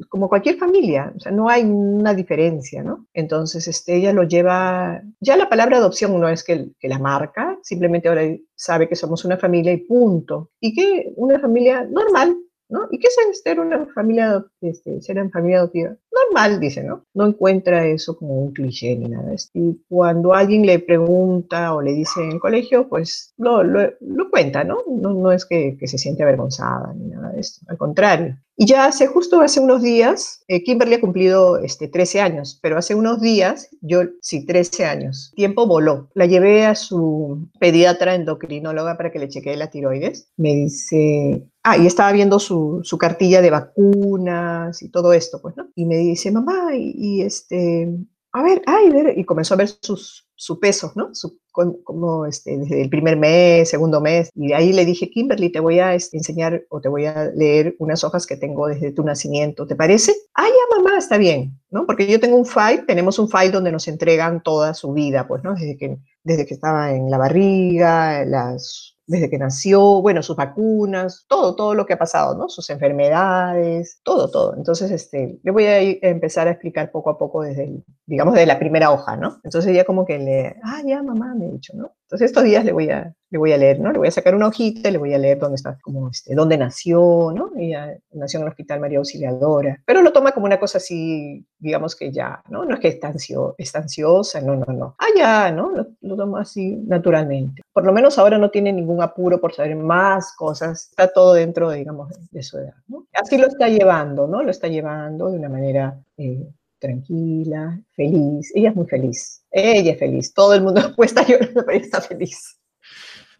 como 0.08 0.28
cualquier 0.28 0.56
familia, 0.56 1.12
o 1.16 1.20
sea, 1.20 1.30
no 1.30 1.48
hay 1.48 1.62
una 1.62 2.14
diferencia, 2.14 2.82
¿no? 2.82 3.06
Entonces, 3.14 3.68
este, 3.68 3.94
ella 3.94 4.12
lo 4.12 4.24
lleva, 4.24 5.00
ya 5.20 5.36
la 5.36 5.48
palabra 5.48 5.76
adopción 5.76 6.20
no 6.20 6.28
es 6.28 6.42
que, 6.42 6.72
la 6.82 6.98
marca, 6.98 7.56
simplemente 7.62 8.08
ahora 8.08 8.22
sabe 8.56 8.88
que 8.88 8.96
somos 8.96 9.24
una 9.24 9.36
familia 9.36 9.72
y 9.72 9.86
punto. 9.86 10.50
Y 10.58 10.74
que 10.74 11.12
una 11.14 11.38
familia 11.38 11.84
normal, 11.84 12.36
¿no? 12.68 12.88
¿Y 12.90 12.98
qué 12.98 13.06
es 13.06 13.40
ser 13.40 13.60
una 13.60 13.86
familia, 13.94 14.44
este, 14.60 15.00
ser 15.00 15.18
en 15.18 15.30
familia 15.30 15.58
adoptiva? 15.58 15.96
Normal, 16.12 16.60
dice, 16.60 16.82
¿no? 16.82 17.04
No 17.14 17.26
encuentra 17.26 17.86
eso 17.86 18.16
como 18.16 18.34
un 18.34 18.52
cliché 18.52 18.94
ni 18.96 19.08
nada. 19.08 19.34
Y 19.54 19.80
cuando 19.88 20.34
alguien 20.34 20.66
le 20.66 20.78
pregunta 20.78 21.74
o 21.74 21.80
le 21.80 21.92
dice 21.92 22.20
en 22.22 22.38
colegio, 22.38 22.88
pues 22.88 23.32
lo, 23.38 23.62
lo, 23.62 23.80
lo 24.00 24.30
cuenta, 24.30 24.62
¿no? 24.62 24.78
¿no? 24.86 25.14
No 25.14 25.32
es 25.32 25.46
que, 25.46 25.76
que, 25.78 25.86
se 25.86 25.98
siente 25.98 26.22
avergonzada 26.22 26.92
ni 26.94 27.06
nada 27.06 27.30
de 27.32 27.40
esto, 27.40 27.64
al 27.68 27.78
contrario. 27.78 28.36
Y 28.56 28.66
ya 28.66 28.84
hace, 28.84 29.06
justo 29.06 29.40
hace 29.40 29.60
unos 29.60 29.82
días, 29.82 30.44
eh, 30.46 30.62
Kimberly 30.62 30.94
ha 30.94 31.00
cumplido 31.00 31.58
este, 31.58 31.88
13 31.88 32.20
años, 32.20 32.58
pero 32.62 32.76
hace 32.76 32.94
unos 32.94 33.20
días, 33.20 33.70
yo, 33.80 34.02
sí, 34.20 34.44
13 34.44 34.84
años, 34.84 35.32
tiempo 35.34 35.66
voló. 35.66 36.10
La 36.14 36.26
llevé 36.26 36.66
a 36.66 36.74
su 36.74 37.48
pediatra 37.58 38.14
endocrinóloga 38.14 38.96
para 38.96 39.10
que 39.10 39.18
le 39.18 39.28
chequee 39.28 39.56
la 39.56 39.70
tiroides. 39.70 40.28
Me 40.36 40.54
dice, 40.54 41.48
ah, 41.62 41.78
y 41.78 41.86
estaba 41.86 42.12
viendo 42.12 42.38
su, 42.38 42.80
su, 42.84 42.98
cartilla 42.98 43.40
de 43.40 43.50
vacunas 43.50 44.82
y 44.82 44.90
todo 44.90 45.14
esto, 45.14 45.40
pues, 45.40 45.56
¿no? 45.56 45.68
Y 45.74 45.86
me 45.86 45.96
dice, 46.02 46.30
mamá, 46.30 46.74
y, 46.74 47.22
este, 47.22 47.88
a 48.32 48.42
ver, 48.42 48.62
ay, 48.66 48.90
ver, 48.90 49.18
y 49.18 49.24
comenzó 49.24 49.54
a 49.54 49.58
ver 49.58 49.68
sus, 49.80 50.28
su 50.34 50.58
peso, 50.58 50.92
¿no? 50.96 51.14
Su, 51.14 51.38
como 51.52 52.26
este, 52.26 52.56
desde 52.58 52.82
el 52.82 52.88
primer 52.88 53.16
mes, 53.16 53.68
segundo 53.68 54.00
mes, 54.00 54.30
y 54.34 54.52
ahí 54.52 54.72
le 54.72 54.84
dije, 54.84 55.10
Kimberly, 55.10 55.50
te 55.52 55.60
voy 55.60 55.78
a 55.80 55.94
este, 55.94 56.16
enseñar 56.16 56.64
o 56.70 56.80
te 56.80 56.88
voy 56.88 57.04
a 57.04 57.30
leer 57.34 57.76
unas 57.78 58.04
hojas 58.04 58.26
que 58.26 58.36
tengo 58.36 58.68
desde 58.68 58.92
tu 58.92 59.04
nacimiento, 59.04 59.66
¿te 59.66 59.76
parece? 59.76 60.14
Ah, 60.34 60.46
ya, 60.46 60.76
mamá, 60.76 60.98
está 60.98 61.18
bien, 61.18 61.60
¿no? 61.70 61.86
Porque 61.86 62.06
yo 62.06 62.18
tengo 62.18 62.36
un 62.36 62.46
file, 62.46 62.84
tenemos 62.86 63.18
un 63.18 63.28
file 63.28 63.50
donde 63.50 63.70
nos 63.70 63.86
entregan 63.86 64.42
toda 64.42 64.74
su 64.74 64.92
vida, 64.92 65.28
pues, 65.28 65.44
¿no? 65.44 65.54
Desde 65.54 65.76
que, 65.76 65.98
desde 66.24 66.46
que 66.46 66.54
estaba 66.54 66.92
en 66.92 67.10
la 67.10 67.18
barriga, 67.18 68.24
las 68.24 68.91
desde 69.06 69.28
que 69.28 69.38
nació, 69.38 70.00
bueno, 70.00 70.22
sus 70.22 70.36
vacunas, 70.36 71.24
todo, 71.28 71.56
todo 71.56 71.74
lo 71.74 71.86
que 71.86 71.94
ha 71.94 71.98
pasado, 71.98 72.36
¿no? 72.36 72.48
Sus 72.48 72.70
enfermedades, 72.70 74.00
todo, 74.02 74.30
todo. 74.30 74.54
Entonces, 74.56 74.90
este, 74.90 75.40
le 75.42 75.50
voy 75.50 75.64
a, 75.66 75.80
empezar 75.80 76.48
a 76.48 76.52
explicar 76.52 76.90
poco 76.90 77.10
a 77.10 77.18
poco 77.18 77.42
desde, 77.42 77.64
el, 77.64 77.84
digamos, 78.06 78.34
de 78.34 78.46
la 78.46 78.58
primera 78.58 78.90
hoja, 78.90 79.16
¿no? 79.16 79.40
Entonces 79.44 79.74
ya 79.74 79.84
como 79.84 80.04
que 80.04 80.18
le, 80.18 80.56
ah, 80.62 80.82
ya, 80.84 81.02
mamá, 81.02 81.34
me 81.34 81.46
ha 81.46 81.50
dicho, 81.50 81.72
¿no? 81.76 81.92
Entonces 82.12 82.26
estos 82.26 82.44
días 82.44 82.62
le 82.62 82.72
voy 82.72 82.90
a, 82.90 83.10
le 83.30 83.38
voy 83.38 83.52
a 83.52 83.56
leer, 83.56 83.80
¿no? 83.80 83.90
Le 83.90 83.96
voy 83.96 84.08
a 84.08 84.10
sacar 84.10 84.34
una 84.34 84.48
hojita, 84.48 84.90
le 84.90 84.98
voy 84.98 85.14
a 85.14 85.18
leer 85.18 85.38
dónde 85.38 85.56
está, 85.56 85.78
como, 85.80 86.10
este, 86.10 86.34
dónde 86.34 86.58
nació, 86.58 87.32
¿no? 87.34 87.52
Ella 87.56 87.96
nació 88.12 88.38
en 88.38 88.42
el 88.42 88.50
Hospital 88.50 88.80
María 88.80 88.98
Auxiliadora, 88.98 89.80
pero 89.86 90.02
lo 90.02 90.12
toma 90.12 90.32
como 90.32 90.44
una 90.44 90.60
cosa 90.60 90.76
así, 90.76 91.46
digamos 91.58 91.96
que 91.96 92.12
ya, 92.12 92.42
¿no? 92.50 92.66
No 92.66 92.74
es 92.74 92.80
que 92.80 92.88
está, 92.88 93.08
ansio, 93.08 93.54
está 93.56 93.78
ansiosa, 93.78 94.42
no, 94.42 94.56
no, 94.56 94.66
no. 94.74 94.94
Ah, 94.98 95.06
ya, 95.16 95.50
¿no? 95.50 95.70
Lo, 95.70 95.86
lo 96.02 96.16
toma 96.16 96.42
así 96.42 96.76
naturalmente. 96.86 97.62
Por 97.72 97.86
lo 97.86 97.94
menos 97.94 98.18
ahora 98.18 98.36
no 98.36 98.50
tiene 98.50 98.74
ningún 98.74 99.00
apuro 99.00 99.40
por 99.40 99.54
saber 99.54 99.74
más 99.74 100.36
cosas, 100.36 100.90
está 100.90 101.08
todo 101.10 101.32
dentro, 101.32 101.70
digamos, 101.70 102.12
de 102.30 102.42
su 102.42 102.58
edad, 102.58 102.74
¿no? 102.88 103.06
Así 103.14 103.38
lo 103.38 103.46
está 103.46 103.70
llevando, 103.70 104.26
¿no? 104.26 104.42
Lo 104.42 104.50
está 104.50 104.68
llevando 104.68 105.30
de 105.30 105.38
una 105.38 105.48
manera... 105.48 105.98
Eh, 106.18 106.46
tranquila, 106.82 107.80
feliz. 107.92 108.50
Ella 108.54 108.70
es 108.70 108.76
muy 108.76 108.86
feliz. 108.86 109.44
Ella 109.52 109.92
es 109.92 109.98
feliz. 109.98 110.34
Todo 110.34 110.52
el 110.54 110.62
mundo 110.62 110.80
puede 110.96 111.06
estar 111.06 111.26
llorando, 111.26 111.64
pero 111.64 111.78
ella 111.78 111.84
está 111.84 112.00
feliz. 112.00 112.58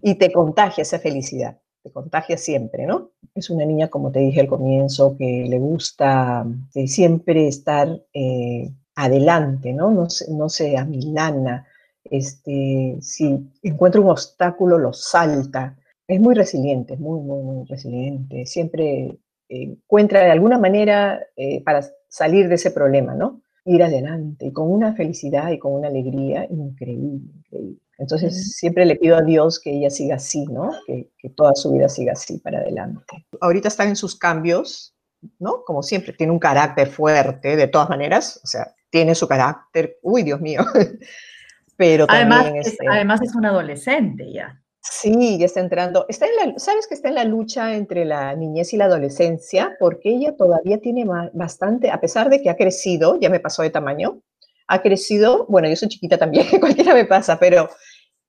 Y 0.01 0.15
te 0.15 0.33
contagia 0.33 0.83
esa 0.83 0.99
felicidad. 1.01 1.59
te 1.83 1.91
contagia 1.91 2.39
siempre, 2.39 2.87
¿no? 2.87 3.11
Es 3.35 3.51
una 3.51 3.65
niña, 3.65 3.89
como 3.89 4.13
te 4.13 4.21
dije 4.21 4.41
al 4.41 4.47
comienzo, 4.47 5.17
que 5.19 5.47
le 5.49 5.59
gusta 5.59 6.47
eh, 6.75 6.87
siempre 6.87 7.49
estar 7.49 7.89
eh, 8.15 8.71
adelante, 8.95 9.73
¿no? 9.73 9.91
No 9.91 10.09
se, 10.09 10.33
no 10.33 10.49
se 10.49 10.77
amilana. 10.77 11.67
Este, 12.05 12.97
si 13.01 13.51
encuentra 13.63 14.01
un 14.01 14.11
obstáculo, 14.11 14.79
lo 14.79 14.93
salta. 14.93 15.77
Es 16.07 16.21
muy 16.21 16.37
resiliente, 16.37 16.97
muy, 16.97 17.21
muy, 17.21 17.43
muy 17.43 17.67
resiliente. 17.67 18.47
Siempre 18.47 19.19
encuentra 19.49 20.21
de 20.21 20.31
alguna 20.31 20.59
manera 20.59 21.21
para 21.65 21.83
salir 22.13 22.49
de 22.49 22.57
ese 22.57 22.71
problema, 22.71 23.15
¿no? 23.15 23.41
Ir 23.65 23.83
adelante 23.83 24.47
y 24.47 24.53
con 24.53 24.71
una 24.71 24.95
felicidad 24.95 25.51
y 25.51 25.59
con 25.59 25.73
una 25.73 25.89
alegría 25.89 26.47
increíble, 26.51 27.31
increíble. 27.39 27.79
Entonces 27.97 28.55
siempre 28.57 28.85
le 28.85 28.97
pido 28.97 29.17
a 29.17 29.23
Dios 29.23 29.59
que 29.59 29.71
ella 29.71 29.89
siga 29.89 30.17
así, 30.17 30.45
¿no? 30.47 30.73
Que, 30.87 31.09
toda 31.35 31.55
su 31.55 31.73
vida 31.73 31.89
siga 31.89 32.13
así 32.13 32.39
para 32.39 32.59
adelante. 32.59 33.25
Ahorita 33.41 33.69
están 33.69 33.89
en 33.89 33.97
sus 33.97 34.15
cambios, 34.17 34.95
¿no? 35.39 35.65
Como 35.65 35.83
siempre, 35.83 36.13
tiene 36.13 36.33
un 36.33 36.39
carácter 36.39 36.89
fuerte, 36.89 37.57
de 37.57 37.69
todas 37.69 37.89
maneras, 37.89 38.41
o 38.45 38.47
sea, 38.47 38.75
tiene 38.91 39.15
su 39.15 39.27
carácter, 39.27 39.99
uy, 40.03 40.23
Dios 40.23 40.41
mío. 40.41 40.61
Pero 41.77 42.07
también 42.07 42.33
además, 42.33 42.67
es, 42.67 42.73
este 42.73 42.87
además 42.91 43.23
es 43.23 43.35
un 43.35 43.47
adolescente 43.47 44.31
ya. 44.33 44.62
Sí, 44.95 45.39
ya 45.39 45.47
está 45.47 45.61
entrando. 45.61 46.05
Está 46.07 46.27
en 46.27 46.37
la, 46.37 46.59
¿Sabes 46.59 46.87
que 46.87 46.93
está 46.93 47.09
en 47.09 47.15
la 47.15 47.25
lucha 47.25 47.75
entre 47.75 48.05
la 48.05 48.37
niñez 48.37 48.75
y 48.75 48.77
la 48.77 48.85
adolescencia? 48.85 49.75
Porque 49.81 50.11
ella 50.11 50.37
todavía 50.37 50.81
tiene 50.81 51.07
bastante, 51.33 51.91
a 51.91 51.99
pesar 51.99 52.29
de 52.29 52.43
que 52.43 52.51
ha 52.51 52.57
crecido, 52.57 53.19
ya 53.19 53.31
me 53.31 53.41
pasó 53.41 53.63
de 53.63 53.71
tamaño, 53.71 54.21
ha 54.69 54.83
crecido, 54.83 55.47
bueno, 55.49 55.67
yo 55.69 55.77
soy 55.77 55.89
chiquita 55.89 56.19
también, 56.19 56.47
cualquiera 56.61 56.93
me 56.93 57.07
pasa, 57.07 57.39
pero 57.39 57.71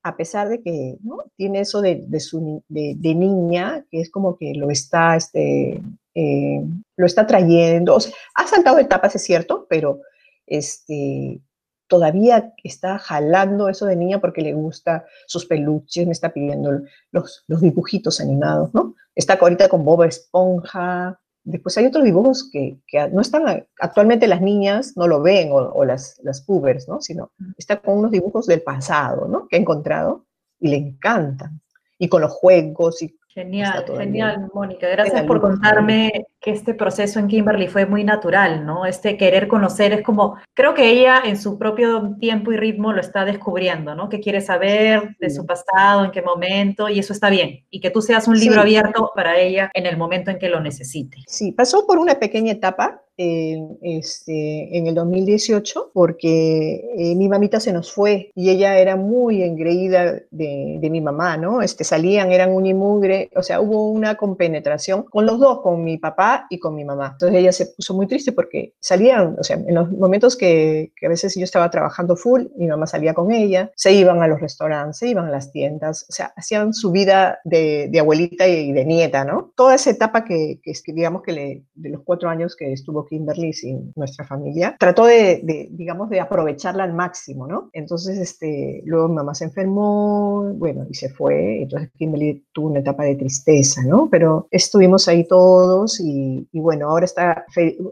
a 0.02 0.16
pesar 0.16 0.48
de 0.48 0.62
que 0.62 0.96
¿no? 1.02 1.18
tiene 1.36 1.60
eso 1.60 1.82
de, 1.82 2.06
su, 2.18 2.62
de, 2.68 3.14
niña, 3.14 3.84
que 3.90 4.00
es 4.00 4.10
como 4.10 4.38
que 4.38 4.54
lo 4.54 4.70
está, 4.70 5.16
este, 5.16 5.82
eh, 6.14 6.60
lo 6.96 7.06
está 7.06 7.26
trayendo, 7.26 7.98
ha 8.36 8.46
saltado 8.46 8.78
etapas, 8.78 9.14
es 9.14 9.22
cierto, 9.22 9.66
pero 9.68 10.00
este, 10.46 11.40
todavía 11.88 12.52
está 12.62 12.98
jalando 12.98 13.68
eso 13.68 13.86
de 13.86 13.96
niña 13.96 14.20
porque 14.20 14.42
le 14.42 14.52
gusta 14.52 15.06
sus 15.26 15.46
peluches, 15.46 16.06
me 16.06 16.12
está 16.12 16.32
pidiendo 16.32 16.80
los, 17.10 17.44
los 17.46 17.60
dibujitos 17.60 18.20
animados, 18.20 18.72
¿no? 18.74 18.94
Está 19.14 19.34
ahorita 19.34 19.68
con 19.68 19.84
Bob 19.84 20.04
Esponja, 20.04 21.20
Después 21.46 21.76
hay 21.76 21.84
otros 21.84 22.04
dibujos 22.04 22.48
que, 22.50 22.78
no 23.12 23.20
están, 23.20 23.66
actualmente 23.78 24.26
las 24.26 24.40
niñas 24.40 24.96
no 24.96 25.06
lo 25.06 25.20
ven, 25.20 25.50
o, 25.52 25.84
las, 25.84 26.18
las 26.22 26.40
pubers, 26.40 26.88
¿no? 26.88 27.02
Sino 27.02 27.32
está 27.58 27.80
con 27.80 27.98
unos 27.98 28.10
dibujos 28.10 28.46
del 28.46 28.62
pasado, 28.62 29.28
¿no? 29.28 29.46
Que 29.46 29.56
ha 29.56 29.58
encontrado 29.58 30.24
y 30.58 30.68
le 30.68 30.76
encantan. 30.76 31.60
Y 31.98 32.08
con 32.08 32.22
los 32.22 32.32
juegos 32.32 33.02
y 33.02 33.14
Genial, 33.28 33.84
genial, 33.98 34.48
Mónica. 34.54 34.88
Gracias 34.88 35.24
por 35.24 35.40
contarme 35.40 36.24
que 36.44 36.50
este 36.50 36.74
proceso 36.74 37.18
en 37.18 37.26
Kimberly 37.26 37.68
fue 37.68 37.86
muy 37.86 38.04
natural, 38.04 38.66
¿no? 38.66 38.84
Este 38.84 39.16
querer 39.16 39.48
conocer 39.48 39.94
es 39.94 40.02
como, 40.02 40.36
creo 40.52 40.74
que 40.74 40.90
ella 40.90 41.22
en 41.24 41.38
su 41.40 41.58
propio 41.58 42.16
tiempo 42.20 42.52
y 42.52 42.58
ritmo 42.58 42.92
lo 42.92 43.00
está 43.00 43.24
descubriendo, 43.24 43.94
¿no? 43.94 44.10
Que 44.10 44.20
quiere 44.20 44.42
saber 44.42 45.16
de 45.18 45.30
su 45.30 45.46
pasado, 45.46 46.04
en 46.04 46.10
qué 46.10 46.20
momento, 46.20 46.90
y 46.90 46.98
eso 46.98 47.14
está 47.14 47.30
bien. 47.30 47.64
Y 47.70 47.80
que 47.80 47.88
tú 47.88 48.02
seas 48.02 48.28
un 48.28 48.38
libro 48.38 48.60
abierto 48.60 49.10
para 49.14 49.38
ella 49.38 49.70
en 49.72 49.86
el 49.86 49.96
momento 49.96 50.30
en 50.30 50.38
que 50.38 50.50
lo 50.50 50.60
necesite. 50.60 51.16
Sí, 51.26 51.52
pasó 51.52 51.86
por 51.86 51.96
una 51.96 52.16
pequeña 52.16 52.52
etapa 52.52 53.00
en, 53.16 53.78
este, 53.82 54.76
en 54.76 54.86
el 54.86 54.94
2018 54.94 55.90
porque 55.92 56.84
eh, 56.96 57.14
mi 57.14 57.28
mamita 57.28 57.60
se 57.60 57.72
nos 57.72 57.92
fue 57.92 58.32
y 58.34 58.50
ella 58.50 58.78
era 58.78 58.96
muy 58.96 59.42
engreída 59.42 60.20
de, 60.30 60.78
de, 60.80 60.90
mi 60.90 61.00
mamá, 61.00 61.36
¿no? 61.36 61.62
Este, 61.62 61.84
salían, 61.84 62.32
eran 62.32 62.50
un 62.52 62.64
mugre, 62.76 63.30
o 63.36 63.42
sea, 63.42 63.60
hubo 63.60 63.90
una 63.90 64.16
compenetración 64.16 65.04
con 65.04 65.26
los 65.26 65.38
dos, 65.38 65.60
con 65.60 65.84
mi 65.84 65.98
papá 65.98 66.33
y 66.50 66.58
con 66.58 66.74
mi 66.74 66.84
mamá. 66.84 67.10
Entonces 67.12 67.38
ella 67.38 67.52
se 67.52 67.66
puso 67.66 67.94
muy 67.94 68.06
triste 68.06 68.32
porque 68.32 68.74
salían, 68.80 69.36
o 69.38 69.42
sea, 69.42 69.56
en 69.56 69.74
los 69.74 69.90
momentos 69.90 70.36
que, 70.36 70.92
que 70.96 71.06
a 71.06 71.08
veces 71.08 71.34
yo 71.34 71.44
estaba 71.44 71.70
trabajando 71.70 72.16
full, 72.16 72.44
mi 72.56 72.66
mamá 72.66 72.86
salía 72.86 73.14
con 73.14 73.32
ella, 73.32 73.70
se 73.74 73.92
iban 73.92 74.22
a 74.22 74.28
los 74.28 74.40
restaurantes, 74.40 74.98
se 74.98 75.08
iban 75.08 75.26
a 75.26 75.30
las 75.30 75.52
tiendas, 75.52 76.06
o 76.08 76.12
sea, 76.12 76.32
hacían 76.36 76.72
su 76.72 76.90
vida 76.90 77.38
de, 77.44 77.88
de 77.90 78.00
abuelita 78.00 78.46
y 78.48 78.72
de 78.72 78.84
nieta, 78.84 79.24
¿no? 79.24 79.52
Toda 79.56 79.74
esa 79.74 79.90
etapa 79.90 80.24
que, 80.24 80.60
que 80.62 80.72
digamos 80.92 81.22
que 81.22 81.32
le, 81.32 81.64
de 81.74 81.88
los 81.90 82.02
cuatro 82.02 82.28
años 82.28 82.56
que 82.56 82.72
estuvo 82.72 83.04
Kimberly 83.06 83.52
sin 83.52 83.92
nuestra 83.96 84.24
familia, 84.24 84.76
trató 84.78 85.06
de, 85.06 85.68
digamos, 85.70 86.10
de 86.10 86.20
aprovecharla 86.20 86.84
al 86.84 86.94
máximo, 86.94 87.46
¿no? 87.46 87.70
Entonces, 87.72 88.18
este, 88.18 88.82
luego 88.84 89.08
mi 89.08 89.14
mamá 89.14 89.34
se 89.34 89.44
enfermó, 89.44 90.52
bueno, 90.54 90.86
y 90.88 90.94
se 90.94 91.08
fue, 91.08 91.62
entonces 91.62 91.90
Kimberly 91.96 92.44
tuvo 92.52 92.68
una 92.68 92.80
etapa 92.80 93.04
de 93.04 93.16
tristeza, 93.16 93.82
¿no? 93.84 94.08
Pero 94.10 94.48
estuvimos 94.50 95.08
ahí 95.08 95.24
todos 95.26 96.00
y, 96.00 96.23
y 96.52 96.60
bueno, 96.60 96.90
ahora 96.90 97.04
está, 97.04 97.44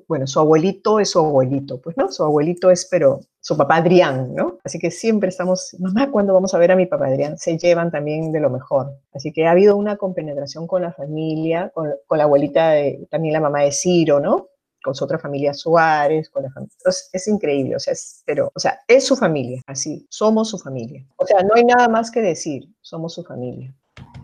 bueno, 0.09 0.27
su 0.27 0.39
abuelito 0.41 1.01
es 1.01 1.11
su 1.11 1.19
abuelito, 1.19 1.81
pues, 1.81 1.97
¿no? 1.97 2.11
Su 2.11 2.25
abuelito 2.25 2.71
es, 2.71 2.87
pero 2.91 3.21
su 3.41 3.57
papá 3.57 3.77
Adrián, 3.77 4.35
¿no? 4.35 4.59
Así 4.65 4.79
que 4.79 4.91
siempre 4.91 5.29
estamos, 5.29 5.75
mamá, 5.79 6.11
¿cuándo 6.11 6.35
vamos 6.35 6.55
a 6.55 6.59
ver 6.59 6.73
a 6.73 6.77
mi 6.77 6.87
papá 6.87 7.07
Adrián? 7.07 7.39
Se 7.39 7.59
llevan 7.59 7.91
también 7.91 8.33
de 8.33 8.41
lo 8.41 8.51
mejor. 8.51 8.93
Así 9.13 9.33
que 9.33 9.47
ha 9.47 9.53
habido 9.53 9.77
una 9.77 9.97
compenetración 9.97 10.67
con 10.67 10.83
la 10.83 10.93
familia, 10.93 11.71
con, 11.75 11.91
con 12.07 12.19
la 12.19 12.25
abuelita, 12.25 12.71
de, 12.71 13.07
también 13.11 13.35
la 13.35 13.41
mamá 13.41 13.63
de 13.63 13.73
Ciro, 13.73 14.21
¿no? 14.21 14.49
con 14.85 14.97
su 14.97 15.05
otra 15.05 15.17
familia 15.17 15.55
Suárez, 15.55 16.29
con 16.29 16.43
la 16.43 16.51
familia. 16.51 16.75
es 16.85 17.29
increíble, 17.29 17.77
o 17.77 17.79
sea, 17.79 17.93
es, 17.93 18.25
pero, 18.27 18.51
o 18.53 18.59
sea, 18.59 18.81
es 18.89 19.07
su 19.07 19.15
familia, 19.15 19.63
así, 19.67 20.05
somos 20.11 20.51
su 20.51 20.59
familia. 20.59 21.07
O 21.19 21.25
sea, 21.25 21.41
no 21.45 21.55
hay 21.55 21.65
nada 21.65 21.87
más 21.87 22.11
que 22.11 22.21
decir, 22.21 22.69
somos 22.81 23.15
su 23.15 23.23
familia 23.23 23.73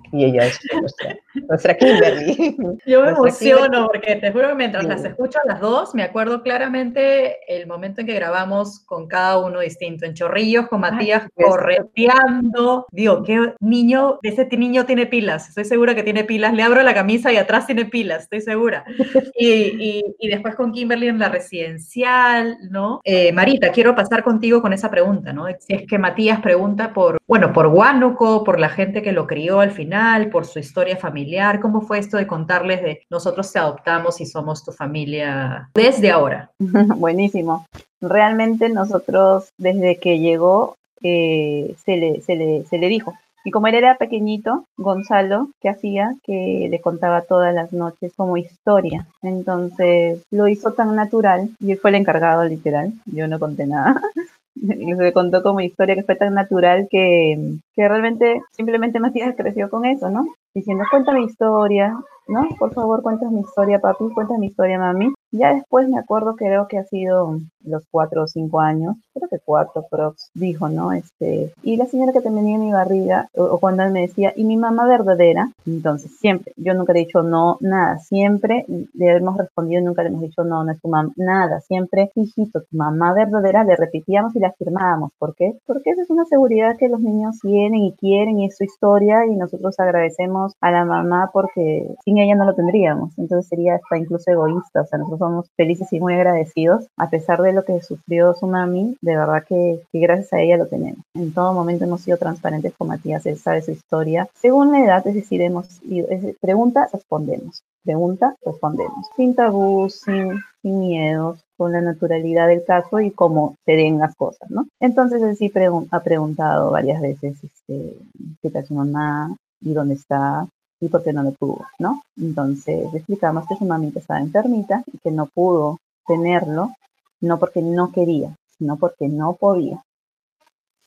y 0.13 0.25
ella 0.25 0.47
es 0.47 0.61
nuestra, 0.81 1.17
nuestra 1.49 1.77
Kimberly. 1.77 2.57
Yo 2.87 3.03
me 3.03 3.11
emociono 3.11 3.87
porque 3.87 4.17
te 4.17 4.33
juro 4.33 4.49
que 4.49 4.55
mientras 4.55 4.85
las 4.85 5.05
escucho 5.05 5.39
a 5.45 5.49
las 5.49 5.61
dos, 5.61 5.95
me 5.95 6.03
acuerdo 6.03 6.43
claramente 6.43 7.39
el 7.49 7.67
momento 7.67 8.01
en 8.01 8.07
que 8.07 8.15
grabamos 8.15 8.81
con 8.81 9.07
cada 9.07 9.39
uno 9.39 9.61
distinto. 9.61 10.05
En 10.05 10.15
Chorrillos, 10.15 10.69
con 10.69 10.81
Matías 10.81 11.29
correteando. 11.35 12.87
Digo, 12.91 13.23
¿qué 13.23 13.55
niño? 13.61 14.19
Ese 14.23 14.47
niño 14.57 14.87
tiene 14.87 15.07
pilas, 15.07 15.49
estoy 15.49 15.65
segura 15.65 15.95
que 15.95 16.03
tiene 16.03 16.25
pilas. 16.25 16.55
Le 16.55 16.63
abro 16.63 16.83
la 16.83 16.95
camisa 16.95 17.33
y 17.33 17.37
atrás 17.37 17.67
tiene 17.67 17.85
pilas, 17.85 18.25
estoy 18.25 18.41
segura. 18.41 18.85
Y, 19.41 20.05
y, 20.19 20.29
después 20.29 20.57
con 20.57 20.73
Kimberly 20.73 21.07
en 21.07 21.19
la 21.19 21.29
residencial, 21.29 22.57
¿no? 22.71 23.01
Eh, 23.05 23.33
Marita, 23.33 23.71
quiero 23.71 23.95
pasar 23.95 24.25
contigo 24.25 24.61
con 24.61 24.73
esa 24.73 24.91
pregunta, 24.91 25.33
¿no? 25.33 25.47
Si 25.61 25.75
es 25.75 25.87
que 25.87 25.97
Matías 25.97 26.41
pregunta 26.41 26.93
por, 26.93 27.19
bueno, 27.27 27.53
por 27.53 27.69
Huánuco, 27.69 28.43
por 28.43 28.59
la 28.59 28.69
gente 28.69 29.01
que 29.01 29.13
lo 29.13 29.29
crió 29.29 29.61
al 29.61 29.71
final 29.71 29.98
por 30.31 30.47
su 30.47 30.59
historia 30.59 30.97
familiar? 30.97 31.61
¿Cómo 31.61 31.81
fue 31.81 31.99
esto 31.99 32.17
de 32.17 32.27
contarles 32.27 32.83
de 32.83 33.03
nosotros 33.11 33.53
te 33.53 33.59
adoptamos 33.59 34.21
y 34.21 34.27
somos 34.27 34.65
tu 34.65 34.73
familia 34.73 35.69
desde 35.75 36.11
ahora? 36.11 36.51
Buenísimo. 36.59 37.67
Realmente 38.01 38.69
nosotros 38.69 39.51
desde 39.59 39.97
que 39.97 40.19
llegó 40.19 40.77
eh, 41.03 41.75
se, 41.85 41.97
le, 41.97 42.21
se, 42.23 42.37
le, 42.37 42.65
se 42.65 42.79
le 42.79 42.89
dijo, 42.89 43.15
y 43.45 43.51
como 43.51 43.67
él 43.67 43.75
era 43.75 43.97
pequeñito, 43.97 44.67
Gonzalo, 44.77 45.49
¿qué 45.61 45.69
hacía? 45.69 46.15
Que 46.23 46.69
le 46.71 46.81
contaba 46.81 47.23
todas 47.23 47.55
las 47.55 47.73
noches 47.73 48.13
como 48.17 48.37
historia. 48.37 49.07
Entonces 49.23 50.23
lo 50.31 50.49
hizo 50.49 50.73
tan 50.73 50.95
natural 50.95 51.51
y 51.61 51.73
él 51.73 51.79
fue 51.79 51.91
el 51.91 51.97
encargado 51.97 52.45
literal. 52.45 52.93
Yo 53.07 53.27
no 53.27 53.39
conté 53.39 53.67
nada. 53.67 54.01
se 54.55 55.13
contó 55.13 55.43
como 55.43 55.61
historia 55.61 55.95
que 55.95 56.03
fue 56.03 56.17
tan 56.17 56.35
natural 56.35 56.89
que, 56.91 57.39
que 57.79 57.87
realmente 57.87 58.43
simplemente 58.51 58.99
Matías 58.99 59.37
creció 59.37 59.71
con 59.71 59.85
eso, 59.85 60.11
¿no? 60.11 60.27
Diciendo, 60.53 60.83
cuéntame 60.91 61.23
historia, 61.23 61.97
¿no? 62.27 62.49
Por 62.59 62.75
favor, 62.75 63.03
cuéntame 63.03 63.37
mi 63.37 63.41
historia, 63.43 63.79
papi, 63.79 64.09
cuéntame 64.15 64.41
mi 64.41 64.47
historia, 64.49 64.81
mami. 64.81 65.15
Ya 65.31 65.55
después 65.55 65.89
me 65.89 65.99
acuerdo, 65.99 66.35
creo 66.37 66.67
que 66.69 66.79
ha 66.79 66.85
sido 66.85 67.39
los 67.63 67.85
cuatro 67.91 68.25
o 68.25 68.27
cinco 68.27 68.61
años, 68.61 68.97
creo 69.13 69.29
que 69.29 69.39
cuatro, 69.45 69.85
prox, 69.91 70.31
dijo, 70.35 70.71
¿no? 70.71 70.93
Este, 70.93 71.53
y 71.63 71.77
la 71.77 71.85
señora 71.85 72.13
que 72.13 72.23
tenía 72.23 72.57
en 72.57 72.65
mi 72.65 72.73
barriga, 72.73 73.29
o, 73.35 73.59
cuando 73.59 73.83
él 73.83 73.93
me 73.93 74.01
decía, 74.01 74.33
¿y 74.35 74.45
mi 74.45 74.57
mamá 74.57 74.87
verdadera? 74.87 75.51
Entonces, 75.67 76.17
siempre, 76.19 76.55
yo 76.57 76.73
nunca 76.73 76.93
he 76.93 77.01
dicho 77.01 77.23
no, 77.23 77.59
nada, 77.61 77.99
siempre 77.99 78.65
le 78.95 79.17
hemos 79.17 79.37
respondido, 79.37 79.83
nunca 79.83 80.03
le 80.03 80.09
hemos 80.09 80.23
dicho 80.23 80.45
no, 80.45 80.65
no 80.65 80.73
es 80.73 80.81
tu 80.81 80.89
mamá, 80.89 81.13
nada, 81.17 81.61
siempre, 81.61 82.11
hijito, 82.15 82.63
tu 82.63 82.77
mamá 82.77 83.13
verdadera, 83.13 83.65
le 83.65 83.77
repetíamos 83.77 84.35
y 84.35 84.41
la 84.41 84.49
afirmábamos. 84.49 85.13
¿Por 85.19 85.35
qué? 85.35 85.59
Porque 85.67 85.91
esa 85.91 86.03
es 86.03 86.11
una 86.11 86.25
seguridad 86.25 86.77
que 86.79 86.89
los 86.89 87.01
niños 87.01 87.39
tienen 87.41 87.68
y 87.75 87.93
quieren 87.93 88.41
y 88.41 88.47
es 88.47 88.57
su 88.57 88.65
historia 88.65 89.27
y 89.27 89.37
nosotros 89.37 89.79
agradecemos 89.79 90.53
a 90.61 90.71
la 90.71 90.85
mamá 90.85 91.31
porque 91.33 91.89
sin 92.05 92.19
ella 92.19 92.35
no 92.35 92.45
lo 92.45 92.55
tendríamos. 92.55 93.17
Entonces 93.19 93.49
sería 93.49 93.77
hasta 93.77 93.99
incluso 93.99 94.31
egoísta, 94.31 94.83
o 94.83 94.87
sea, 94.87 94.99
nosotros 94.99 95.19
somos 95.19 95.51
felices 95.57 95.93
y 95.93 96.01
muy 96.01 96.15
agradecidos, 96.15 96.87
a 96.97 97.11
pesar 97.11 97.43
de 97.43 97.53
lo 97.53 97.65
que 97.65 97.81
sufrió 97.81 98.35
su 98.35 98.47
mami, 98.47 98.97
de 99.01 99.17
verdad 99.17 99.45
que, 99.49 99.81
gracias 99.93 100.33
a 100.33 100.41
ella 100.41 100.57
lo 100.57 100.67
tenemos. 100.67 101.01
En 101.15 101.33
todo 101.33 101.53
momento 101.53 101.85
hemos 101.85 102.03
sido 102.03 102.17
transparentes 102.17 102.73
con 102.77 102.89
Matías, 102.89 103.27
él 103.27 103.37
sabe 103.37 103.63
su 103.63 103.73
historia. 103.73 104.29
Según 104.35 104.73
la 104.73 104.85
edad, 104.85 105.07
es 105.07 105.15
decir, 105.15 105.43
hemos 105.43 105.83
ido, 105.83 106.09
pregunta, 106.41 106.89
respondemos. 106.93 107.63
Pregunta, 107.85 108.35
respondemos. 108.45 109.07
Sin 109.17 109.35
tabús, 109.35 110.01
sin, 110.01 110.39
sin 110.63 110.81
miedos, 110.81 111.41
con 111.57 111.73
la 111.73 111.81
naturalidad 111.81 112.49
del 112.49 112.65
caso 112.65 113.01
y 113.01 113.11
cómo 113.11 113.55
se 113.65 113.73
den 113.73 113.99
las 113.99 114.15
cosas, 114.15 114.51
¿no? 114.51 114.67
Entonces 114.81 115.23
él 115.23 115.37
sí 115.37 115.53
ha 115.91 116.01
preguntado 116.01 116.71
varias 116.71 117.01
veces, 117.01 117.37
este, 117.43 117.97
¿qué 118.43 118.51
tal 118.51 118.67
su 118.67 118.75
mamá? 118.75 119.37
¿Y 119.61 119.73
dónde 119.73 119.95
está? 119.95 120.49
y 120.81 120.89
por 120.89 121.03
qué 121.03 121.13
no 121.13 121.23
lo 121.23 121.33
tuvo, 121.33 121.67
¿no? 121.79 122.03
Entonces 122.17 122.93
explicamos 122.95 123.47
que 123.49 123.57
su 123.57 123.65
mamita 123.65 123.99
estaba 123.99 124.21
enfermita 124.21 124.85
y 124.93 124.99
que 124.99 125.11
no 125.11 125.27
pudo 125.27 125.79
tenerlo, 126.07 126.75
no 127.21 127.39
porque 127.39 127.63
no 127.63 127.93
quería, 127.93 128.35
sino 128.59 128.77
porque 128.77 129.09
no 129.09 129.35
podía. 129.35 129.83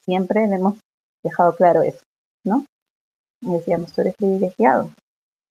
Siempre 0.06 0.48
le 0.48 0.56
hemos 0.56 0.76
dejado 1.24 1.56
claro 1.56 1.82
eso, 1.84 2.02
¿no? 2.44 2.66
Y 3.42 3.52
decíamos, 3.52 3.92
tú 3.94 4.02
eres 4.02 4.16
privilegiado, 4.16 4.92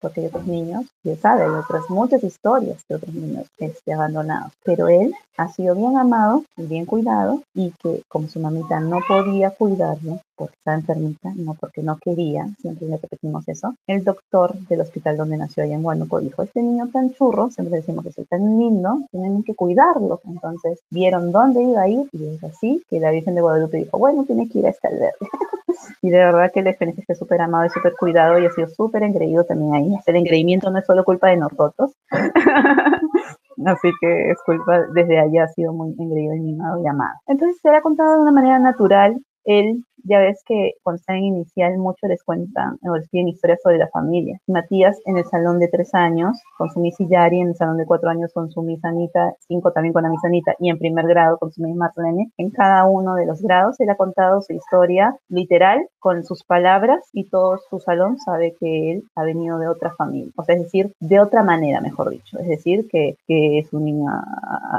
porque 0.01 0.21
hay 0.21 0.27
otros 0.27 0.47
niños, 0.47 0.87
ya 1.05 1.17
sabe, 1.17 1.45
hay 1.45 1.51
otras 1.51 1.89
muchas 1.89 2.23
historias 2.25 2.79
de 2.89 2.97
otros 2.97 3.15
niños 3.15 3.47
este, 3.59 3.93
abandonados, 3.93 4.53
pero 4.65 4.89
él 4.89 5.15
ha 5.37 5.49
sido 5.49 5.75
bien 5.75 5.97
amado 5.97 6.45
y 6.57 6.63
bien 6.67 6.87
cuidado 6.87 7.43
y 7.55 7.73
que 7.83 8.03
como 8.09 8.29
su 8.29 8.41
mamita 8.41 8.81
no 8.81 8.99
podía 9.07 9.51
cuidarlo 9.51 10.21
porque 10.37 10.55
estaba 10.57 10.77
enfermita, 10.77 11.33
no 11.37 11.55
porque 11.55 11.83
no 11.83 11.99
quería, 11.99 12.49
siempre 12.61 12.89
le 12.89 12.97
repetimos 12.97 13.47
eso, 13.47 13.75
el 13.87 14.05
doctor 14.05 14.55
del 14.69 14.81
hospital 14.81 15.17
donde 15.17 15.37
nació 15.37 15.63
allá 15.65 15.75
en 15.75 15.85
Huánuco 15.85 16.21
dijo, 16.21 16.43
este 16.43 16.63
niño 16.63 16.89
tan 16.93 17.13
churro, 17.13 17.51
siempre 17.51 17.77
decimos 17.77 18.05
que 18.05 18.23
es 18.23 18.29
tan 18.29 18.59
lindo, 18.59 19.01
tienen 19.11 19.43
que 19.43 19.55
cuidarlo. 19.55 20.21
Entonces 20.25 20.81
vieron 20.91 21.33
dónde 21.33 21.63
iba 21.63 21.83
a 21.83 21.89
ir 21.89 22.09
y 22.13 22.27
es 22.27 22.45
así 22.45 22.83
que 22.89 23.01
la 23.01 23.11
Virgen 23.11 23.35
de 23.35 23.43
Guadalupe 23.43 23.79
dijo, 23.79 23.99
bueno, 23.99 24.25
tiene 24.25 24.49
que 24.49 24.61
ir 24.61 24.67
a 24.67 24.71
este 24.71 24.89
albergue. 24.89 25.15
y 26.03 26.11
de 26.11 26.19
verdad 26.19 26.51
que 26.53 26.63
la 26.63 26.71
experiencia 26.71 27.03
está 27.03 27.15
súper 27.15 27.41
amado 27.41 27.67
y 27.67 27.71
súper 27.71 27.95
cuidado 27.99 28.39
y 28.39 28.47
ha 28.47 28.51
sido 28.51 28.69
súper 28.69 29.03
engreído 29.03 29.45
también 29.45 29.75
ahí. 29.75 29.95
El 30.07 30.17
engreimiento 30.17 30.71
no 30.71 30.79
es 30.79 30.87
solo 30.87 31.05
culpa 31.05 31.29
de 31.29 31.37
nosotros. 31.37 31.93
Así 33.67 33.91
que 34.01 34.31
es 34.31 34.39
culpa, 34.45 34.87
desde 34.95 35.19
allá 35.19 35.45
ha 35.45 35.49
sido 35.49 35.73
muy 35.73 35.95
engreído 35.99 36.35
y 36.35 36.41
mimado 36.41 36.83
y 36.83 36.87
amado. 36.87 37.19
Entonces 37.27 37.59
se 37.61 37.69
ha 37.69 37.83
contado 37.83 38.15
de 38.15 38.23
una 38.23 38.33
manera 38.33 38.59
natural. 38.59 39.21
Él 39.45 39.85
ya 40.05 40.19
ves 40.19 40.43
que 40.47 40.75
cuando 40.83 41.01
están 41.01 41.17
en 41.17 41.25
inicial 41.25 41.79
mucho 41.79 42.07
les 42.07 42.23
cuentan 42.23 42.79
o 42.83 42.97
les 42.97 43.09
piden 43.09 43.29
historias 43.29 43.61
sobre 43.63 43.79
la 43.79 43.89
familia. 43.89 44.39
Matías 44.47 44.99
en 45.07 45.19
el 45.19 45.25
salón 45.25 45.59
de 45.59 45.69
tres 45.69 45.95
años 45.95 46.41
con 46.59 46.71
su 46.71 46.81
Miss 46.81 46.97
Yari, 46.99 47.41
en 47.41 47.49
el 47.49 47.57
salón 47.57 47.77
de 47.77 47.87
cuatro 47.87 48.11
años 48.11 48.33
con 48.33 48.51
su 48.51 48.63
Miss 48.63 48.85
Anita, 48.85 49.35
cinco 49.47 49.73
también 49.73 49.93
con 49.93 50.03
la 50.03 50.11
Miss 50.11 50.25
Anita 50.25 50.55
y 50.59 50.71
en 50.71 50.79
primer 50.79 51.07
grado 51.07 51.39
con 51.39 51.53
su 51.53 51.63
Miss 51.63 51.77
Marlene. 51.77 52.31
En 52.37 52.51
cada 52.51 52.85
uno 52.85 53.15
de 53.15 53.27
los 53.27 53.43
grados 53.43 53.79
él 53.81 53.91
ha 53.91 53.97
contado 53.97 54.43
su 54.43 54.53
historia 54.53 55.17
literal 55.29 55.87
con 55.99 56.25
sus 56.25 56.45
palabras 56.45 57.09
y 57.13 57.29
todo 57.29 57.59
su 57.69 57.79
salón 57.81 58.19
sabe 58.19 58.55
que 58.59 58.93
él 58.93 59.05
ha 59.15 59.25
venido 59.25 59.59
de 59.59 59.69
otra 59.69 59.93
familia, 59.97 60.33
o 60.37 60.45
sea, 60.45 60.55
es 60.55 60.63
decir, 60.63 60.93
de 61.01 61.21
otra 61.21 61.43
manera, 61.43 61.81
mejor 61.81 62.11
dicho. 62.11 62.39
Es 62.39 62.49
decir, 62.49 62.89
que, 62.91 63.17
que 63.27 63.59
es 63.59 63.73
un 63.73 63.85
niño 63.85 64.07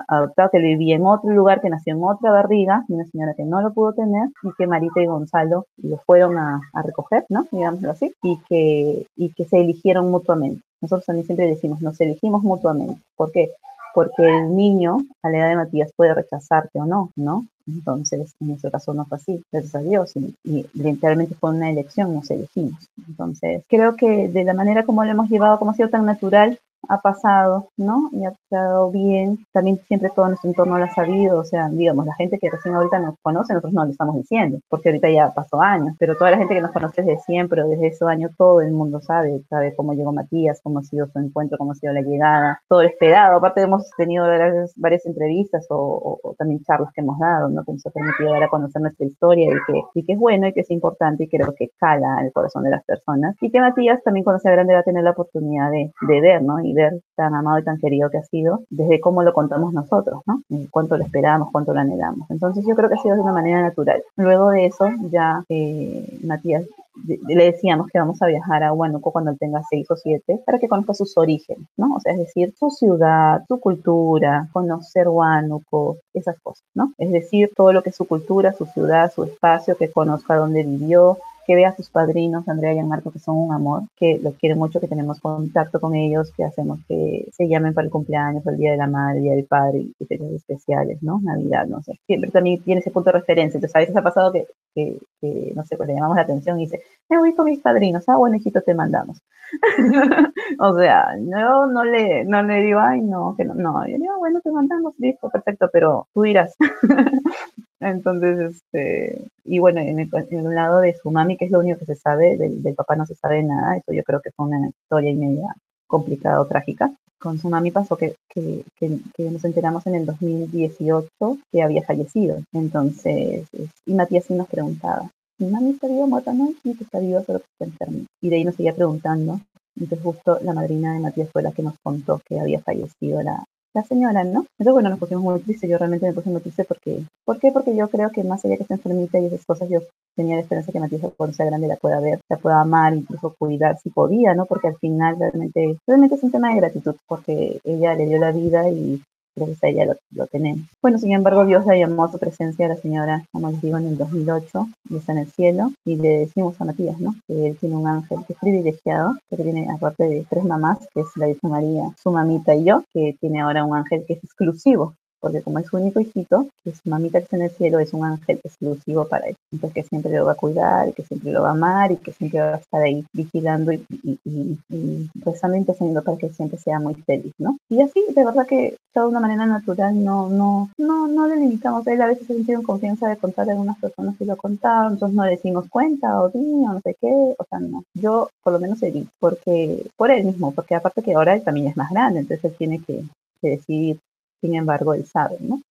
adoptado 0.07 0.49
que 0.51 0.59
vivía 0.59 0.95
en 0.95 1.05
otro 1.05 1.30
lugar, 1.32 1.61
que 1.61 1.69
nació 1.69 1.93
en 1.93 2.03
otra 2.03 2.32
barriga, 2.32 2.84
una 2.89 3.05
señora 3.05 3.34
que 3.36 3.43
no 3.43 3.61
lo 3.61 3.74
pudo 3.74 3.93
tener 3.93 4.30
y 4.43 4.49
que 4.57 4.67
Marita 4.67 5.01
y 5.01 5.07
Gonzalo 5.12 5.66
lo 5.78 5.97
fueron 5.97 6.38
a, 6.38 6.62
recoger, 6.84 7.26
¿no? 7.30 7.47
Digámoslo 7.51 7.91
así, 7.91 8.14
y 8.24 8.38
que, 8.47 9.07
y 9.16 9.30
que 9.30 9.45
se 9.45 9.62
eligieron 9.62 10.09
mutuamente. 10.09 10.62
Nosotros 10.82 11.05
también 11.05 11.26
siempre 11.26 11.47
decimos, 11.47 11.82
nos 11.82 11.99
elegimos 12.01 12.43
mutuamente. 12.43 13.01
¿Por 13.16 13.32
qué? 13.32 13.51
Porque 13.93 14.24
el 14.24 14.55
niño 14.55 14.99
a 15.22 15.30
la 15.30 15.38
edad 15.38 15.49
de 15.49 15.55
Matías 15.57 15.91
puede 15.95 16.14
rechazarte 16.14 16.80
o 16.80 16.86
no, 16.86 17.12
¿no? 17.16 17.45
Entonces, 17.68 18.34
en 18.39 18.47
nuestro 18.47 18.72
caso 18.72 18.93
no 18.93 19.05
fue 19.05 19.18
así, 19.18 19.43
gracias 19.51 19.76
a 19.76 19.80
Dios, 19.80 20.16
y, 20.16 20.36
y, 20.43 20.66
literalmente 20.74 21.36
fue 21.36 21.51
una 21.51 21.70
elección, 21.70 22.14
nos 22.14 22.30
elegimos. 22.32 22.89
Entonces, 23.07 23.64
creo 23.68 23.95
que 23.95 24.28
de 24.30 24.43
la 24.43 24.53
manera 24.53 24.86
como 24.86 25.03
lo 25.03 25.12
hemos 25.12 25.30
llevado, 25.30 25.59
como 25.59 25.72
ha 25.72 25.76
sido 25.76 25.89
tan 25.89 26.05
natural, 26.05 26.59
ha 26.88 27.01
pasado, 27.01 27.69
¿no? 27.77 28.09
Y 28.11 28.25
ha 28.25 28.32
pasado 28.49 28.91
bien. 28.91 29.45
También 29.51 29.79
siempre 29.88 30.09
todo 30.09 30.27
nuestro 30.27 30.49
entorno 30.49 30.77
lo 30.77 30.86
ha 30.86 30.93
sabido, 30.93 31.39
o 31.39 31.43
sea, 31.43 31.69
digamos, 31.69 32.05
la 32.05 32.15
gente 32.15 32.39
que 32.39 32.49
recién 32.49 32.75
ahorita 32.75 32.99
nos 32.99 33.15
conoce, 33.21 33.53
nosotros 33.53 33.73
no 33.73 33.86
lo 33.86 33.91
estamos 33.91 34.15
diciendo, 34.15 34.59
porque 34.69 34.89
ahorita 34.89 35.09
ya 35.09 35.32
pasó 35.34 35.61
años, 35.61 35.95
pero 35.99 36.15
toda 36.17 36.32
la 36.32 36.38
gente 36.38 36.55
que 36.55 36.61
nos 36.61 36.71
conoce 36.71 37.01
desde 37.03 37.21
siempre, 37.21 37.63
desde 37.63 37.88
esos 37.88 38.07
años, 38.07 38.32
todo 38.38 38.61
el 38.61 38.71
mundo 38.71 39.01
sabe, 39.01 39.41
sabe 39.49 39.75
cómo 39.75 39.93
llegó 39.93 40.11
Matías, 40.11 40.59
cómo 40.63 40.79
ha 40.79 40.84
sido 40.84 41.07
su 41.07 41.19
encuentro, 41.19 41.57
cómo 41.57 41.71
ha 41.71 41.75
sido 41.75 41.93
la 41.93 42.01
llegada, 42.01 42.61
todo 42.67 42.82
esperado. 42.82 43.38
Aparte 43.38 43.61
hemos 43.61 43.89
tenido 43.97 44.25
varias, 44.25 44.73
varias 44.75 45.05
entrevistas 45.05 45.65
o, 45.69 46.19
también 46.38 46.63
charlas 46.63 46.91
que 46.93 47.01
hemos 47.01 47.19
dado, 47.19 47.49
¿no? 47.49 47.63
Que 47.63 47.73
nos 47.73 47.86
ha 47.86 47.91
permitido 47.91 48.32
dar 48.32 48.43
a 48.43 48.49
conocer 48.49 48.82
nuestra 48.82 49.05
historia 49.05 49.51
y 49.51 49.71
que, 49.71 49.82
y 49.95 50.05
que 50.05 50.13
es 50.13 50.19
bueno 50.19 50.47
y 50.47 50.53
que 50.53 50.61
es 50.61 50.71
importante 50.71 51.23
y 51.23 51.27
creo 51.27 51.53
que 51.55 51.69
cala 51.79 52.21
el 52.21 52.32
corazón 52.32 52.63
de 52.63 52.71
las 52.71 52.84
personas. 52.84 53.36
Y 53.41 53.51
que 53.51 53.59
Matías 53.59 54.01
también 54.03 54.23
cuando 54.23 54.39
sea 54.39 54.51
grande 54.51 54.73
va 54.73 54.79
a 54.79 54.84
tener 54.84 55.03
la 55.03 55.11
oportunidad 55.11 55.71
de, 55.71 55.91
de 56.07 56.21
ver, 56.21 56.41
¿no? 56.41 56.59
Ver 56.74 57.01
tan 57.15 57.34
amado 57.36 57.59
y 57.59 57.63
tan 57.63 57.78
querido 57.78 58.09
que 58.09 58.17
ha 58.17 58.24
sido, 58.24 58.61
desde 58.69 58.99
cómo 58.99 59.24
lo 59.24 59.34
contamos 59.34 59.74
nosotros, 59.74 60.22
¿no? 60.26 60.41
cuánto 60.69 60.97
lo 60.97 61.03
esperamos, 61.03 61.49
cuánto 61.51 61.74
lo 61.74 61.80
anhelamos. 61.80 62.30
Entonces 62.30 62.65
yo 62.67 62.76
creo 62.76 62.89
que 62.89 62.95
ha 62.95 63.01
sido 63.01 63.15
de 63.15 63.22
una 63.22 63.34
manera 63.34 63.61
natural. 63.61 64.03
Luego 64.15 64.49
de 64.49 64.65
eso, 64.65 64.89
ya 65.09 65.43
eh, 65.49 66.19
Matías 66.24 66.65
le 67.05 67.45
decíamos 67.45 67.88
que 67.88 67.99
vamos 67.99 68.22
a 68.22 68.28
viajar 68.28 68.63
a 68.63 68.74
Huánuco 68.74 69.11
cuando 69.11 69.32
él 69.32 69.38
tenga 69.39 69.61
seis 69.69 69.89
o 69.89 69.95
siete 69.95 70.41
para 70.45 70.59
que 70.59 70.67
conozca 70.67 70.93
sus 70.93 71.17
orígenes, 71.17 71.67
¿no? 71.78 71.95
O 71.95 71.99
sea, 71.99 72.13
es 72.13 72.19
decir, 72.19 72.53
su 72.59 72.69
ciudad, 72.69 73.43
su 73.47 73.59
cultura, 73.59 74.49
conocer 74.51 75.07
Huánuco, 75.07 75.97
esas 76.13 76.38
cosas, 76.41 76.65
¿no? 76.74 76.93
Es 76.97 77.11
decir, 77.11 77.51
todo 77.55 77.74
lo 77.74 77.82
que 77.82 77.89
es 77.91 77.95
su 77.95 78.05
cultura, 78.05 78.53
su 78.53 78.65
ciudad, 78.65 79.11
su 79.11 79.24
espacio, 79.24 79.78
que 79.78 79.91
conozca 79.91 80.36
dónde 80.36 80.63
vivió, 80.63 81.17
que 81.46 81.56
vea 81.56 81.70
a 81.70 81.76
sus 81.76 81.89
padrinos, 81.89 82.48
Andrea 82.48 82.74
y 82.74 82.84
Marco, 82.84 83.12
que 83.12 83.20
son 83.20 83.38
un 83.38 83.54
amor, 83.54 83.84
que 83.96 84.20
los 84.22 84.36
quieren 84.36 84.58
mucho, 84.58 84.80
que 84.80 84.88
tenemos 84.88 85.20
contacto 85.20 85.80
con 85.80 85.96
ellos, 85.96 86.32
que 86.36 86.44
hacemos 86.44 86.80
que 86.88 87.28
se 87.32 87.48
llamen 87.48 87.74
para 87.74 87.86
el 87.86 87.92
cumpleaños, 87.92 88.46
el 88.46 88.58
Día 88.58 88.72
de 88.72 88.78
la 88.78 88.88
Madre, 88.88 89.18
el 89.18 89.24
Día 89.24 89.36
del 89.36 89.46
Padre 89.46 89.80
y 90.00 90.06
fechas 90.06 90.32
especiales, 90.32 91.02
¿no? 91.02 91.20
Navidad, 91.22 91.66
no 91.68 91.82
sé. 91.82 92.00
Siempre 92.06 92.32
también 92.32 92.62
tiene 92.62 92.82
ese 92.82 92.92
punto 92.92 93.12
de 93.12 93.20
referencia. 93.20 93.58
Entonces, 93.58 93.76
a 93.76 93.80
veces 93.80 93.96
ha 93.96 94.02
pasado 94.02 94.32
que, 94.32 94.48
que, 94.76 95.54
no 95.56 95.64
sé, 95.66 95.78
pues 95.78 95.88
le 95.88 95.96
llamamos 95.96 96.16
la 96.16 96.24
atención 96.24 96.60
y 96.60 96.66
dice, 96.66 96.82
me 97.10 97.18
voy 97.18 97.34
con 97.34 97.46
mis 97.46 97.60
padrinos, 97.60 98.08
ah, 98.08 98.18
bueno, 98.18 98.36
hijito, 98.38 98.62
te 98.62 98.74
mandamos. 98.74 99.22
o 100.60 100.78
sea, 100.78 101.18
yo 101.18 101.66
no 101.68 101.84
le, 101.84 102.24
no 102.26 102.44
le 102.44 102.62
digo, 102.62 102.80
ay, 102.80 103.02
no, 103.02 103.36
que 103.36 103.46
no, 103.46 103.54
no, 103.54 103.86
yo 103.88 103.98
digo, 103.98 104.18
bueno, 104.20 104.39
te 104.42 104.52
mandamos, 104.52 104.94
listo, 104.98 105.30
perfecto, 105.30 105.70
pero 105.72 106.08
tú 106.14 106.22
dirás. 106.22 106.56
Entonces, 107.82 108.55
este, 108.55 109.25
y 109.43 109.57
bueno, 109.57 109.82
en 109.82 109.99
el, 109.99 110.09
en 110.29 110.45
el, 110.45 110.55
lado 110.55 110.82
de 110.82 110.95
su 110.95 111.09
mami, 111.09 111.36
que 111.36 111.45
es 111.45 111.51
lo 111.51 111.59
único 111.59 111.79
que 111.79 111.86
se 111.86 111.95
sabe, 111.95 112.38
del, 112.38 112.75
papá 112.75 112.95
no 112.95 113.07
se 113.07 113.15
sabe 113.15 113.41
nada, 113.41 113.75
eso 113.75 113.91
yo 113.91 114.03
creo 114.03 114.21
que 114.21 114.29
fue 114.32 114.45
una 114.45 114.69
historia 114.69 115.09
y 115.09 115.15
media 115.15 115.55
complicada 115.88 116.39
o 116.39 116.45
trágica. 116.45 116.93
Con 117.19 117.39
su 117.39 117.49
mami 117.49 117.71
pasó 117.71 117.97
que, 117.97 118.15
que, 118.29 118.63
que, 118.79 118.99
que, 119.15 119.32
nos 119.32 119.43
enteramos 119.45 119.86
en 119.88 119.95
el 119.95 120.05
2018 120.05 121.09
que 121.51 121.63
había 121.63 121.84
fallecido. 121.84 122.38
Entonces, 122.53 123.47
y 123.86 123.93
Matías 123.93 124.25
sí 124.25 124.36
nos 124.36 124.47
preguntaba, 124.47 125.09
¿mi 125.39 125.47
mami 125.47 125.71
está 125.71 125.88
viva 125.88 126.05
muerta? 126.05 126.34
No, 126.34 126.53
sí, 126.61 126.75
que 126.75 126.84
está 126.84 126.99
viva, 126.99 127.21
pero 127.25 127.39
que 127.39 127.45
está 127.45 127.65
enferma. 127.65 128.05
Y 128.21 128.29
de 128.29 128.36
ahí 128.36 128.43
nos 128.43 128.55
seguía 128.55 128.75
preguntando. 128.75 129.39
Entonces 129.75 130.03
justo 130.03 130.38
la 130.43 130.53
madrina 130.53 130.93
de 130.93 130.99
Matías 130.99 131.29
fue 131.32 131.41
la 131.41 131.51
que 131.51 131.63
nos 131.63 131.75
contó 131.84 132.21
que 132.27 132.39
había 132.39 132.59
fallecido 132.59 133.23
la, 133.23 133.43
la 133.74 133.84
señora, 133.84 134.24
¿no? 134.24 134.45
Entonces, 134.57 134.74
bueno, 134.74 134.89
nos 134.89 134.99
pusimos 134.99 135.24
muy 135.24 135.39
tristes, 135.39 135.69
yo 135.69 135.78
realmente 135.78 136.05
me 136.05 136.13
puse 136.13 136.30
muy 136.30 136.41
triste 136.41 136.65
porque, 136.65 137.03
¿por 137.26 137.39
qué? 137.39 137.51
Porque 137.51 137.76
yo 137.76 137.88
creo 137.89 138.09
que 138.09 138.24
más 138.24 138.43
allá 138.43 138.57
que 138.57 138.63
esté 138.63 138.74
enfermita 138.74 139.19
y 139.19 139.26
esas 139.26 139.45
cosas, 139.45 139.69
yo 139.69 139.80
tenía 140.15 140.36
la 140.36 140.41
esperanza 140.41 140.72
que 140.72 140.80
Matías 140.80 141.01
cuando 141.15 141.36
sea 141.36 141.45
grande 141.45 141.67
la 141.67 141.78
pueda 141.78 141.99
ver, 141.99 142.19
la 142.30 142.38
pueda 142.38 142.61
amar, 142.61 142.93
incluso 142.95 143.34
cuidar 143.38 143.80
si 143.80 143.89
podía, 143.89 144.34
¿no? 144.34 144.45
Porque 144.45 144.67
al 144.67 144.78
final 144.78 145.17
realmente, 145.17 145.78
realmente 145.88 146.15
es 146.15 146.24
un 146.24 146.32
tema 146.32 146.49
de 146.49 146.57
gratitud, 146.57 146.95
porque 147.07 147.59
ella 147.63 147.95
le 147.95 148.05
dio 148.07 148.19
la 148.19 148.32
vida 148.32 148.69
y 148.69 149.01
gracias 149.36 149.63
a 149.63 149.67
ella 149.67 149.97
lo, 150.11 150.27
tenemos. 150.27 150.67
Bueno, 150.82 150.97
sin 150.97 151.11
embargo, 151.11 151.45
Dios 151.45 151.65
le 151.65 151.79
llamó 151.79 152.05
a 152.05 152.11
su 152.11 152.19
presencia 152.19 152.65
a 152.65 152.69
la 152.69 152.75
señora, 152.77 153.25
como 153.32 153.51
les 153.51 153.61
digo, 153.61 153.77
en 153.77 153.88
el 153.88 153.97
2008, 153.97 154.67
y 154.89 154.97
está 154.97 155.11
en 155.13 155.17
el 155.19 155.32
cielo, 155.32 155.71
y 155.86 155.95
le 155.95 156.19
decimos 156.19 156.59
a 156.59 156.65
Matías, 156.65 156.99
¿no? 156.99 157.15
Que 157.27 157.47
él 157.47 157.57
tiene 157.57 157.75
un 157.75 157.88
ángel 157.88 158.19
que 158.25 158.34
es 158.34 158.39
privilegiado, 158.39 159.17
que 159.29 159.38
tiene 159.38 159.67
aparte 159.71 160.03
de 160.03 160.25
tres 160.29 160.43
mamás, 160.43 160.79
que 160.93 161.01
es 161.01 161.07
la 161.15 161.27
Virgen 161.27 161.49
María, 161.49 161.84
su 162.01 162.11
mamita 162.11 162.55
y 162.55 162.65
yo, 162.65 162.84
que 162.93 163.15
tiene 163.19 163.41
ahora 163.41 163.63
un 163.63 163.75
ángel 163.75 164.03
que 164.07 164.13
es 164.13 164.23
exclusivo 164.23 164.95
porque 165.22 165.41
como 165.41 165.59
es 165.59 165.67
su 165.67 165.78
único 165.78 165.99
hijito, 165.99 166.47
que 166.63 166.72
su 166.72 166.89
mamita 166.89 167.19
que 167.19 167.24
está 167.24 167.38
en 167.38 167.43
el 167.43 167.51
cielo 167.51 167.80
es 167.80 167.93
un 167.93 168.03
ángel 168.03 168.39
exclusivo 168.43 169.07
para 169.07 169.28
él. 169.28 169.36
Entonces 169.51 169.84
que 169.84 169.89
siempre 169.89 170.11
lo 170.17 170.26
va 170.26 170.34
a 170.34 170.36
cuidar, 170.36 170.93
que 170.93 171.03
siempre 171.03 171.32
lo 171.32 171.43
va 171.43 171.49
a 171.49 171.53
amar 171.53 171.91
y 171.91 171.97
que 171.97 172.11
siempre 172.11 172.41
va 172.41 172.55
a 172.55 172.57
estar 172.57 172.82
ahí 172.82 173.05
vigilando 173.13 173.72
y, 173.72 173.86
y, 174.03 174.19
y, 174.26 174.57
y 174.69 175.09
rezando 175.24 175.57
y 175.57 175.63
para 175.63 176.17
que 176.17 176.30
siempre 176.30 176.57
sea 176.57 176.80
muy 176.80 176.95
feliz, 176.95 177.34
¿no? 177.38 177.57
Y 177.69 177.82
así, 177.82 178.03
de 178.15 178.26
verdad 178.26 178.45
que 178.47 178.76
de 178.93 179.05
una 179.05 179.19
manera 179.19 179.45
natural, 179.45 180.03
no, 180.03 180.30
no, 180.30 180.69
no, 180.78 181.07
no 181.07 181.28
le 181.28 181.38
limitamos. 181.38 181.86
Él 181.88 182.01
a 182.01 182.07
veces 182.07 182.28
se 182.28 182.63
confianza 182.63 183.07
de 183.07 183.17
contar 183.17 183.47
a 183.47 183.51
algunas 183.51 183.80
personas 183.80 184.17
que 184.17 184.26
lo 184.26 184.36
contaron, 184.36 184.93
entonces 184.93 185.15
no 185.15 185.24
le 185.24 185.32
decimos 185.32 185.65
cuenta 185.69 186.22
o 186.22 186.30
di 186.30 186.39
o 186.39 186.74
no 186.74 186.82
sé 186.82 186.95
qué, 186.99 187.07
o 187.07 187.45
sea, 187.49 187.59
no. 187.59 187.84
Yo 187.93 188.30
por 188.43 188.53
lo 188.53 188.59
menos 188.59 188.80
di, 188.82 189.07
porque, 189.19 189.86
por 189.95 190.11
él 190.11 190.26
mismo, 190.26 190.51
porque 190.51 190.76
aparte 190.76 191.01
que 191.01 191.13
ahora 191.13 191.36
él 191.36 191.43
también 191.43 191.67
es 191.67 191.78
más 191.78 191.91
grande, 191.91 192.19
entonces 192.19 192.43
él 192.51 192.57
tiene 192.57 192.80
que, 192.80 193.03
que 193.41 193.49
decidir 193.49 193.99
sin 194.42 194.56
embargo, 194.56 194.94
él 194.94 195.06
sabe, 195.06 195.38
¿no? 195.39 195.62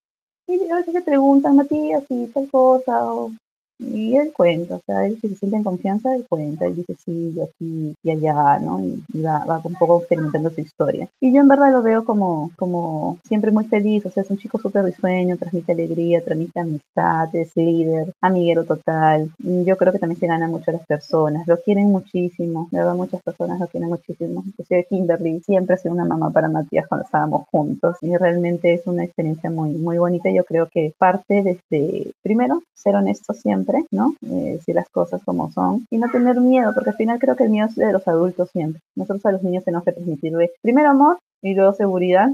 Y 0.46 0.70
a 0.70 0.76
veces 0.76 0.94
se 0.94 1.02
preguntan, 1.02 1.56
Matías, 1.56 2.04
y 2.08 2.26
tal 2.28 2.48
cosa, 2.50 3.12
o 3.12 3.32
Y 3.80 4.16
él 4.16 4.32
cuenta, 4.32 4.76
o 4.76 4.82
sea, 4.84 5.06
él 5.06 5.18
si 5.20 5.28
se 5.28 5.36
siente 5.36 5.56
en 5.56 5.64
confianza, 5.64 6.14
él 6.14 6.26
cuenta, 6.28 6.66
él 6.66 6.76
dice 6.76 6.94
sí, 7.04 7.32
yo 7.34 7.44
aquí 7.44 7.94
y 8.02 8.10
allá, 8.10 8.58
¿no? 8.58 8.80
Y, 8.84 9.22
va, 9.22 9.44
va, 9.46 9.60
un 9.64 9.74
poco 9.74 10.00
experimentando 10.00 10.50
su 10.50 10.60
historia. 10.60 11.08
Y 11.20 11.32
yo 11.32 11.40
en 11.40 11.48
verdad 11.48 11.72
lo 11.72 11.82
veo 11.82 12.04
como, 12.04 12.50
como 12.56 13.18
siempre 13.24 13.50
muy 13.50 13.64
feliz, 13.64 14.04
o 14.04 14.10
sea, 14.10 14.22
es 14.22 14.30
un 14.30 14.38
chico 14.38 14.58
súper 14.58 14.84
risueño, 14.84 15.38
transmite 15.38 15.72
alegría, 15.72 16.22
transmite 16.22 16.60
amistad, 16.60 17.34
es 17.34 17.56
líder, 17.56 18.12
amiguero 18.20 18.64
total. 18.64 19.30
Yo 19.38 19.76
creo 19.76 19.92
que 19.92 19.98
también 19.98 20.20
se 20.20 20.26
gana 20.26 20.46
mucho 20.46 20.70
a 20.70 20.74
las 20.74 20.86
personas, 20.86 21.46
lo 21.46 21.56
quieren 21.58 21.90
muchísimo, 21.90 22.68
de 22.70 22.78
verdad 22.78 22.94
muchas 22.94 23.22
personas 23.22 23.60
lo 23.60 23.66
quieren 23.66 23.88
muchísimo. 23.88 24.42
Inclusive 24.46 24.86
Kimberly 24.90 25.40
siempre 25.40 25.74
ha 25.74 25.78
sido 25.78 25.94
una 25.94 26.04
mamá 26.04 26.30
para 26.30 26.48
Matías 26.48 26.86
cuando 26.86 27.06
estábamos 27.06 27.46
juntos 27.50 27.96
y 28.02 28.14
realmente 28.16 28.74
es 28.74 28.86
una 28.86 29.04
experiencia 29.04 29.50
muy, 29.50 29.70
muy 29.70 29.96
bonita. 29.98 30.30
Yo 30.30 30.44
creo 30.44 30.68
que 30.68 30.92
parte 30.98 31.42
desde, 31.42 32.12
primero, 32.22 32.62
ser 32.74 32.94
honesto 32.94 33.32
siempre 33.34 33.69
¿no? 33.90 34.14
Eh, 34.22 34.58
las 34.68 34.88
cosas 34.88 35.22
como 35.24 35.50
son 35.50 35.86
y 35.90 35.98
no 35.98 36.10
tener 36.10 36.40
miedo, 36.40 36.72
porque 36.74 36.90
al 36.90 36.96
final 36.96 37.18
creo 37.18 37.36
que 37.36 37.44
el 37.44 37.50
miedo 37.50 37.66
es 37.68 37.76
de 37.76 37.92
los 37.92 38.06
adultos 38.06 38.50
siempre. 38.52 38.80
Nosotros 38.94 39.24
a 39.26 39.32
los 39.32 39.42
niños 39.42 39.64
tenemos 39.64 39.84
que 39.84 39.92
transmitirle 39.92 40.52
primero 40.62 40.90
amor 40.90 41.18
y 41.42 41.54
luego 41.54 41.72
seguridad 41.72 42.30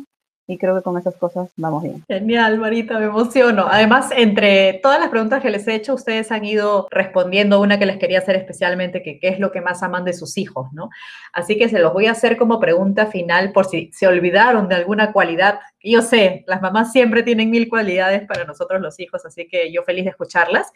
y 0.47 0.59
creo 0.59 0.77
que 0.77 0.83
con 0.83 0.97
esas 0.97 1.17
cosas 1.17 1.51
vamos 1.57 1.83
bien. 1.83 2.05
Genial, 2.07 2.59
Marita, 2.59 2.99
me 2.99 3.07
emociono. 3.07 3.67
Además, 3.69 4.11
entre 4.17 4.75
todas 4.75 5.01
las 5.01 5.09
preguntas 5.09 5.43
que 5.43 5.51
les 5.51 5.67
he 5.67 5.75
hecho, 5.75 5.95
ustedes 5.95 6.31
han 6.31 6.45
ido 6.45 6.87
respondiendo 6.91 7.61
una 7.61 7.79
que 7.79 7.87
les 7.87 7.99
quería 7.99 8.19
hacer 8.19 8.37
especialmente, 8.37 9.03
que 9.03 9.19
qué 9.19 9.29
es 9.29 9.41
lo 9.41 9.51
que 9.51 9.61
más 9.61 9.83
aman 9.83 10.05
de 10.05 10.13
sus 10.13 10.39
hijos, 10.39 10.73
¿no? 10.73 10.89
Así 11.33 11.59
que 11.59 11.69
se 11.69 11.81
los 11.81 11.93
voy 11.93 12.07
a 12.07 12.13
hacer 12.13 12.37
como 12.37 12.61
pregunta 12.61 13.07
final 13.07 13.53
por 13.53 13.67
si 13.67 13.91
se 13.93 14.07
olvidaron 14.07 14.69
de 14.69 14.77
alguna 14.77 15.13
cualidad. 15.13 15.59
Yo 15.83 16.03
sé, 16.03 16.45
las 16.47 16.63
mamás 16.63 16.93
siempre 16.93 17.23
tienen 17.23 17.51
mil 17.51 17.69
cualidades 17.69 18.27
para 18.27 18.45
nosotros 18.45 18.81
los 18.81 18.99
hijos, 19.01 19.25
así 19.25 19.49
que 19.49 19.73
yo 19.73 19.83
feliz 19.83 20.05
de 20.05 20.11
escucharlas. 20.11 20.73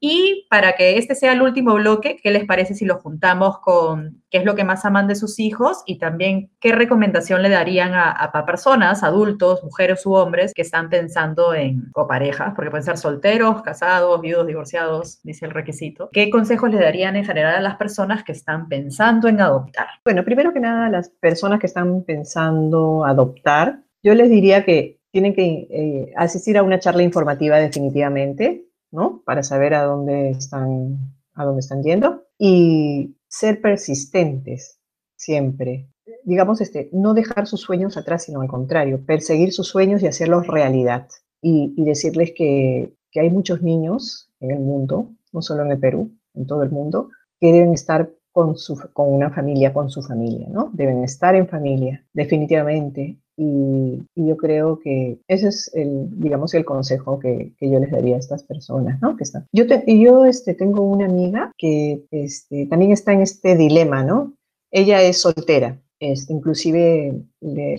Y 0.00 0.46
para 0.50 0.72
que 0.72 0.98
este 0.98 1.14
sea 1.14 1.32
el 1.32 1.42
último 1.42 1.74
bloque, 1.74 2.16
¿qué 2.22 2.30
les 2.30 2.44
parece 2.44 2.74
si 2.74 2.84
lo 2.84 2.98
juntamos 2.98 3.60
con 3.60 4.22
qué 4.30 4.38
es 4.38 4.44
lo 4.44 4.54
que 4.54 4.64
más 4.64 4.84
aman 4.84 5.06
de 5.06 5.14
sus 5.14 5.38
hijos 5.38 5.82
y 5.86 5.98
también 5.98 6.50
qué 6.60 6.72
recomendación 6.72 7.42
le 7.42 7.50
darían 7.50 7.94
a, 7.94 8.10
a 8.10 8.46
personas, 8.46 9.02
adultos, 9.12 9.62
mujeres 9.62 10.04
u 10.06 10.14
hombres 10.14 10.52
que 10.54 10.62
están 10.62 10.88
pensando 10.90 11.54
en 11.54 11.90
coparejas, 11.92 12.54
porque 12.54 12.70
pueden 12.70 12.84
ser 12.84 12.98
solteros, 12.98 13.62
casados, 13.62 14.20
viudos, 14.20 14.46
divorciados, 14.46 15.20
dice 15.22 15.46
el 15.46 15.52
requisito. 15.52 16.08
¿Qué 16.12 16.30
consejos 16.30 16.70
le 16.70 16.80
darían 16.80 17.16
en 17.16 17.24
general 17.24 17.56
a 17.56 17.60
las 17.60 17.76
personas 17.76 18.24
que 18.24 18.32
están 18.32 18.68
pensando 18.68 19.28
en 19.28 19.40
adoptar? 19.40 19.86
Bueno, 20.04 20.24
primero 20.24 20.52
que 20.52 20.60
nada, 20.60 20.88
las 20.88 21.10
personas 21.10 21.60
que 21.60 21.66
están 21.66 22.02
pensando 22.04 23.04
adoptar, 23.04 23.82
yo 24.02 24.14
les 24.14 24.30
diría 24.30 24.64
que 24.64 24.98
tienen 25.10 25.34
que 25.34 25.68
eh, 25.70 26.12
asistir 26.16 26.56
a 26.56 26.62
una 26.62 26.78
charla 26.78 27.02
informativa 27.02 27.58
definitivamente, 27.58 28.66
¿no? 28.90 29.22
Para 29.24 29.42
saber 29.42 29.74
a 29.74 29.84
dónde 29.84 30.30
están, 30.30 30.98
a 31.34 31.44
dónde 31.44 31.60
están 31.60 31.82
yendo 31.82 32.24
y 32.38 33.14
ser 33.28 33.60
persistentes 33.60 34.80
siempre. 35.16 35.91
Digamos, 36.24 36.60
este, 36.60 36.88
no 36.92 37.14
dejar 37.14 37.46
sus 37.46 37.60
sueños 37.60 37.96
atrás, 37.96 38.24
sino 38.24 38.40
al 38.40 38.48
contrario, 38.48 39.04
perseguir 39.04 39.52
sus 39.52 39.68
sueños 39.68 40.02
y 40.02 40.06
hacerlos 40.06 40.46
realidad. 40.46 41.08
Y, 41.40 41.74
decirles 41.82 42.32
que, 42.36 42.94
que, 43.10 43.20
hay 43.20 43.30
muchos 43.30 43.62
niños 43.62 44.30
en 44.40 44.52
el 44.52 44.60
mundo, 44.60 45.08
no 45.32 45.42
solo 45.42 45.64
en 45.64 45.72
el 45.72 45.78
Perú, 45.78 46.12
en 46.34 46.46
todo 46.46 46.62
el 46.62 46.70
mundo, 46.70 47.10
que 47.40 47.52
deben 47.52 47.72
estar 47.72 48.08
con, 48.32 48.56
su, 48.56 48.78
con 48.92 49.12
una 49.12 49.30
familia, 49.30 49.72
con 49.72 49.90
su 49.90 50.02
familia, 50.02 50.48
¿no? 50.50 50.70
Deben 50.72 51.04
estar 51.04 51.34
en 51.34 51.46
familia, 51.46 52.04
definitivamente. 52.12 53.16
Y, 53.36 54.02
yo 54.14 54.36
creo 54.36 54.78
que 54.78 55.18
ese 55.28 55.48
es 55.48 55.70
el, 55.74 56.08
digamos, 56.18 56.54
el 56.54 56.64
consejo 56.64 57.18
que, 57.18 57.52
que 57.58 57.70
yo 57.70 57.78
les 57.78 57.90
daría 57.90 58.16
a 58.16 58.18
estas 58.18 58.42
personas, 58.42 59.00
¿no? 59.00 59.16
Que 59.16 59.24
están. 59.24 59.46
Yo, 59.52 59.66
te, 59.66 59.84
yo 59.98 60.24
este, 60.24 60.54
tengo 60.54 60.82
una 60.82 61.06
amiga 61.06 61.52
que 61.58 62.04
este, 62.10 62.66
también 62.66 62.92
está 62.92 63.12
en 63.12 63.22
este 63.22 63.56
dilema, 63.56 64.02
¿no? 64.02 64.34
Ella 64.70 65.02
es 65.02 65.20
soltera, 65.20 65.78
este, 66.02 66.32
inclusive 66.32 67.22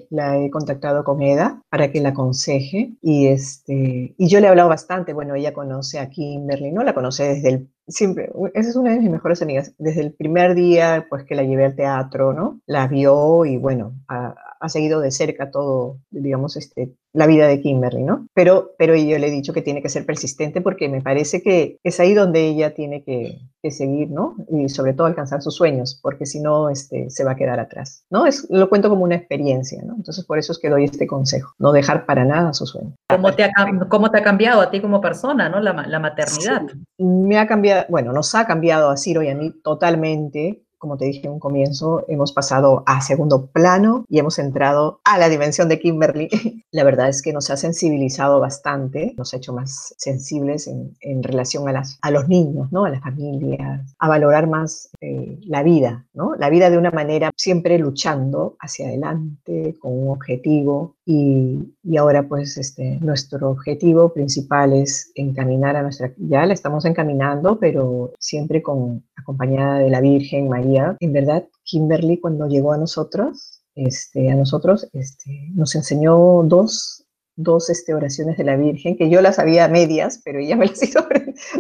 la 0.09 0.38
he 0.38 0.49
contactado 0.49 1.03
con 1.03 1.21
Eda 1.21 1.61
para 1.69 1.91
que 1.91 1.99
la 1.99 2.09
aconseje 2.09 2.93
y, 3.01 3.28
este, 3.28 4.15
y 4.17 4.28
yo 4.30 4.39
le 4.39 4.47
he 4.47 4.49
hablado 4.49 4.69
bastante, 4.69 5.11
bueno, 5.11 5.36
ella 5.36 5.53
conoce 5.53 5.99
a 5.99 6.09
Kimberly, 6.09 6.71
¿no? 6.71 6.84
La 6.84 6.93
conoce 6.93 7.36
desde 7.36 7.49
el, 7.49 7.69
siempre, 7.86 8.32
esa 8.53 8.69
es 8.69 8.76
una 8.78 8.91
de 8.91 8.99
mis 9.01 9.09
mejores 9.09 9.41
amigas, 9.41 9.74
desde 9.78 9.99
el 10.01 10.13
primer 10.13 10.55
día, 10.55 11.05
pues 11.09 11.26
que 11.26 11.36
la 11.36 11.43
llevé 11.43 11.65
al 11.65 11.76
teatro, 11.76 12.32
¿no? 12.32 12.61
La 12.65 12.88
vio 12.88 13.43
y 13.43 13.57
bueno, 13.57 13.93
ha, 14.07 14.34
ha 14.57 14.69
seguido 14.69 15.01
de 15.01 15.11
cerca 15.11 15.51
todo, 15.51 15.99
digamos, 16.09 16.55
este, 16.55 16.95
la 17.14 17.28
vida 17.28 17.47
de 17.47 17.61
Kimberly, 17.61 18.03
¿no? 18.03 18.28
Pero, 18.34 18.72
pero 18.78 18.95
yo 18.95 19.18
le 19.20 19.28
he 19.28 19.32
dicho 19.32 19.53
que 19.53 19.61
tiene 19.61 19.82
que 19.82 19.89
ser 19.89 20.05
persistente 20.05 20.61
porque 20.61 20.89
me 20.89 21.01
parece 21.01 21.41
que 21.41 21.78
es 21.84 21.99
ahí 21.99 22.14
donde 22.14 22.47
ella 22.47 22.74
tiene 22.74 23.03
que, 23.03 23.39
que 23.61 23.72
seguir, 23.72 24.09
¿no? 24.09 24.36
Y 24.49 24.68
sobre 24.68 24.93
todo 24.93 25.05
alcanzar 25.05 25.41
sus 25.41 25.55
sueños, 25.55 25.99
porque 26.01 26.26
si 26.26 26.39
no, 26.39 26.70
este, 26.70 27.09
se 27.09 27.24
va 27.24 27.32
a 27.32 27.36
quedar 27.36 27.59
atrás, 27.59 28.03
¿no? 28.09 28.26
Es, 28.26 28.47
lo 28.49 28.68
cuento 28.68 28.89
como 28.89 29.03
una 29.03 29.16
experiencia, 29.16 29.82
¿no? 29.84 29.95
Entonces, 29.95 30.26
por 30.26 30.39
eso 30.39 30.51
es 30.51 30.59
que 30.59 30.70
doy 30.70 30.86
este 30.86 31.05
consejo, 31.05 31.53
no 31.59 31.72
dejar 31.72 32.05
para 32.05 32.26
nada 32.26 32.51
sus 32.53 32.72
sueños. 32.72 32.93
¿Cómo 33.07 33.34
te 33.34 33.43
ha, 33.43 33.51
cómo 33.89 34.09
te 34.09 34.18
ha 34.18 34.24
cambiado 34.24 34.61
a 34.61 34.72
ti 34.72 34.82
como 34.82 34.99
persona, 34.99 35.49
¿no? 35.49 35.59
La, 35.59 35.74
la 35.88 35.99
maternidad. 35.99 36.64
Sí, 36.68 37.03
me 37.03 37.38
ha 37.38 37.45
cambiado, 37.45 37.86
bueno, 37.89 38.11
nos 38.11 38.34
ha 38.34 38.47
cambiado 38.47 38.89
a 38.89 38.97
Ciro 38.97 39.22
y 39.22 39.30
a 39.30 39.36
mí 39.36 39.53
totalmente 39.64 40.64
como 40.84 40.98
te 40.98 41.06
dije 41.06 41.28
en 41.28 41.32
un 41.32 41.40
comienzo, 41.40 42.04
hemos 42.10 42.34
pasado 42.34 42.84
a 42.86 43.00
segundo 43.00 43.46
plano 43.46 44.04
y 44.10 44.20
hemos 44.20 44.38
entrado 44.38 45.00
a 45.06 45.18
la 45.18 45.30
dimensión 45.30 45.70
de 45.70 45.80
Kimberly. 45.80 46.28
La 46.72 46.84
verdad 46.84 47.08
es 47.08 47.22
que 47.22 47.32
nos 47.32 47.50
ha 47.50 47.56
sensibilizado 47.56 48.42
bastante, 48.42 49.14
nos 49.18 49.34
ha 49.34 49.38
hecho 49.38 49.54
más 49.54 49.94
sensibles 49.98 50.68
en, 50.68 50.94
en 51.00 51.24
relación 51.24 51.70
a, 51.70 51.72
las, 51.72 51.98
a 52.02 52.12
los 52.12 52.28
niños, 52.28 52.70
¿no? 52.74 52.84
a 52.84 52.90
las 52.90 53.00
familias, 53.02 53.96
a 53.98 54.10
valorar 54.10 54.48
más 54.48 54.90
eh, 55.00 55.40
la 55.46 55.64
vida, 55.64 56.06
¿no? 56.14 56.36
la 56.36 56.50
vida 56.50 56.70
de 56.70 56.78
una 56.78 56.92
manera 56.92 57.32
siempre 57.38 57.80
luchando 57.80 58.58
hacia 58.60 58.88
adelante 58.88 59.78
con 59.80 59.98
un 59.98 60.10
objetivo 60.10 60.96
y, 61.06 61.76
y 61.84 61.98
ahora 61.98 62.28
pues 62.28 62.58
este, 62.58 62.98
nuestro 63.02 63.50
objetivo 63.50 64.14
principal 64.14 64.74
es 64.74 65.12
encaminar 65.16 65.76
a 65.76 65.84
nuestra, 65.84 66.14
ya 66.18 66.46
la 66.46 66.54
estamos 66.54 66.86
encaminando, 66.86 67.60
pero 67.60 68.14
siempre 68.20 68.62
con 68.62 69.06
acompañada 69.16 69.80
de 69.80 69.90
la 69.90 70.02
Virgen 70.02 70.48
María 70.48 70.96
en 71.00 71.14
verdad, 71.14 71.46
Kimberly 71.64 72.20
cuando 72.20 72.48
llegó 72.48 72.74
a 72.74 72.78
nosotros, 72.78 73.64
este, 73.76 74.32
a 74.32 74.36
nosotros, 74.36 74.88
este, 74.94 75.50
nos 75.54 75.76
enseñó 75.76 76.44
dos, 76.44 77.06
dos 77.36 77.70
este, 77.70 77.94
oraciones 77.94 78.38
de 78.38 78.44
la 78.44 78.56
Virgen, 78.56 78.96
que 78.96 79.10
yo 79.10 79.22
las 79.22 79.38
sabía 79.38 79.66
a 79.66 79.70
medias, 79.70 80.22
pero 80.24 80.40
ella 80.40 80.56
me 80.56 80.68
las 80.68 80.82
hizo 80.84 81.06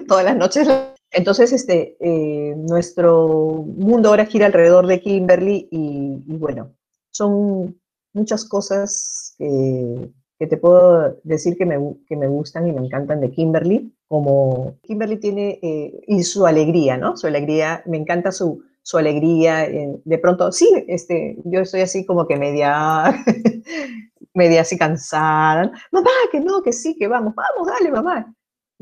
todas 0.07 0.23
las 0.23 0.37
noches. 0.37 0.67
Entonces, 1.11 1.51
este, 1.51 1.97
eh, 1.99 2.55
nuestro 2.55 3.63
mundo 3.67 4.09
ahora 4.09 4.25
gira 4.25 4.45
alrededor 4.45 4.87
de 4.87 4.99
Kimberly 4.99 5.67
y, 5.71 6.21
bueno, 6.37 6.73
son 7.11 7.79
muchas 8.13 8.45
cosas 8.45 9.22
que, 9.37 10.47
te 10.47 10.57
puedo 10.57 11.17
decir 11.23 11.55
que 11.57 11.65
me, 11.65 11.77
que 12.07 12.17
me, 12.17 12.27
gustan 12.27 12.67
y 12.67 12.73
me 12.73 12.81
encantan 12.81 13.21
de 13.21 13.31
Kimberly, 13.31 13.95
como 14.07 14.77
Kimberly 14.83 15.17
tiene, 15.17 15.59
eh, 15.61 16.01
y 16.07 16.23
su 16.23 16.45
alegría, 16.45 16.97
¿no? 16.97 17.15
Su 17.15 17.27
alegría, 17.27 17.81
me 17.85 17.97
encanta 17.97 18.31
su, 18.31 18.61
su 18.81 18.97
alegría. 18.97 19.65
Eh, 19.65 20.01
de 20.03 20.17
pronto, 20.17 20.51
sí, 20.51 20.69
este, 20.87 21.37
yo 21.45 21.61
estoy 21.61 21.81
así 21.81 22.05
como 22.05 22.27
que 22.27 22.37
media, 22.37 23.23
media 24.33 24.61
así 24.61 24.77
cansada. 24.77 25.71
Mamá, 25.91 26.09
que 26.31 26.39
no, 26.39 26.61
que 26.61 26.73
sí, 26.73 26.95
que 26.95 27.07
vamos, 27.07 27.33
vamos, 27.35 27.67
dale, 27.67 27.91
mamá. 27.91 28.33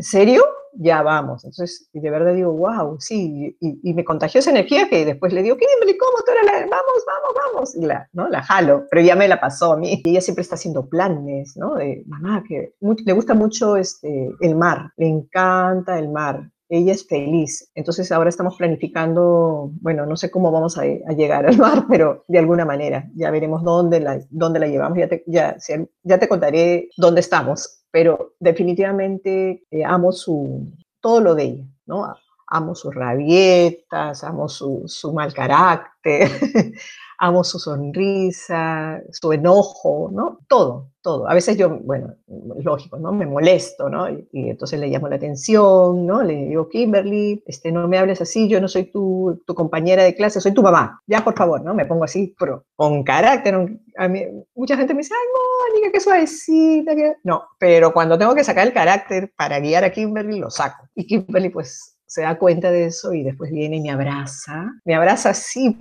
¿En 0.01 0.05
serio? 0.05 0.43
Ya 0.73 1.03
vamos. 1.03 1.45
Entonces, 1.45 1.87
de 1.93 2.09
verdad 2.09 2.33
digo, 2.33 2.51
wow, 2.53 2.99
sí, 2.99 3.55
y, 3.61 3.93
me 3.93 4.03
contagió 4.03 4.39
esa 4.39 4.49
energía 4.49 4.89
que 4.89 5.05
después 5.05 5.31
le 5.31 5.43
digo, 5.43 5.55
¿qué? 5.57 5.65
¿Cómo? 5.79 6.17
Tú 6.25 6.31
la, 6.43 6.53
vamos, 6.53 7.05
vamos, 7.05 7.33
vamos. 7.45 7.75
Y 7.75 7.85
la, 7.85 8.09
¿no? 8.13 8.27
la 8.27 8.41
jalo, 8.41 8.87
pero 8.89 9.03
ya 9.03 9.15
me 9.15 9.27
la 9.27 9.39
pasó 9.39 9.73
a 9.73 9.77
mí. 9.77 10.01
Y 10.03 10.09
ella 10.09 10.21
siempre 10.21 10.41
está 10.41 10.55
haciendo 10.55 10.89
planes, 10.89 11.55
¿no? 11.55 11.75
Mamá, 12.07 12.43
que 12.47 12.73
le 12.79 13.13
gusta 13.13 13.35
mucho 13.35 13.77
este, 13.77 14.31
el 14.39 14.55
mar, 14.55 14.91
le 14.97 15.07
encanta 15.07 15.99
el 15.99 16.09
mar 16.09 16.49
ella 16.71 16.93
es 16.93 17.05
feliz. 17.05 17.69
Entonces 17.75 18.11
ahora 18.13 18.29
estamos 18.29 18.55
planificando, 18.55 19.71
bueno, 19.81 20.05
no 20.05 20.15
sé 20.15 20.31
cómo 20.31 20.51
vamos 20.51 20.77
a, 20.77 20.85
llegar 20.85 21.45
al 21.45 21.57
mar, 21.57 21.85
pero 21.89 22.23
de 22.29 22.39
alguna 22.39 22.63
manera 22.63 23.09
ya 23.13 23.29
veremos 23.29 23.61
dónde 23.61 23.99
la, 23.99 24.19
dónde 24.29 24.61
la 24.61 24.67
llevamos. 24.67 24.97
Ya 24.97 25.09
te, 25.09 25.23
ya, 25.27 25.57
ya 26.03 26.17
te 26.17 26.29
contaré 26.29 26.87
dónde 26.95 27.19
estamos, 27.19 27.80
pero 27.91 28.33
definitivamente 28.39 29.65
eh, 29.69 29.85
amo 29.85 30.11
su, 30.11 30.71
todo 30.99 31.21
lo 31.21 31.35
de 31.35 31.43
ella, 31.43 31.65
¿no? 31.85 32.15
Amo 32.47 32.75
sus 32.75 32.93
rabietas, 32.95 34.23
amo 34.23 34.49
su, 34.49 34.83
su 34.87 35.13
mal 35.13 35.33
carácter, 35.33 36.31
amo 37.21 37.43
su 37.43 37.59
sonrisa, 37.59 38.99
su 39.11 39.31
enojo, 39.31 40.09
¿no? 40.11 40.39
Todo, 40.47 40.89
todo. 41.03 41.29
A 41.29 41.35
veces 41.35 41.55
yo, 41.55 41.69
bueno, 41.69 42.15
lógico, 42.57 42.97
¿no? 42.97 43.11
Me 43.11 43.27
molesto, 43.27 43.89
¿no? 43.89 44.09
Y, 44.09 44.49
entonces 44.49 44.79
le 44.79 44.87
llamo 44.87 45.07
la 45.07 45.17
atención, 45.17 46.07
¿no? 46.07 46.23
Le 46.23 46.47
digo, 46.47 46.67
Kimberly, 46.67 47.43
este, 47.45 47.71
no 47.71 47.87
me 47.87 47.99
hables 47.99 48.21
así, 48.21 48.49
yo 48.49 48.59
no 48.59 48.67
soy 48.67 48.85
tu, 48.85 49.39
tu 49.45 49.53
compañera 49.53 50.03
de 50.03 50.15
clase, 50.15 50.41
soy 50.41 50.51
tu 50.51 50.63
mamá. 50.63 50.99
Ya, 51.05 51.23
por 51.23 51.35
favor, 51.35 51.63
¿no? 51.63 51.75
Me 51.75 51.85
pongo 51.85 52.05
así, 52.05 52.35
pero 52.39 52.65
con 52.75 53.03
carácter. 53.03 53.55
A 53.97 54.07
mí, 54.07 54.25
mucha 54.55 54.75
gente 54.75 54.95
me 54.95 55.01
dice, 55.01 55.13
ay, 55.13 55.75
Mónica, 55.75 55.91
qué 55.93 55.99
suavecita. 55.99 56.95
Que... 56.95 57.17
No, 57.23 57.43
pero 57.59 57.93
cuando 57.93 58.17
tengo 58.17 58.33
que 58.33 58.43
sacar 58.43 58.65
el 58.65 58.73
carácter 58.73 59.31
para 59.37 59.59
guiar 59.59 59.83
a 59.83 59.91
Kimberly, 59.91 60.39
lo 60.39 60.49
saco. 60.49 60.87
Y 60.95 61.05
Kimberly, 61.05 61.49
pues, 61.49 61.99
se 62.11 62.23
da 62.23 62.37
cuenta 62.37 62.71
de 62.71 62.87
eso 62.87 63.13
y 63.13 63.23
después 63.23 63.51
viene 63.51 63.77
y 63.77 63.81
me 63.81 63.89
abraza, 63.89 64.69
me 64.83 64.95
abraza 64.95 65.29
así, 65.29 65.79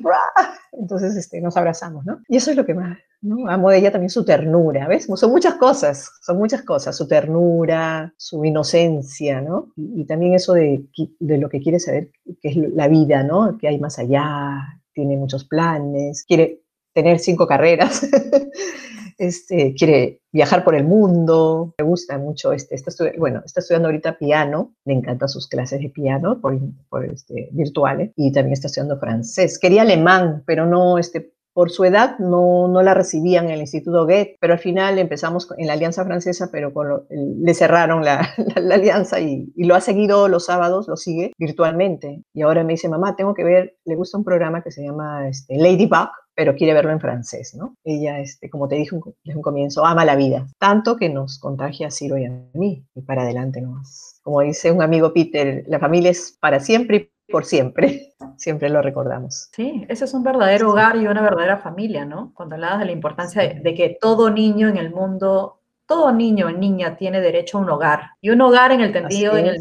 entonces 0.71 1.17
este, 1.17 1.41
nos 1.41 1.57
abrazamos, 1.57 2.07
¿no? 2.07 2.21
Y 2.29 2.37
eso 2.37 2.53
es 2.53 2.57
lo 2.57 2.65
que 2.65 2.73
más, 2.73 2.97
¿no? 3.21 3.51
Amo 3.51 3.69
de 3.69 3.79
ella 3.79 3.91
también 3.91 4.11
su 4.11 4.25
ternura, 4.25 4.87
¿ves? 4.87 5.09
Son 5.13 5.33
muchas 5.33 5.55
cosas, 5.55 6.09
son 6.23 6.39
muchas 6.39 6.63
cosas, 6.63 6.97
su 6.97 7.09
ternura, 7.09 8.15
su 8.17 8.45
inocencia, 8.45 9.41
¿no? 9.41 9.73
Y, 9.75 10.05
también 10.05 10.35
eso 10.35 10.53
de, 10.53 10.85
de, 11.19 11.39
lo 11.39 11.49
que 11.49 11.61
quiere 11.61 11.81
saber, 11.81 12.13
que 12.41 12.51
es 12.51 12.57
la 12.57 12.87
vida, 12.87 13.25
¿no? 13.25 13.59
Que 13.59 13.67
hay 13.67 13.81
más 13.81 13.99
allá, 13.99 14.81
tiene 14.93 15.17
muchos 15.17 15.45
planes, 15.45 16.25
quiere 16.29 16.63
tener 16.95 17.19
cinco 17.19 17.49
carreras. 17.49 18.07
este, 19.21 19.75
quiere 19.75 20.23
viajar 20.33 20.65
por 20.65 20.75
el 20.75 20.85
mundo, 20.85 21.75
le 21.77 21.85
gusta 21.85 22.17
mucho, 22.17 22.53
este, 22.53 22.75
está 22.75 22.91
bueno, 23.19 23.43
está 23.45 23.61
estudiando 23.61 23.89
ahorita 23.89 24.17
piano, 24.17 24.73
le 24.87 24.95
encantan 24.95 25.29
sus 25.29 25.47
clases 25.47 25.81
de 25.81 25.91
piano 25.91 26.41
por, 26.41 26.59
por 26.89 27.05
este, 27.05 27.51
virtuales 27.53 28.13
y 28.17 28.33
también 28.33 28.55
está 28.55 28.69
estudiando 28.69 28.99
francés. 28.99 29.59
Quería 29.59 29.83
alemán, 29.83 30.43
pero 30.47 30.65
no, 30.65 30.97
este, 30.99 31.35
por 31.53 31.71
su 31.71 31.85
edad 31.85 32.19
no, 32.19 32.69
no 32.69 32.83
la 32.83 32.95
recibían 32.95 33.47
en 33.47 33.51
el 33.51 33.61
Instituto 33.61 34.07
Goethe, 34.07 34.39
pero 34.41 34.55
al 34.55 34.59
final 34.59 34.99
empezamos 34.99 35.47
en 35.59 35.67
la 35.67 35.75
Alianza 35.75 36.03
Francesa, 36.07 36.49
pero 36.51 36.73
le 37.11 37.53
cerraron 37.53 38.03
la, 38.05 38.27
alianza 38.57 39.21
y, 39.21 39.53
y, 39.55 39.65
lo 39.65 39.75
ha 39.75 39.83
seguido 39.83 40.29
los 40.29 40.47
sábados, 40.47 40.89
lo 40.89 40.97
sigue 40.97 41.33
virtualmente. 41.37 42.23
Y 42.33 42.41
ahora 42.41 42.65
me 42.65 42.73
dice, 42.73 42.89
mamá, 42.89 43.17
tengo 43.17 43.35
que 43.35 43.45
ver, 43.45 43.77
le 43.85 43.97
gusta 43.97 44.17
un 44.17 44.25
programa 44.25 44.63
que 44.63 44.71
se 44.71 44.83
llama 44.83 45.29
este, 45.29 45.59
Ladybug, 45.59 46.09
pero 46.41 46.55
quiere 46.55 46.73
verlo 46.73 46.91
en 46.91 47.01
francés, 47.01 47.55
¿no? 47.55 47.77
Ella, 47.85 48.19
este, 48.19 48.49
como 48.49 48.67
te 48.67 48.77
dije 48.77 48.97
desde 49.25 49.37
un 49.37 49.43
comienzo, 49.43 49.85
ama 49.85 50.07
la 50.07 50.17
vida, 50.17 50.47
tanto 50.59 50.97
que 50.97 51.11
nos 51.11 51.39
contagia 51.39 51.89
a 51.89 51.91
Ciro 51.91 52.17
y 52.17 52.25
a 52.25 52.31
mí, 52.55 52.83
y 52.95 53.03
para 53.03 53.25
adelante 53.25 53.61
nomás. 53.61 54.19
Como 54.23 54.41
dice 54.41 54.73
un 54.73 54.81
amigo 54.81 55.13
Peter, 55.13 55.65
la 55.69 55.79
familia 55.79 56.13
es 56.13 56.39
para 56.41 56.59
siempre 56.59 56.97
y 56.97 57.31
por 57.31 57.45
siempre. 57.45 58.15
Siempre 58.39 58.71
lo 58.71 58.81
recordamos. 58.81 59.51
Sí, 59.53 59.85
ese 59.91 60.07
es 60.07 60.15
un 60.15 60.23
verdadero 60.23 60.71
hogar 60.71 60.97
y 60.97 61.07
una 61.07 61.21
verdadera 61.21 61.59
familia, 61.59 62.07
¿no? 62.07 62.33
Cuando 62.35 62.55
hablabas 62.55 62.79
de 62.79 62.87
la 62.87 62.93
importancia 62.93 63.43
de, 63.43 63.75
que 63.75 63.99
todo 64.01 64.31
niño 64.31 64.67
en 64.69 64.79
el 64.79 64.95
mundo 64.95 65.59
todo 65.87 66.11
niño 66.13 66.47
o 66.47 66.51
niña 66.51 66.97
tiene 66.97 67.21
derecho 67.21 67.59
a 67.59 67.61
un 67.61 67.69
hogar. 67.69 68.13
Y 68.23 68.31
un 68.31 68.41
hogar 68.41 68.73
en 68.73 68.81
el 68.81 68.93
sentido, 68.95 69.37
en 69.37 69.47
el, 69.47 69.59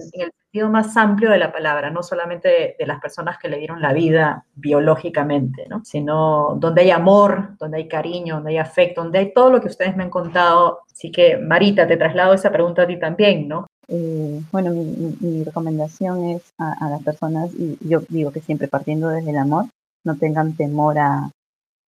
más 0.54 0.98
amplio 0.98 1.30
de 1.30 1.38
la 1.38 1.52
palabra, 1.52 1.90
no 1.90 2.02
solamente 2.02 2.76
de, 2.78 2.88
las 2.88 3.00
personas 3.00 3.38
que 3.38 3.50
le 3.50 3.60
dieron 3.60 3.82
la 3.82 3.94
vida 3.94 4.46
biológicamente, 4.56 5.68
¿no? 5.70 5.84
sino 5.86 6.56
donde 6.60 6.82
hay 6.82 6.92
amor, 6.92 7.56
donde 7.60 7.78
hay 7.78 7.88
cariño, 7.88 8.36
donde 8.36 8.52
hay 8.52 8.58
afecto, 8.58 9.04
donde 9.04 9.20
hay 9.20 9.34
todo 9.34 9.52
lo 9.52 9.62
que 9.62 9.68
ustedes 9.68 9.96
me 9.96 10.04
han 10.04 10.10
contado. 10.10 10.80
Así 10.92 11.12
que, 11.12 11.38
Marita, 11.38 11.88
te 11.88 11.98
traslado 11.98 12.34
esa 12.34 12.52
pregunta 12.52 12.84
a 12.84 12.88
ti 12.88 12.98
también, 12.98 13.48
¿no? 13.48 13.68
Eh, 13.88 14.42
bueno, 14.52 14.72
mi, 14.72 15.44
recomendación 15.44 16.26
es 16.30 16.54
a, 16.58 16.90
las 16.90 17.04
personas, 17.04 17.52
y 17.54 17.78
yo 17.82 18.02
digo 18.10 18.32
que 18.32 18.42
siempre 18.42 18.68
partiendo 18.68 19.10
desde 19.10 19.32
el 19.32 19.38
amor, 19.38 19.66
no 20.04 20.16
tengan 20.18 20.56
temor 20.56 20.98
a, 21.00 21.30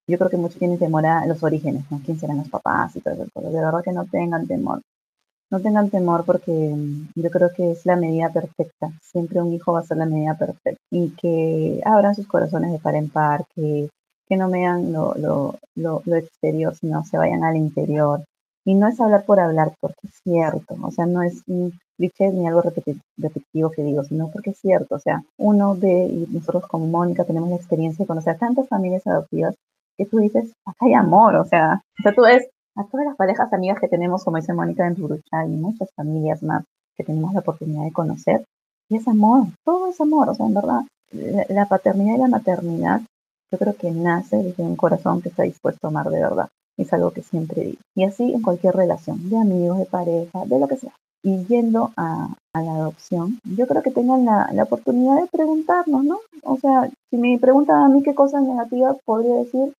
yo 0.08 0.18
creo 0.18 0.30
que 0.30 0.38
muchos 0.38 0.58
tienen 0.58 0.80
temor 0.80 1.06
a 1.06 1.26
los 1.26 1.44
orígenes, 1.44 1.84
¿no? 1.92 2.02
¿Quién 2.04 2.20
serán 2.20 2.38
los 2.38 2.50
papás 2.50 2.96
y 2.96 3.02
todo 3.02 3.14
eso? 3.14 3.42
De 3.42 3.62
verdad 3.62 3.84
que 3.84 3.92
no 3.92 4.06
tengan 4.06 4.48
temor 4.48 4.82
no 5.52 5.60
tengan 5.60 5.90
temor 5.90 6.24
porque 6.26 6.52
mm, 6.52 7.10
yo 7.16 7.30
creo 7.30 7.50
que 7.56 7.72
es 7.72 7.86
la 7.86 7.98
medida 7.98 8.30
perfecta. 8.30 8.92
Siempre 9.02 9.42
un 9.42 9.54
hijo 9.54 9.74
va 9.74 9.80
a 9.80 9.84
ser 9.84 9.98
la 9.98 10.06
medida 10.06 10.36
perfecta. 10.36 10.82
Y 10.90 11.10
que 11.12 11.82
abran 11.86 12.16
sus 12.16 12.26
corazones 12.28 12.72
de 12.72 12.80
par 12.80 12.96
en 12.96 13.10
par, 13.10 13.44
que, 13.54 13.90
que 14.28 14.38
no 14.38 14.50
vean 14.50 14.94
lo, 14.94 15.14
lo, 15.16 15.60
lo, 15.76 16.16
exterior, 16.16 16.74
sino 16.76 17.04
se 17.04 17.18
vayan 17.18 17.44
al 17.44 17.58
interior. 17.58 18.24
Y 18.64 18.76
no 18.76 18.88
es 18.88 19.00
hablar 19.02 19.26
por 19.26 19.40
hablar, 19.40 19.74
porque 19.82 20.08
es 20.08 20.20
cierto. 20.24 20.76
O 20.82 20.92
sea, 20.92 21.06
no 21.06 21.22
es 21.22 21.44
un 21.48 21.74
cliché 21.98 22.32
ni 22.32 22.48
algo 22.48 22.62
repetitivo 22.62 23.72
que 23.72 23.84
digo, 23.84 24.04
sino 24.04 24.32
porque 24.32 24.52
es 24.52 24.60
cierto. 24.60 24.96
O 24.96 25.00
sea, 25.00 25.22
uno 25.38 25.76
ve, 25.76 26.08
y 26.08 26.28
nosotros 26.32 26.66
como 26.68 26.88
Mónica 26.88 27.26
tenemos 27.26 27.50
la 27.50 27.56
experiencia 27.58 28.04
de 28.04 28.08
conocer 28.08 28.38
tantas 28.38 28.68
familias 28.70 29.06
adoptivas 29.06 29.56
que 29.98 30.06
tú 30.06 30.20
dices, 30.20 30.52
acá 30.66 30.86
hay 30.86 30.94
amor. 30.94 31.36
O 31.36 31.46
sea, 31.46 31.82
o 32.00 32.04
sea 32.04 32.14
tú 32.14 32.22
ves 32.22 32.48
a 32.76 32.84
todas 32.86 33.06
las 33.06 33.16
parejas 33.16 33.52
amigas 33.54 33.80
que 33.80 33.88
tenemos, 33.88 34.24
como 34.24 34.38
dice 34.38 34.54
Mónica 34.54 34.88
en 34.88 34.96
Turucha, 34.96 35.46
y 35.46 35.50
muchas 35.50 35.90
familias 35.96 36.42
más 36.44 36.64
que 36.96 37.04
tenemos 37.04 37.34
la 37.34 37.40
oportunidad 37.42 37.84
de 37.84 37.92
conocer. 37.92 38.46
Y 38.90 38.98
es 38.98 39.08
amor, 39.08 39.48
todo 39.64 39.88
es 39.88 40.00
amor, 40.02 40.30
o 40.30 40.36
sea, 40.36 40.46
en 40.46 40.54
verdad, 40.54 40.82
la, 41.50 41.66
paternidad 41.66 42.16
y 42.16 42.20
la 42.20 42.28
maternidad, 42.28 43.02
yo 43.52 43.58
creo 43.58 43.76
que 43.76 43.92
nace 43.92 44.38
desde 44.38 44.64
un 44.64 44.76
corazón 44.76 45.22
que 45.22 45.30
está 45.30 45.44
dispuesto 45.44 45.88
a 45.88 45.90
amar 45.90 46.10
de 46.10 46.22
verdad. 46.22 46.50
Es 46.78 46.92
algo 46.94 47.12
que 47.12 47.22
siempre 47.22 47.64
digo. 47.64 47.78
Y 47.96 48.06
así 48.06 48.32
en 48.34 48.42
cualquier 48.42 48.76
relación, 48.76 49.30
de 49.30 49.38
amigos, 49.38 49.78
de 49.78 49.86
pareja, 49.86 50.46
de 50.46 50.60
lo 50.60 50.68
que 50.68 50.78
sea. 50.78 50.94
Y 51.24 51.46
yendo 51.46 51.92
a, 51.98 52.34
la 52.54 52.74
adopción, 52.74 53.40
yo 53.44 53.68
creo 53.68 53.82
que 53.82 53.92
tengan 53.92 54.26
la, 54.26 54.50
la, 54.52 54.64
oportunidad 54.64 55.22
de 55.22 55.28
preguntarnos, 55.28 56.04
¿no? 56.04 56.20
O 56.44 56.58
sea, 56.58 56.90
si 57.10 57.18
me 57.18 57.38
preguntan 57.40 57.84
a 57.84 57.90
mí 57.90 58.04
qué 58.04 58.16
cosas 58.16 58.44
negativas, 58.44 58.98
podría 59.06 59.36
decir, 59.36 59.74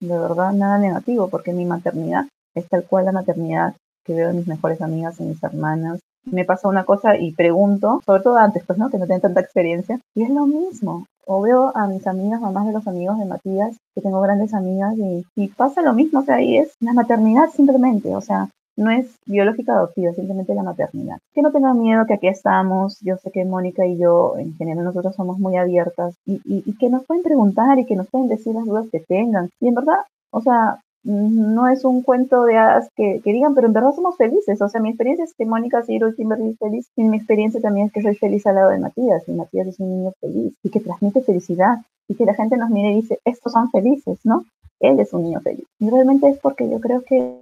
de 0.00 0.18
verdad 0.18 0.52
nada 0.52 0.78
negativo, 0.78 1.28
porque 1.28 1.52
mi 1.52 1.64
maternidad 1.64 2.26
es 2.54 2.68
tal 2.68 2.84
cual 2.84 3.06
la 3.06 3.12
maternidad 3.12 3.74
que 4.04 4.14
veo 4.14 4.30
en 4.30 4.36
mis 4.36 4.48
mejores 4.48 4.80
amigas, 4.80 5.20
en 5.20 5.28
mis 5.28 5.42
hermanas. 5.42 6.00
Me 6.24 6.44
pasa 6.44 6.68
una 6.68 6.84
cosa 6.84 7.16
y 7.16 7.32
pregunto, 7.32 8.00
sobre 8.04 8.22
todo 8.22 8.36
antes, 8.36 8.64
pues, 8.66 8.78
¿no? 8.78 8.90
Que 8.90 8.98
no 8.98 9.06
tienen 9.06 9.22
tanta 9.22 9.40
experiencia, 9.40 10.00
y 10.14 10.24
es 10.24 10.30
lo 10.30 10.46
mismo. 10.46 11.06
O 11.26 11.42
veo 11.42 11.72
a 11.76 11.86
mis 11.86 12.06
amigas, 12.06 12.40
mamás 12.40 12.66
de 12.66 12.72
los 12.72 12.86
amigos 12.86 13.18
de 13.18 13.26
Matías, 13.26 13.76
que 13.94 14.00
tengo 14.00 14.20
grandes 14.20 14.54
amigas, 14.54 14.96
y, 14.96 15.24
y 15.36 15.48
pasa 15.48 15.82
lo 15.82 15.92
mismo, 15.92 16.20
o 16.20 16.22
sea, 16.22 16.36
ahí 16.36 16.58
es 16.58 16.72
la 16.80 16.92
maternidad 16.92 17.50
simplemente, 17.54 18.14
o 18.14 18.20
sea, 18.20 18.48
no 18.78 18.92
es 18.92 19.18
biológica 19.26 19.72
adoptiva, 19.72 20.12
simplemente 20.12 20.54
la 20.54 20.62
maternidad. 20.62 21.18
Que 21.34 21.42
no 21.42 21.50
tengan 21.50 21.80
miedo, 21.80 22.06
que 22.06 22.14
aquí 22.14 22.28
estamos. 22.28 23.00
Yo 23.00 23.16
sé 23.16 23.32
que 23.32 23.44
Mónica 23.44 23.84
y 23.84 23.98
yo, 23.98 24.36
en 24.38 24.54
general, 24.54 24.84
nosotros 24.84 25.16
somos 25.16 25.38
muy 25.40 25.56
abiertas 25.56 26.14
y, 26.24 26.40
y, 26.44 26.76
que 26.78 26.88
nos 26.88 27.04
pueden 27.04 27.24
preguntar 27.24 27.78
y 27.80 27.86
que 27.86 27.96
nos 27.96 28.08
pueden 28.08 28.28
decir 28.28 28.54
las 28.54 28.64
dudas 28.64 28.86
que 28.92 29.00
tengan. 29.00 29.50
Y 29.60 29.66
en 29.66 29.74
verdad, 29.74 29.98
o 30.30 30.40
sea, 30.40 30.78
no 31.02 31.66
es 31.66 31.84
un 31.84 32.02
cuento 32.02 32.44
de 32.44 32.56
hadas 32.56 32.88
que, 32.94 33.20
que, 33.24 33.32
digan, 33.32 33.54
pero 33.56 33.66
en 33.66 33.72
verdad 33.72 33.94
somos 33.94 34.16
felices. 34.16 34.62
O 34.62 34.68
sea, 34.68 34.80
mi 34.80 34.90
experiencia 34.90 35.24
es 35.24 35.34
que 35.34 35.44
Mónica 35.44 35.82
Ciro 35.82 36.08
y 36.08 36.14
Kimberly 36.14 36.50
es 36.50 36.58
feliz. 36.58 36.86
Y 36.94 37.02
mi 37.02 37.16
experiencia 37.16 37.60
también 37.60 37.88
es 37.88 37.92
que 37.92 38.02
soy 38.02 38.14
feliz 38.14 38.46
al 38.46 38.54
lado 38.54 38.70
de 38.70 38.78
Matías. 38.78 39.28
Y 39.28 39.32
Matías 39.32 39.66
es 39.66 39.80
un 39.80 39.90
niño 39.90 40.12
feliz 40.20 40.54
y 40.62 40.70
que 40.70 40.78
transmite 40.78 41.20
felicidad. 41.22 41.78
Y 42.08 42.14
que 42.14 42.24
la 42.24 42.34
gente 42.34 42.56
nos 42.56 42.70
mire 42.70 42.92
y 42.92 43.02
dice, 43.02 43.18
estos 43.24 43.52
son 43.52 43.70
felices, 43.70 44.18
¿no? 44.22 44.44
Él 44.78 45.00
es 45.00 45.12
un 45.12 45.24
niño 45.24 45.40
feliz. 45.40 45.64
Y 45.80 45.90
realmente 45.90 46.28
es 46.28 46.38
porque 46.38 46.70
yo 46.70 46.80
creo 46.80 47.02
que 47.02 47.34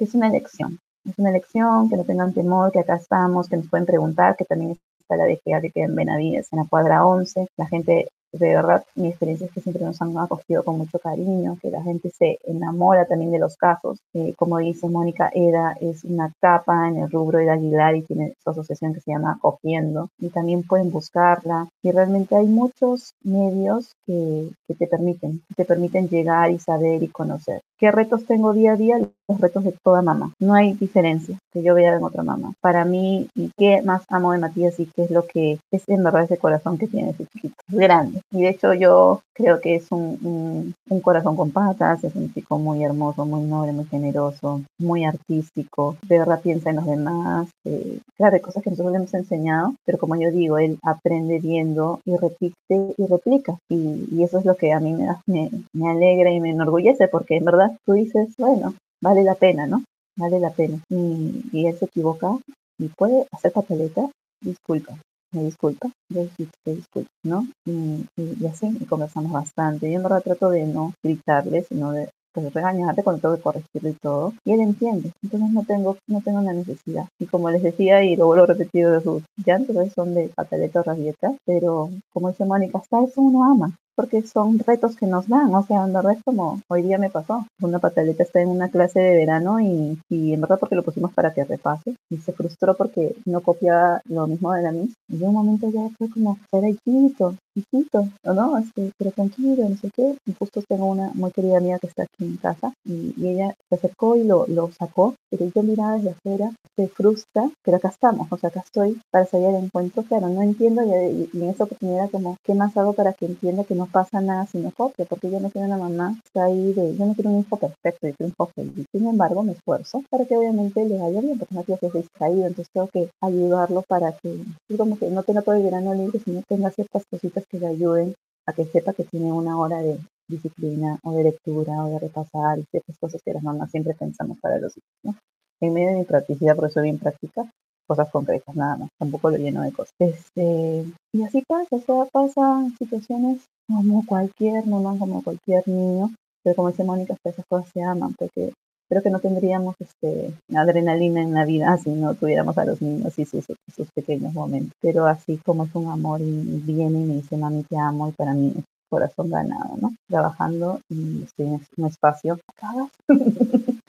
que 0.00 0.06
es 0.06 0.14
una 0.14 0.28
elección. 0.28 0.80
Es 1.04 1.18
una 1.18 1.28
elección, 1.28 1.90
que 1.90 1.96
no 1.98 2.04
tengan 2.04 2.32
temor, 2.32 2.72
que 2.72 2.78
acá 2.78 2.96
estamos, 2.96 3.50
que 3.50 3.58
nos 3.58 3.68
pueden 3.68 3.84
preguntar, 3.84 4.34
que 4.34 4.46
también 4.46 4.78
está 4.98 5.14
la 5.14 5.26
DGA 5.26 5.60
que 5.60 5.70
queda 5.70 5.84
en 5.84 5.94
Benavides, 5.94 6.48
en 6.52 6.60
la 6.60 6.64
cuadra 6.64 7.06
11. 7.06 7.48
La 7.58 7.66
gente 7.66 8.08
de 8.32 8.54
verdad 8.54 8.84
mi 8.94 9.08
experiencia 9.08 9.46
es 9.46 9.52
que 9.52 9.60
siempre 9.60 9.84
nos 9.84 10.00
han 10.00 10.16
acogido 10.16 10.62
con 10.64 10.78
mucho 10.78 10.98
cariño, 10.98 11.58
que 11.60 11.70
la 11.70 11.82
gente 11.82 12.10
se 12.10 12.38
enamora 12.44 13.06
también 13.06 13.30
de 13.30 13.38
los 13.38 13.56
casos. 13.56 13.98
Eh, 14.14 14.34
como 14.36 14.58
dice 14.58 14.88
Mónica, 14.88 15.30
EDA 15.34 15.76
es 15.80 16.04
una 16.04 16.32
capa 16.40 16.88
en 16.88 16.98
el 16.98 17.10
rubro 17.10 17.38
de 17.38 17.50
Aguilar 17.50 17.96
y 17.96 18.02
tiene 18.02 18.34
su 18.42 18.50
asociación 18.50 18.94
que 18.94 19.00
se 19.00 19.10
llama 19.10 19.32
Acogiendo 19.32 20.08
y 20.18 20.28
también 20.28 20.62
pueden 20.62 20.90
buscarla. 20.90 21.68
Y 21.82 21.90
realmente 21.90 22.36
hay 22.36 22.46
muchos 22.46 23.14
medios 23.22 23.94
que, 24.06 24.48
que 24.66 24.74
te 24.74 24.86
permiten, 24.86 25.42
que 25.48 25.54
te 25.56 25.64
permiten 25.64 26.08
llegar 26.08 26.50
y 26.50 26.58
saber 26.58 27.02
y 27.02 27.08
conocer. 27.08 27.60
¿Qué 27.78 27.90
retos 27.90 28.26
tengo 28.26 28.52
día 28.52 28.72
a 28.72 28.76
día? 28.76 28.98
Los 29.30 29.40
retos 29.40 29.64
de 29.64 29.74
toda 29.84 30.02
mamá. 30.02 30.32
No 30.40 30.54
hay 30.54 30.74
diferencia 30.74 31.38
que 31.52 31.62
yo 31.62 31.74
vea 31.74 31.96
en 31.96 32.02
otra 32.02 32.22
mamá. 32.22 32.52
Para 32.60 32.84
mí, 32.84 33.28
y 33.34 33.50
qué 33.56 33.82
más 33.82 34.02
amo 34.08 34.32
de 34.32 34.38
Matías 34.38 34.78
y 34.80 34.86
qué 34.86 35.04
es 35.04 35.10
lo 35.10 35.26
que 35.26 35.58
es 35.70 35.88
en 35.88 36.02
verdad 36.02 36.24
ese 36.24 36.38
corazón 36.38 36.78
que 36.78 36.86
tiene 36.86 37.10
ese 37.10 37.26
chiquito. 37.26 37.54
grande 37.68 38.20
y 38.32 38.42
de 38.42 38.48
hecho 38.48 38.74
yo 38.74 39.22
creo 39.34 39.60
que 39.60 39.76
es 39.76 39.90
un, 39.90 40.74
un, 40.88 41.00
corazón 41.00 41.36
con 41.36 41.50
patas, 41.50 42.04
es 42.04 42.14
un 42.14 42.32
chico 42.32 42.58
muy 42.58 42.84
hermoso, 42.84 43.24
muy 43.24 43.42
noble, 43.42 43.72
muy 43.72 43.86
generoso, 43.86 44.62
muy 44.78 45.04
artístico, 45.04 45.96
de 46.06 46.18
verdad 46.18 46.40
piensa 46.42 46.70
en 46.70 46.76
los 46.76 46.86
demás, 46.86 47.48
eh, 47.64 48.00
claro, 48.16 48.34
hay 48.34 48.42
cosas 48.42 48.62
que 48.62 48.70
nosotros 48.70 48.92
le 48.92 48.98
hemos 48.98 49.14
enseñado, 49.14 49.74
pero 49.86 49.98
como 49.98 50.16
yo 50.16 50.30
digo, 50.30 50.58
él 50.58 50.78
aprende 50.82 51.38
viendo 51.38 52.00
y 52.04 52.16
repite 52.16 52.94
y 52.96 53.06
replica. 53.06 53.56
Y, 53.68 54.08
y 54.12 54.22
eso 54.22 54.38
es 54.38 54.44
lo 54.44 54.56
que 54.56 54.72
a 54.72 54.80
mí 54.80 54.92
me, 54.92 55.50
me, 55.72 55.90
alegra 55.90 56.30
y 56.30 56.40
me 56.40 56.50
enorgullece, 56.50 57.08
porque 57.08 57.36
en 57.36 57.44
verdad 57.44 57.76
tú 57.86 57.94
dices, 57.94 58.28
bueno, 58.38 58.74
vale 59.02 59.24
la 59.24 59.34
pena, 59.34 59.66
¿no? 59.66 59.82
Vale 60.16 60.40
la 60.40 60.50
pena. 60.50 60.78
Y, 60.88 61.44
y 61.52 61.66
él 61.66 61.78
se 61.78 61.86
equivoca 61.86 62.38
y 62.78 62.88
puede 62.88 63.26
hacer 63.32 63.52
papeleta, 63.52 64.10
disculpa, 64.42 64.96
me 65.32 65.44
disculpa, 65.44 65.90
yo 66.08 66.26
disculpo, 66.64 67.10
¿no? 67.24 67.46
Y, 67.64 68.04
y, 68.16 68.46
así, 68.46 68.66
y 68.80 68.84
conversamos 68.84 69.32
bastante. 69.32 69.90
Yo 69.90 69.96
en 69.96 70.02
verdad 70.02 70.22
trato 70.22 70.50
de 70.50 70.66
no 70.66 70.92
gritarle, 71.04 71.62
sino 71.64 71.92
de 71.92 72.10
pues, 72.32 72.52
regañarte 72.52 73.02
cuando 73.02 73.20
tengo 73.20 73.36
que 73.36 73.42
corregirlo 73.42 73.88
y 73.90 73.96
todo. 74.02 74.34
Y 74.44 74.52
él 74.52 74.60
entiende. 74.60 75.12
Entonces 75.22 75.50
no 75.50 75.64
tengo, 75.64 75.96
no 76.08 76.20
tengo 76.20 76.40
la 76.40 76.52
necesidad. 76.52 77.06
Y 77.20 77.26
como 77.26 77.50
les 77.50 77.62
decía, 77.62 78.02
y 78.02 78.16
lo 78.16 78.26
vuelvo 78.26 78.44
a 78.44 78.48
repetir 78.48 78.88
de 78.88 79.00
sus 79.00 79.22
llantos, 79.44 79.76
son 79.94 80.14
de 80.14 80.30
pataleta 80.34 80.80
o 80.80 80.82
rabieta, 80.82 81.34
pero 81.46 81.90
como 82.12 82.30
dice 82.30 82.44
Mónica, 82.44 82.78
hasta 82.78 83.04
eso 83.04 83.20
uno 83.20 83.44
ama 83.44 83.76
porque 84.00 84.22
son 84.22 84.58
retos 84.60 84.96
que 84.96 85.04
nos 85.04 85.28
dan, 85.28 85.54
o 85.54 85.62
sea, 85.62 85.84
en 85.84 85.92
verdad 85.92 86.12
es 86.12 86.24
como 86.24 86.58
hoy 86.70 86.80
día 86.80 86.96
me 86.96 87.10
pasó, 87.10 87.44
una 87.60 87.80
pataleta 87.80 88.22
está 88.22 88.40
en 88.40 88.48
una 88.48 88.70
clase 88.70 88.98
de 88.98 89.14
verano 89.14 89.60
y, 89.60 89.98
y 90.08 90.32
en 90.32 90.40
verdad 90.40 90.58
porque 90.58 90.74
lo 90.74 90.82
pusimos 90.82 91.12
para 91.12 91.34
que 91.34 91.44
repase 91.44 91.96
y 92.08 92.16
se 92.16 92.32
frustró 92.32 92.74
porque 92.78 93.14
no 93.26 93.42
copiaba 93.42 94.00
lo 94.08 94.26
mismo 94.26 94.54
de 94.54 94.62
la 94.62 94.72
misma 94.72 94.94
y 95.10 95.18
de 95.18 95.26
un 95.26 95.34
momento 95.34 95.68
ya 95.70 95.90
fue 95.98 96.08
como, 96.08 96.38
era 96.50 96.68
hijito, 96.70 97.34
hijito, 97.54 98.08
¿o 98.24 98.32
no? 98.32 98.58
Este, 98.58 98.92
pero 98.96 99.10
tranquilo, 99.10 99.68
no 99.68 99.76
sé 99.76 99.90
qué, 99.94 100.16
y 100.26 100.32
justo 100.38 100.62
tengo 100.68 100.86
una 100.86 101.10
muy 101.14 101.30
querida 101.32 101.58
amiga 101.58 101.78
que 101.78 101.88
está 101.88 102.04
aquí 102.04 102.24
en 102.24 102.36
casa 102.36 102.72
y, 102.84 103.14
ella 103.20 103.54
se 103.68 103.74
acercó 103.76 104.16
y 104.16 104.24
lo, 104.24 104.46
lo 104.48 104.70
sacó, 104.72 105.14
pero 105.30 105.50
yo 105.54 105.62
miraba 105.62 105.94
desde 105.94 106.10
afuera, 106.10 106.52
se 106.76 106.88
frustra, 106.88 107.50
pero 107.62 107.76
acá 107.76 107.88
estamos, 107.88 108.26
o 108.30 108.36
sea, 108.38 108.48
acá 108.48 108.60
estoy 108.60 109.00
para 109.12 109.26
salir 109.26 109.48
al 109.48 109.64
encuentro, 109.64 110.02
claro, 110.04 110.28
no 110.28 110.42
entiendo 110.42 110.82
y, 110.82 111.28
y 111.32 111.42
en 111.42 111.50
esa 111.50 111.64
oportunidad 111.64 112.10
como, 112.10 112.36
¿qué 112.44 112.54
más 112.54 112.76
hago 112.76 112.92
para 112.92 113.12
que 113.12 113.26
entienda 113.26 113.64
que 113.64 113.74
no 113.74 113.86
pasa 113.92 114.20
nada 114.20 114.46
si 114.46 114.58
no 114.58 114.70
copia, 114.70 115.04
porque 115.04 115.30
yo 115.30 115.40
no 115.40 115.50
quiero 115.50 115.66
una 115.66 115.78
mamá 115.78 116.16
está 116.24 116.44
ahí 116.44 116.72
de, 116.72 116.96
yo 116.96 117.06
no 117.06 117.14
quiero 117.14 117.30
un 117.30 117.40
hijo 117.40 117.56
perfecto, 117.56 118.08
yo 118.08 118.14
quiero 118.14 118.26
un 118.26 118.28
hijo 118.28 118.46
feliz. 118.54 118.86
Sin 118.92 119.06
embargo, 119.06 119.42
me 119.42 119.52
esfuerzo 119.52 120.02
para 120.10 120.24
que 120.24 120.36
obviamente 120.36 120.84
le 120.84 120.98
vaya 120.98 121.20
bien, 121.20 121.38
porque 121.38 121.54
no 121.54 121.62
quiero 121.62 121.80
que 121.80 121.86
esté 121.86 121.98
distraído, 121.98 122.46
entonces 122.46 122.72
tengo 122.72 122.88
que 122.88 123.10
ayudarlo 123.20 123.82
para 123.82 124.12
que, 124.12 124.44
como 124.76 124.98
que 124.98 125.10
no 125.10 125.22
tenga 125.22 125.42
todo 125.42 125.54
el 125.54 125.62
verano 125.62 125.94
libre, 125.94 126.20
sino 126.24 126.42
tenga 126.48 126.70
ciertas 126.70 127.02
cositas 127.10 127.44
que 127.48 127.58
le 127.58 127.66
ayuden 127.66 128.14
a 128.46 128.52
que 128.52 128.64
sepa 128.64 128.92
que 128.92 129.04
tiene 129.04 129.32
una 129.32 129.58
hora 129.58 129.80
de 129.80 129.98
disciplina 130.28 130.98
o 131.02 131.12
de 131.12 131.24
lectura 131.24 131.84
o 131.84 131.90
de 131.90 131.98
repasar 131.98 132.58
y 132.58 132.64
ciertas 132.70 132.96
cosas 132.98 133.20
que 133.22 133.32
las 133.32 133.42
mamás 133.42 133.70
siempre 133.70 133.94
pensamos 133.94 134.38
para 134.40 134.58
los 134.58 134.76
hijos, 134.76 134.90
¿no? 135.02 135.14
En 135.60 135.74
medio 135.74 135.88
de 135.90 135.96
mi 135.96 136.04
practicidad, 136.04 136.56
por 136.56 136.68
eso 136.68 136.80
bien 136.80 136.98
práctica, 136.98 137.50
cosas 137.90 138.08
concretas, 138.12 138.54
nada 138.54 138.76
más, 138.76 138.88
tampoco 139.00 139.30
lo 139.30 139.36
lleno 139.36 139.62
de 139.62 139.72
cosas. 139.72 139.92
Este, 139.98 140.84
y 141.12 141.22
así 141.24 141.42
pasa, 141.48 141.66
o 141.70 141.80
sea, 141.80 142.04
pasan 142.12 142.72
situaciones 142.78 143.40
como 143.66 144.06
cualquier 144.06 144.64
mamá, 144.64 144.96
como 144.96 145.24
cualquier 145.24 145.66
niño, 145.66 146.12
pero 146.44 146.54
como 146.54 146.70
dice 146.70 146.84
Mónica, 146.84 147.16
pues 147.20 147.34
esas 147.34 147.46
cosas 147.50 147.68
se 147.74 147.82
aman, 147.82 148.14
porque 148.16 148.52
creo 148.88 149.02
que 149.02 149.10
no 149.10 149.18
tendríamos 149.18 149.74
este, 149.80 150.32
adrenalina 150.54 151.20
en 151.20 151.34
la 151.34 151.44
vida 151.44 151.76
si 151.82 151.90
no 151.90 152.14
tuviéramos 152.14 152.56
a 152.58 152.64
los 152.64 152.80
niños 152.80 153.18
y 153.18 153.24
sus, 153.24 153.44
sus 153.74 153.88
pequeños 153.92 154.32
momentos. 154.34 154.72
Pero 154.80 155.06
así 155.06 155.40
como 155.44 155.64
es 155.64 155.74
un 155.74 155.88
amor 155.88 156.20
y 156.20 156.62
viene 156.64 157.00
y 157.00 157.04
me 157.06 157.14
dice, 157.16 157.36
mami, 157.36 157.64
te 157.64 157.76
amo, 157.76 158.08
y 158.08 158.12
para 158.12 158.34
mí 158.34 158.52
es 158.56 158.64
corazón 158.88 159.30
ganado, 159.30 159.76
¿no? 159.80 159.96
Trabajando 160.08 160.78
y 160.88 161.24
estoy 161.24 161.46
en 161.46 161.60
un 161.76 161.86
espacio, 161.86 162.38
acabas. 162.56 162.90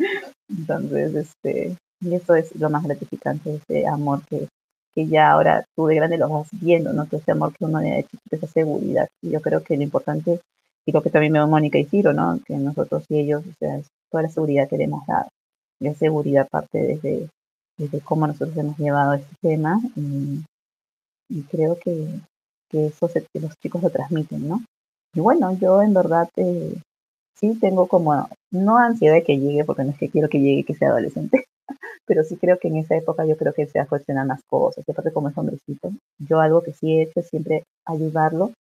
Entonces, 0.49 1.16
este, 1.16 1.78
y 2.02 2.16
eso 2.16 2.36
es 2.36 2.56
lo 2.56 2.70
más 2.70 2.84
gratificante, 2.84 3.56
ese 3.56 3.88
amor 3.88 4.24
que, 4.28 4.47
que 4.93 5.08
ya 5.08 5.32
ahora 5.32 5.64
tú 5.76 5.88
de 5.88 5.95
grande 5.95 6.18
lo 6.18 6.30
vas 6.30 6.47
viendo, 6.52 6.93
¿no? 6.93 7.08
Que 7.08 7.18
ese 7.18 7.32
amor 7.32 7.54
que 7.54 7.66
uno 7.66 7.80
de 7.80 8.06
esa 8.32 8.47
seguridad. 8.47 9.08
Y 9.22 9.30
yo 9.30 9.41
creo 9.41 9.64
que 9.64 9.78
lo 9.78 9.84
importante, 9.84 10.41
y 10.86 10.91
lo 10.91 11.02
que 11.02 11.10
también 11.10 11.34
veo 11.34 11.47
Mónica 11.47 11.78
y 11.78 11.86
Ciro, 11.86 12.14
¿no? 12.14 12.39
Que 12.45 12.56
nosotros 12.56 13.06
y 13.10 13.20
ellos, 13.20 13.43
o 13.47 13.54
sea, 13.60 13.80
toda 14.10 14.24
la 14.24 14.30
seguridad 14.30 14.68
que 14.68 14.78
le 14.78 14.86
hemos 14.86 15.06
dado. 15.06 15.30
La 15.80 15.93
seguridad 15.93 16.47
parte 16.49 16.80
desde, 16.80 17.30
desde 17.78 18.02
cómo 18.02 18.28
nosotros 18.28 18.58
hemos 18.58 18.78
llevado 18.78 19.14
este 19.14 19.36
tema 19.41 19.80
y, 19.95 20.43
y 21.30 21.43
creo 21.43 21.78
que, 21.80 22.08
que 22.70 22.88
eso 22.88 23.10
los 23.36 23.58
chicos 23.60 23.84
lo 23.84 23.89
transmiten, 23.89 24.47
¿no? 24.47 24.64
Y 25.14 25.20
bueno, 25.20 25.58
yo 25.60 25.82
en 25.82 25.93
verdad 25.93 26.30
eh, 26.38 26.76
sí 27.36 27.58
tengo 27.60 27.88
como, 27.88 28.30
no 28.52 28.78
ansiedad 28.78 29.16
de 29.16 29.24
que 29.24 29.38
llegue, 29.38 29.66
porque 29.66 29.84
no 29.84 29.91
es 29.91 29.97
que 29.97 30.10
quiero 30.10 30.30
que 30.30 30.39
llegue, 30.39 30.64
que 30.64 30.76
sea 30.76 30.89
adolescente, 30.89 31.45
pero 32.12 32.26
sí 32.26 32.36
creo 32.36 32.59
que 32.59 32.68
en 32.68 32.76
esa 32.76 32.97
época 32.97 33.26
yo 33.26 33.38
creo 33.38 33.53
que 33.53 33.66
se 33.68 33.86
cuestionar 33.86 34.28
más 34.28 34.41
cosas, 34.45 34.84
y 34.86 34.91
aparte 34.91 35.14
como 35.14 35.30
es 35.30 35.38
hombrecito, 35.38 35.93
yo 36.20 36.41
algo 36.41 36.62
que 36.62 36.74
sí 36.74 36.91
he 36.91 37.03
hecho 37.03 37.22
es 37.22 37.30
siempre 37.30 37.64
ayudarlo 37.86 38.51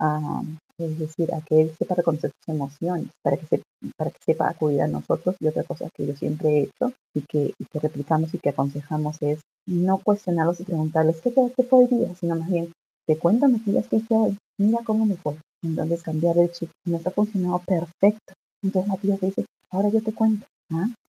a, 0.00 0.42
decir, 0.76 1.32
a 1.32 1.40
que 1.40 1.60
él 1.60 1.72
sepa 1.78 1.94
reconocer 1.94 2.32
sus 2.32 2.52
emociones, 2.52 3.06
para 3.22 3.36
que, 3.36 3.46
se, 3.46 3.62
para 3.96 4.10
que 4.10 4.18
sepa 4.26 4.48
acudir 4.48 4.82
a 4.82 4.88
nosotros. 4.88 5.36
Y 5.38 5.46
otra 5.46 5.62
cosa 5.62 5.88
que 5.94 6.04
yo 6.04 6.16
siempre 6.16 6.48
he 6.48 6.62
hecho 6.62 6.92
y 7.14 7.22
que, 7.22 7.54
replicamos 7.74 8.34
y 8.34 8.40
que 8.40 8.48
aconsejamos 8.48 9.22
es 9.22 9.38
no 9.68 9.98
cuestionarlos 9.98 10.58
y 10.58 10.64
preguntarles 10.64 11.20
qué 11.22 11.30
te 11.30 11.62
fue 11.62 11.78
hoy 11.78 11.86
día, 11.86 12.12
sino 12.18 12.34
más 12.34 12.50
bien, 12.50 12.72
te 13.06 13.16
cuéntame 13.16 13.62
qué 13.64 13.70
ya 13.70 13.82
que 13.82 14.02
hoy, 14.10 14.36
mira 14.58 14.80
cómo 14.84 15.06
me 15.06 15.14
fue. 15.14 15.36
Entonces 15.62 16.02
cambiar 16.02 16.36
el 16.38 16.50
chip 16.50 16.70
nos 16.84 17.06
ha 17.06 17.12
funcionado 17.12 17.60
perfecto. 17.60 18.34
Entonces 18.64 18.90
la 18.90 18.96
tía 18.96 19.16
te 19.16 19.26
dice, 19.26 19.44
ahora 19.70 19.90
yo 19.90 20.02
te 20.02 20.12
cuento. 20.12 20.44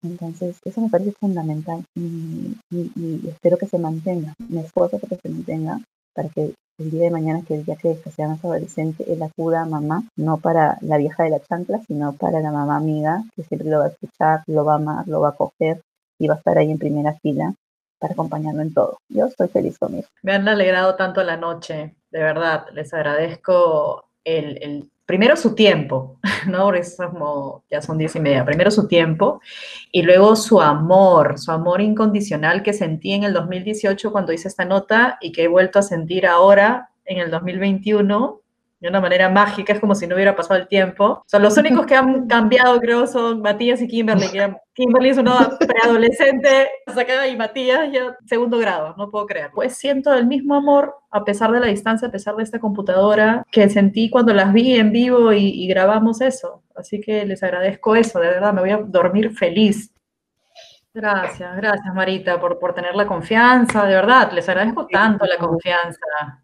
Entonces, 0.04 0.58
eso 0.64 0.82
me 0.82 0.90
parece 0.90 1.12
fundamental 1.14 1.84
y, 1.96 2.56
espero 3.28 3.58
que 3.58 3.68
se 3.68 3.78
mantenga. 3.78 4.34
Mi 4.50 4.60
esposo 4.60 5.00
que 5.00 5.16
se 5.16 5.30
mantenga 5.30 5.80
para 6.14 6.30
que 6.30 6.54
el 6.80 6.92
día 6.92 7.04
de 7.04 7.12
mañana 7.12 7.42
que 7.48 7.56
el 7.56 7.66
día 7.66 7.76
que 7.76 7.96
sea 7.96 8.28
más 8.28 8.44
adolescente, 8.44 9.12
él 9.12 9.22
acuda 9.24 9.62
a 9.62 9.66
mamá, 9.66 10.04
no 10.16 10.38
para 10.38 10.78
la 10.82 10.98
vieja 10.98 11.24
de 11.24 11.32
la 11.32 11.40
chancla, 11.40 11.82
sino 11.88 12.14
para 12.14 12.40
la 12.40 12.52
mamá 12.52 12.78
amiga, 12.78 13.24
que 13.36 13.44
siempre 13.44 13.70
lo 13.70 13.80
va 13.80 13.86
a 13.86 13.90
escuchar, 13.90 14.44
lo 14.46 14.64
va 14.64 14.74
a 14.74 14.78
amar, 14.78 15.08
lo 15.08 15.22
va 15.22 15.30
a 15.30 15.36
coger 15.36 15.82
y 16.20 16.28
va 16.28 16.36
a 16.36 16.38
estar 16.38 16.58
ahí 16.58 16.72
en 16.72 16.78
primera 16.78 17.14
fila 17.22 17.54
para 18.00 18.14
acompañarlo 18.14 18.62
en 18.62 18.74
todo. 18.74 19.00
Yo 19.10 19.26
estoy 19.26 19.48
feliz 19.48 19.78
con 19.80 19.96
eso. 19.96 20.08
Me 20.22 20.34
han 20.34 20.48
alegrado 20.48 20.96
tanto 20.96 21.24
la 21.24 21.38
noche, 21.38 21.96
de 22.12 22.20
verdad. 22.20 22.68
Les 22.74 22.94
agradezco 22.94 24.06
el, 24.24 24.62
el 24.62 24.92
primero 25.08 25.38
su 25.38 25.56
tiempo, 25.56 26.20
¿no? 26.48 26.66
Porque 26.66 26.84
como, 26.98 27.64
ya 27.72 27.82
son 27.82 27.98
diez 27.98 28.16
y 28.16 28.20
media, 28.20 28.46
primero 28.46 28.70
su 28.70 28.88
tiempo 28.88 29.42
y 29.92 30.04
luego 30.04 30.36
su 30.36 30.62
amor, 30.62 31.40
su 31.40 31.52
amor 31.52 31.82
incondicional 31.82 32.62
que 32.62 32.74
sentí 32.74 33.14
en 33.14 33.24
el 33.24 33.34
2018 33.34 34.12
cuando 34.12 34.34
hice 34.34 34.50
esta 34.50 34.66
nota 34.66 35.18
y 35.22 35.32
que 35.32 35.46
he 35.46 35.48
vuelto 35.48 35.80
a 35.80 35.82
sentir 35.82 36.28
ahora 36.28 36.92
en 37.06 37.20
el 37.20 37.32
2021 37.32 38.42
de 38.80 38.90
una 38.90 39.02
manera 39.02 39.30
mágica, 39.30 39.74
es 39.74 39.80
como 39.80 39.96
si 39.96 40.08
no 40.08 40.16
hubiera 40.16 40.36
pasado 40.36 40.60
el 40.60 40.68
tiempo. 40.68 41.24
Son 41.26 41.42
los 41.42 41.58
únicos 41.58 41.86
que 41.86 41.96
han 41.96 42.28
cambiado, 42.28 42.80
creo, 42.80 43.08
son 43.08 43.42
Matías 43.42 43.82
y 43.82 43.88
Kimberly. 43.88 44.28
Que 44.30 44.56
Kimberly 44.74 45.10
es 45.10 45.18
una 45.18 45.58
preadolescente 45.58 46.70
sacada 46.94 47.28
y 47.28 47.36
Matías 47.36 47.92
ya 47.92 48.16
segundo 48.26 48.58
grado, 48.60 48.96
no 48.98 49.10
puedo 49.10 49.26
creer. 49.26 49.52
Pues 49.54 49.76
siento 49.76 50.14
el 50.14 50.28
mismo 50.28 50.56
amor 50.56 50.96
a 51.10 51.24
pesar 51.24 51.52
de 51.52 51.60
la 51.60 51.68
distancia, 51.68 52.08
a 52.08 52.12
pesar 52.12 52.36
de 52.36 52.44
esta 52.44 52.60
computadora 52.60 53.44
que 53.52 53.70
sentí 53.70 54.10
cuando 54.10 54.34
las 54.34 54.54
vi 54.54 54.76
en 54.76 54.92
vivo 54.92 55.34
y, 55.34 55.50
y 55.50 55.68
grabamos 55.68 56.22
eso. 56.22 56.64
Así 56.76 57.02
que 57.02 57.26
les 57.26 57.42
agradezco 57.42 57.96
eso, 57.96 58.20
de 58.20 58.28
verdad, 58.28 58.54
me 58.54 58.62
voy 58.62 58.70
a 58.70 58.78
dormir 58.78 59.32
feliz 59.32 59.92
Gracias, 60.98 61.56
gracias 61.56 61.94
Marita 61.94 62.40
por, 62.40 62.58
por 62.58 62.74
tener 62.74 62.96
la 62.96 63.06
confianza, 63.06 63.86
de 63.86 63.94
verdad, 63.94 64.32
les 64.32 64.50
agradezco 64.50 64.88
tanto 64.88 65.28
la 65.28 65.38
confianza, 65.38 66.00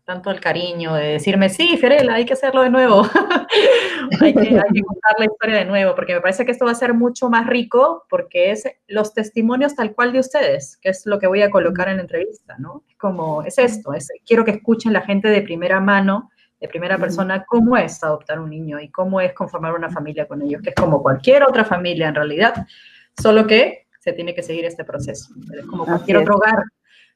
tanto 0.06 0.30
el 0.30 0.39
cariño 0.39 0.93
de 0.93 1.14
decirme, 1.14 1.49
sí, 1.49 1.76
Fiorella, 1.76 2.14
hay 2.14 2.24
que 2.24 2.34
hacerlo 2.34 2.62
de 2.62 2.70
nuevo, 2.70 3.01
hay, 4.22 4.32
que, 4.32 4.39
hay, 4.39 4.72
que, 4.72 4.82
contar 4.84 5.16
la 5.18 5.26
historia 5.26 5.56
de 5.56 5.66
nuevo, 5.66 5.95
porque 5.95 6.14
me 6.14 6.22
parece 6.22 6.45
que 6.45 6.51
esto 6.51 6.66
va 6.66 6.72
a 6.72 6.76
ser 6.76 6.93
mucho 6.93 7.32
más 7.32 7.47
rico, 7.47 8.06
porque 8.08 8.51
es 8.51 8.66
los 8.88 9.16
testimonios 9.16 9.74
tal 9.74 9.95
cual 9.95 10.14
de 10.14 10.20
ustedes, 10.20 10.78
que 10.78 10.89
es 10.89 11.08
lo 11.08 11.18
que 11.18 11.26
voy 11.26 11.41
a 11.41 11.49
colocar 11.49 11.89
en 11.89 11.95
la 11.95 12.04
entrevista, 12.04 12.56
¿no? 12.60 12.84
Es 12.88 12.95
como, 12.97 13.41
es 13.41 13.58
esto, 13.58 13.95
es, 13.95 14.08
quiero 14.24 14.45
que 14.45 14.51
escuchen 14.51 14.93
la 14.93 15.01
gente 15.01 15.30
de 15.30 15.41
primera 15.41 15.80
mano, 15.80 16.30
de 16.62 16.68
primera 16.68 16.99
persona, 16.99 17.43
cómo 17.43 17.76
es 17.76 18.04
adoptar 18.04 18.39
un 18.39 18.51
niño 18.51 18.80
y 18.80 18.91
cómo 18.91 19.20
es 19.20 19.34
conformar 19.34 19.74
una 19.74 19.89
familia 19.89 20.28
con 20.28 20.43
ellos, 20.43 20.62
que 20.62 20.70
es 20.70 20.76
como 20.76 21.01
cualquier 21.01 21.43
otra 21.43 21.66
familia 21.66 22.10
en 22.10 22.16
realidad, 22.16 22.68
solo 23.18 23.47
que 23.47 23.83
se 24.04 24.12
tiene 24.12 24.36
que 24.36 24.43
seguir 24.43 24.66
este 24.66 24.84
proceso. 24.84 25.34
Es 25.58 25.66
como 25.66 25.86
cualquier 25.86 26.18
otro 26.18 26.36
hogar, 26.36 26.62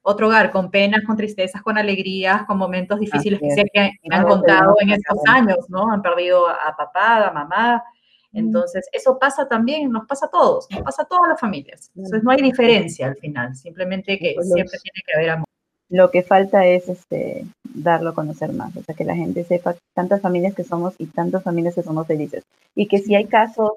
otro 0.04 0.28
hogar, 0.28 0.52
con 0.52 0.72
penas, 0.72 1.04
con 1.06 1.18
tristezas, 1.18 1.62
con 1.62 1.78
alegrías, 1.78 2.46
con 2.46 2.58
momentos 2.58 2.98
difíciles 3.00 3.42
que, 3.42 3.52
sé 3.52 3.66
que 3.74 3.92
han 4.10 4.26
contado 4.26 4.76
en 4.80 4.92
estos 4.92 5.18
años, 5.28 5.58
¿no? 5.68 5.92
Han 5.92 6.02
perdido 6.02 6.48
a 6.48 6.74
papá, 6.78 7.28
a 7.28 7.34
mamá. 7.34 7.84
Entonces, 8.32 8.88
eso 8.94 9.20
pasa 9.20 9.50
también, 9.50 9.92
nos 9.92 10.08
pasa 10.08 10.28
a 10.28 10.30
todos, 10.30 10.68
nos 10.72 10.82
pasa 10.82 11.02
a 11.02 11.06
todas 11.06 11.28
las 11.28 11.40
familias. 11.40 11.92
Entonces, 11.94 12.24
no 12.24 12.32
hay 12.32 12.42
diferencia 12.42 13.08
al 13.08 13.18
final, 13.18 13.54
simplemente 13.56 14.18
que 14.18 14.34
pues 14.36 14.50
siempre 14.50 14.78
tiene 14.82 15.02
que 15.06 15.14
haber 15.18 15.30
amor. 15.32 15.48
Lo 15.90 16.10
que 16.10 16.24
falta 16.24 16.66
es 16.66 16.88
este, 16.88 17.46
darlo 17.64 18.12
a 18.12 18.14
conocer 18.14 18.54
más, 18.54 18.76
o 18.78 18.84
sea, 18.84 18.96
que 18.96 19.04
la 19.04 19.16
gente 19.16 19.44
sepa 19.44 19.76
tantas 19.94 20.22
familias 20.22 20.54
que 20.54 20.64
somos 20.64 20.96
y 20.98 21.08
tantas 21.08 21.44
familias 21.44 21.76
que 21.76 21.84
somos 21.84 22.08
felices. 22.08 22.44
Y 22.76 22.88
que 22.88 23.00
si 23.00 23.16
hay 23.16 23.26
casos 23.26 23.72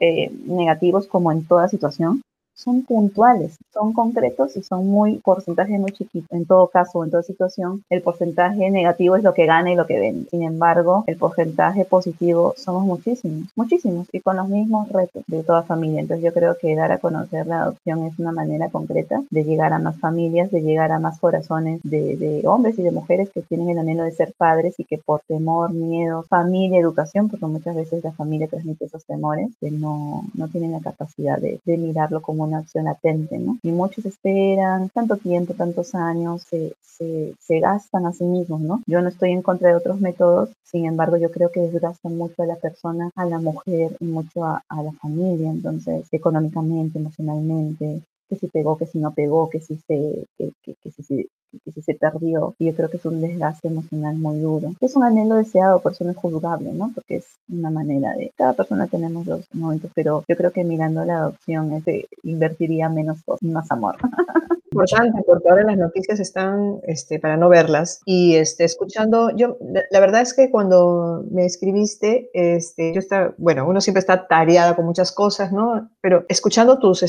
eh, 0.00 0.30
negativos 0.46 1.06
como 1.08 1.32
en 1.32 1.44
toda 1.46 1.68
situación, 1.68 2.22
son 2.58 2.82
puntuales, 2.82 3.56
son 3.72 3.92
concretos 3.92 4.56
y 4.56 4.62
son 4.62 4.88
muy 4.88 5.18
porcentaje 5.18 5.78
muy 5.78 5.92
chiquito. 5.92 6.26
En 6.34 6.44
todo 6.44 6.66
caso, 6.66 7.04
en 7.04 7.10
toda 7.10 7.22
situación, 7.22 7.84
el 7.88 8.02
porcentaje 8.02 8.68
negativo 8.70 9.14
es 9.14 9.22
lo 9.22 9.32
que 9.32 9.46
gana 9.46 9.70
y 9.70 9.76
lo 9.76 9.86
que 9.86 10.00
vende. 10.00 10.28
Sin 10.30 10.42
embargo, 10.42 11.04
el 11.06 11.16
porcentaje 11.16 11.84
positivo 11.84 12.54
somos 12.56 12.84
muchísimos, 12.84 13.48
muchísimos 13.54 14.08
y 14.12 14.20
con 14.20 14.36
los 14.36 14.48
mismos 14.48 14.88
retos 14.88 15.22
de 15.28 15.44
toda 15.44 15.62
familia. 15.62 16.00
Entonces 16.00 16.24
yo 16.24 16.32
creo 16.32 16.56
que 16.60 16.74
dar 16.74 16.90
a 16.90 16.98
conocer 16.98 17.46
la 17.46 17.62
adopción 17.62 18.04
es 18.04 18.18
una 18.18 18.32
manera 18.32 18.68
concreta 18.70 19.22
de 19.30 19.44
llegar 19.44 19.72
a 19.72 19.78
más 19.78 19.96
familias, 20.00 20.50
de 20.50 20.60
llegar 20.60 20.90
a 20.90 20.98
más 20.98 21.20
corazones 21.20 21.80
de, 21.84 22.16
de 22.16 22.42
hombres 22.48 22.76
y 22.78 22.82
de 22.82 22.90
mujeres 22.90 23.30
que 23.30 23.42
tienen 23.42 23.68
el 23.70 23.78
anhelo 23.78 24.02
de 24.02 24.12
ser 24.12 24.34
padres 24.36 24.74
y 24.78 24.84
que 24.84 24.98
por 24.98 25.20
temor, 25.28 25.72
miedo, 25.72 26.24
familia, 26.24 26.80
educación, 26.80 27.28
porque 27.28 27.46
muchas 27.46 27.76
veces 27.76 28.02
la 28.02 28.12
familia 28.12 28.48
transmite 28.48 28.86
esos 28.86 29.04
temores, 29.04 29.50
que 29.60 29.70
no, 29.70 30.24
no 30.34 30.48
tienen 30.48 30.72
la 30.72 30.80
capacidad 30.80 31.38
de, 31.38 31.60
de 31.64 31.76
mirarlo 31.76 32.20
como 32.20 32.47
una 32.48 32.60
opción 32.60 32.84
latente, 32.84 33.38
¿no? 33.38 33.58
Y 33.62 33.70
muchos 33.70 34.04
esperan 34.04 34.88
tanto 34.90 35.16
tiempo, 35.16 35.54
tantos 35.54 35.94
años, 35.94 36.42
se, 36.42 36.74
se, 36.80 37.34
se, 37.38 37.60
gastan 37.60 38.06
a 38.06 38.12
sí 38.12 38.24
mismos, 38.24 38.60
¿no? 38.60 38.82
Yo 38.86 39.00
no 39.00 39.08
estoy 39.08 39.30
en 39.32 39.42
contra 39.42 39.68
de 39.68 39.76
otros 39.76 40.00
métodos, 40.00 40.50
sin 40.64 40.86
embargo, 40.86 41.16
yo 41.16 41.30
creo 41.30 41.50
que 41.50 41.60
desgastan 41.60 42.16
mucho 42.16 42.42
a 42.42 42.46
la 42.46 42.56
persona, 42.56 43.10
a 43.14 43.24
la 43.24 43.38
mujer 43.38 43.96
y 44.00 44.04
mucho 44.04 44.44
a, 44.44 44.62
la 44.70 44.92
familia, 45.00 45.50
entonces, 45.50 46.06
económicamente, 46.12 46.98
emocionalmente, 46.98 48.02
que 48.28 48.36
si 48.36 48.48
pegó, 48.48 48.76
que 48.76 48.86
si 48.86 48.98
no 48.98 49.12
pegó, 49.12 49.48
que 49.48 49.60
si 49.60 49.76
se, 49.86 50.26
que 50.36 50.90
si, 50.90 51.28
que 51.64 51.72
si 51.72 51.82
se 51.82 51.94
perdió. 51.94 52.54
Yo 52.58 52.74
creo 52.74 52.90
que 52.90 52.96
es 52.96 53.04
un 53.04 53.20
desgaste 53.20 53.68
emocional 53.68 54.16
muy 54.16 54.38
duro. 54.38 54.72
Es 54.80 54.96
un 54.96 55.04
anhelo 55.04 55.36
deseado, 55.36 55.80
por 55.80 55.92
eso 55.92 56.04
no 56.04 56.10
es 56.10 56.16
juzgable, 56.16 56.72
¿no? 56.72 56.90
Porque 56.94 57.16
es 57.16 57.26
una 57.48 57.70
manera 57.70 58.12
de... 58.12 58.32
Cada 58.36 58.52
persona 58.52 58.86
tenemos 58.86 59.26
los 59.26 59.46
momentos, 59.54 59.90
pero 59.94 60.24
yo 60.28 60.36
creo 60.36 60.52
que 60.52 60.64
mirando 60.64 61.04
la 61.04 61.18
adopción 61.18 61.72
este, 61.72 62.08
invertiría 62.22 62.88
menos 62.88 63.18
y 63.40 63.48
más 63.48 63.70
amor. 63.70 63.96
importante 64.70 65.22
porque 65.26 65.48
ahora 65.48 65.64
las 65.64 65.76
noticias 65.76 66.20
están 66.20 66.80
este, 66.84 67.18
para 67.18 67.36
no 67.36 67.48
verlas 67.48 68.00
y 68.04 68.36
este, 68.36 68.64
escuchando, 68.64 69.34
yo 69.34 69.56
la 69.90 70.00
verdad 70.00 70.22
es 70.22 70.34
que 70.34 70.50
cuando 70.50 71.24
me 71.30 71.46
escribiste, 71.46 72.30
este, 72.32 72.92
yo 72.92 73.00
estaba, 73.00 73.34
bueno, 73.38 73.66
uno 73.66 73.80
siempre 73.80 74.00
está 74.00 74.26
tareada 74.26 74.76
con 74.76 74.86
muchas 74.86 75.12
cosas, 75.12 75.52
¿no? 75.52 75.90
Pero 76.00 76.24
escuchando 76.28 76.78
tus, 76.78 77.04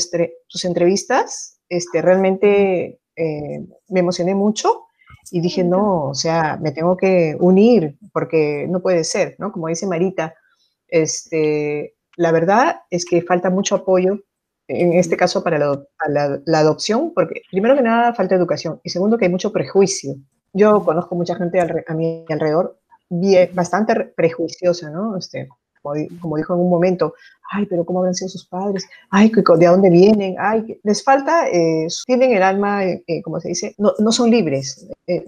tus 0.48 0.64
entrevistas, 0.64 1.58
este, 1.68 2.02
realmente 2.02 2.99
eh, 3.20 3.60
me 3.88 4.00
emocioné 4.00 4.34
mucho 4.34 4.86
y 5.30 5.40
dije, 5.42 5.62
no, 5.62 6.06
o 6.06 6.14
sea, 6.14 6.58
me 6.60 6.72
tengo 6.72 6.96
que 6.96 7.36
unir 7.38 7.98
porque 8.12 8.66
no 8.68 8.80
puede 8.80 9.04
ser, 9.04 9.36
¿no? 9.38 9.52
Como 9.52 9.68
dice 9.68 9.86
Marita, 9.86 10.34
este, 10.88 11.96
la 12.16 12.32
verdad 12.32 12.80
es 12.88 13.04
que 13.04 13.20
falta 13.20 13.50
mucho 13.50 13.74
apoyo 13.76 14.20
en 14.68 14.94
este 14.94 15.16
caso 15.16 15.42
para 15.42 15.58
la, 15.58 15.82
la, 16.08 16.40
la, 16.46 16.58
adopción, 16.60 17.12
porque 17.12 17.42
primero 17.50 17.74
que 17.74 17.82
nada 17.82 18.14
falta 18.14 18.36
educación 18.36 18.80
y 18.84 18.90
segundo 18.90 19.18
que 19.18 19.26
hay 19.26 19.30
mucho 19.30 19.52
prejuicio. 19.52 20.14
Yo 20.52 20.82
conozco 20.84 21.14
mucha 21.14 21.34
gente 21.34 21.60
al, 21.60 21.84
a 21.86 21.94
mi 21.94 22.24
alrededor 22.28 22.78
bien, 23.08 23.50
bastante 23.52 24.12
prejuiciosa, 24.16 24.88
¿no? 24.88 25.18
Este, 25.18 25.48
como, 25.82 25.96
como, 26.20 26.36
dijo 26.36 26.54
en 26.54 26.60
un 26.60 26.70
momento, 26.70 27.14
ay, 27.50 27.66
pero 27.66 27.84
¿cómo 27.84 27.98
habrán 27.98 28.14
sido 28.14 28.28
sus 28.28 28.46
padres? 28.46 28.86
Ay, 29.10 29.30
¿de 29.30 29.66
dónde 29.66 29.90
vienen? 29.90 30.36
Ay, 30.38 30.78
les 30.82 31.04
falta, 31.04 31.48
eh, 31.48 31.86
tienen 32.06 32.32
el 32.32 32.42
alma, 32.42 32.84
eh, 32.84 33.22
como 33.22 33.40
se 33.40 33.48
dice, 33.48 33.74
no, 33.76 33.92
no 33.98 34.12
son 34.12 34.30
libres, 34.30 34.88
eh, 35.06 35.24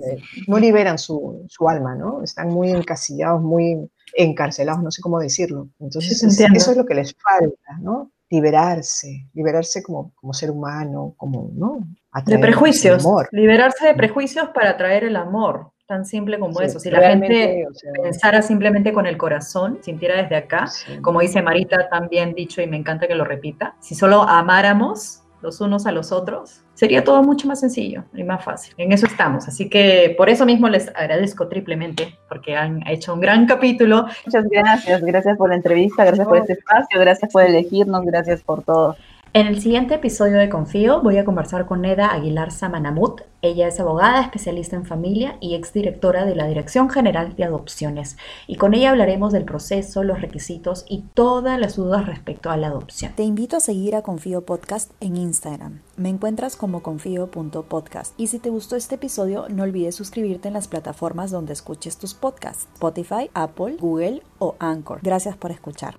no 0.47 0.59
liberan 0.59 0.99
su, 0.99 1.45
su, 1.49 1.68
alma, 1.68 1.95
¿no? 1.95 2.23
Están 2.23 2.49
muy 2.49 2.70
encasillados, 2.70 3.43
muy 3.43 3.91
encarcelados, 4.14 4.83
no 4.83 4.91
sé 4.91 5.03
cómo 5.03 5.18
decirlo. 5.18 5.68
Entonces, 5.81 6.23
eso 6.23 6.70
es 6.70 6.77
lo 6.77 6.87
que 6.87 6.95
les 6.95 7.14
falta, 7.14 7.79
¿no? 7.81 8.11
liberarse, 8.31 9.29
liberarse 9.35 9.83
como, 9.83 10.14
como 10.14 10.33
ser 10.33 10.51
humano, 10.51 11.12
como, 11.18 11.51
¿no? 11.55 11.81
de 12.25 12.39
prejuicios, 12.39 13.05
liberarse 13.31 13.87
de 13.87 13.95
prejuicios 13.95 14.49
para 14.55 14.70
atraer 14.70 15.05
el 15.05 15.16
amor, 15.16 15.72
tan 15.87 16.05
simple 16.05 16.39
como 16.39 16.59
sí, 16.59 16.64
eso. 16.64 16.80
Si 16.80 16.91
la 16.91 17.01
gente 17.11 17.66
o 17.68 17.74
sea, 17.74 17.93
pensara 18.03 18.43
simplemente 18.43 18.93
con 18.93 19.07
el 19.07 19.16
corazón, 19.16 19.78
sintiera 19.83 20.22
desde 20.22 20.37
acá, 20.37 20.66
sí. 20.66 20.99
como 21.03 21.20
dice 21.20 21.43
Marita 21.43 21.89
también 21.89 22.35
dicho 22.35 22.62
y 22.62 22.66
me 22.66 22.76
encanta 22.76 23.07
que 23.07 23.14
lo 23.14 23.24
repita, 23.24 23.76
si 23.80 23.95
solo 23.95 24.22
amáramos 24.22 25.22
los 25.43 25.61
unos 25.61 25.87
a 25.87 25.93
los 25.93 26.12
otros, 26.12 26.62
sería 26.74 27.05
todo 27.05 27.22
mucho 27.22 27.49
más 27.49 27.61
sencillo 27.61 28.05
y 28.14 28.22
más 28.22 28.45
fácil. 28.45 28.74
En 28.78 28.93
eso 28.93 29.07
estamos. 29.07 29.49
Así 29.49 29.68
que 29.68 30.14
por 30.16 30.30
eso 30.30 30.47
mismo 30.47 30.68
les 30.68 30.89
agradezco 30.95 31.49
triplemente 31.49 32.16
porque 32.28 32.57
han 32.57 32.87
hecho 32.87 33.12
un 33.12 33.20
gran 33.20 33.47
capítulo. 33.47 34.07
Muchas 34.24 34.45
gracias. 34.49 35.03
Gracias 35.03 35.37
por 35.37 35.51
la 35.51 35.57
entrevista, 35.57 36.05
gracias 36.05 36.26
por 36.26 36.39
este 36.39 36.53
espacio, 36.55 37.01
gracias 37.01 37.33
por 37.33 37.43
elegirnos, 37.43 38.05
gracias 38.05 38.43
por 38.43 38.62
todo. 38.62 38.97
En 39.35 39.47
el 39.47 39.62
siguiente 39.62 39.95
episodio 39.95 40.37
de 40.37 40.51
Confío 40.51 41.01
voy 41.01 41.16
a 41.16 41.24
conversar 41.24 41.64
con 41.64 41.80
Neda 41.80 42.12
Aguilar 42.12 42.53
Samanamut. 42.53 43.22
Ella 43.41 43.66
es 43.66 43.80
abogada, 43.80 44.20
especialista 44.20 44.76
en 44.76 44.85
familia 44.85 45.39
y 45.41 45.55
exdirectora 45.55 46.26
de 46.26 46.35
la 46.35 46.47
Dirección 46.47 46.91
General 46.91 47.35
de 47.35 47.45
Adopciones. 47.45 48.18
Y 48.47 48.57
con 48.57 48.74
ella 48.74 48.91
hablaremos 48.91 49.33
del 49.33 49.47
proceso, 49.47 50.05
los 50.05 50.20
requisitos 50.20 50.85
y 50.87 51.05
todas 51.14 51.59
las 51.59 51.76
dudas 51.76 52.05
respecto 52.05 52.51
a 52.51 52.59
la 52.59 52.66
adopción. 52.66 53.14
Te 53.16 53.22
invito 53.22 53.57
a 53.57 53.61
seguir 53.61 53.97
a 53.97 54.03
Confío 54.03 54.45
Podcast 54.45 54.91
en 55.01 55.16
Instagram. 55.16 55.80
Me 55.97 56.11
encuentras 56.11 56.55
como 56.55 56.83
confío.podcast. 56.83 58.12
Y 58.20 58.26
si 58.26 58.39
te 58.39 58.51
gustó 58.51 58.76
este 58.76 58.97
episodio, 58.97 59.47
no 59.49 59.62
olvides 59.62 59.95
suscribirte 59.95 60.49
en 60.49 60.55
las 60.55 60.68
plataformas 60.68 61.30
donde 61.30 61.55
escuches 61.55 61.97
tus 61.97 62.12
podcasts, 62.12 62.68
Spotify, 62.74 63.30
Apple, 63.33 63.78
Google 63.80 64.22
o 64.39 64.57
Anchor. 64.59 65.01
Gracias 65.03 65.39
por 65.39 65.53
escuchar. 65.53 65.95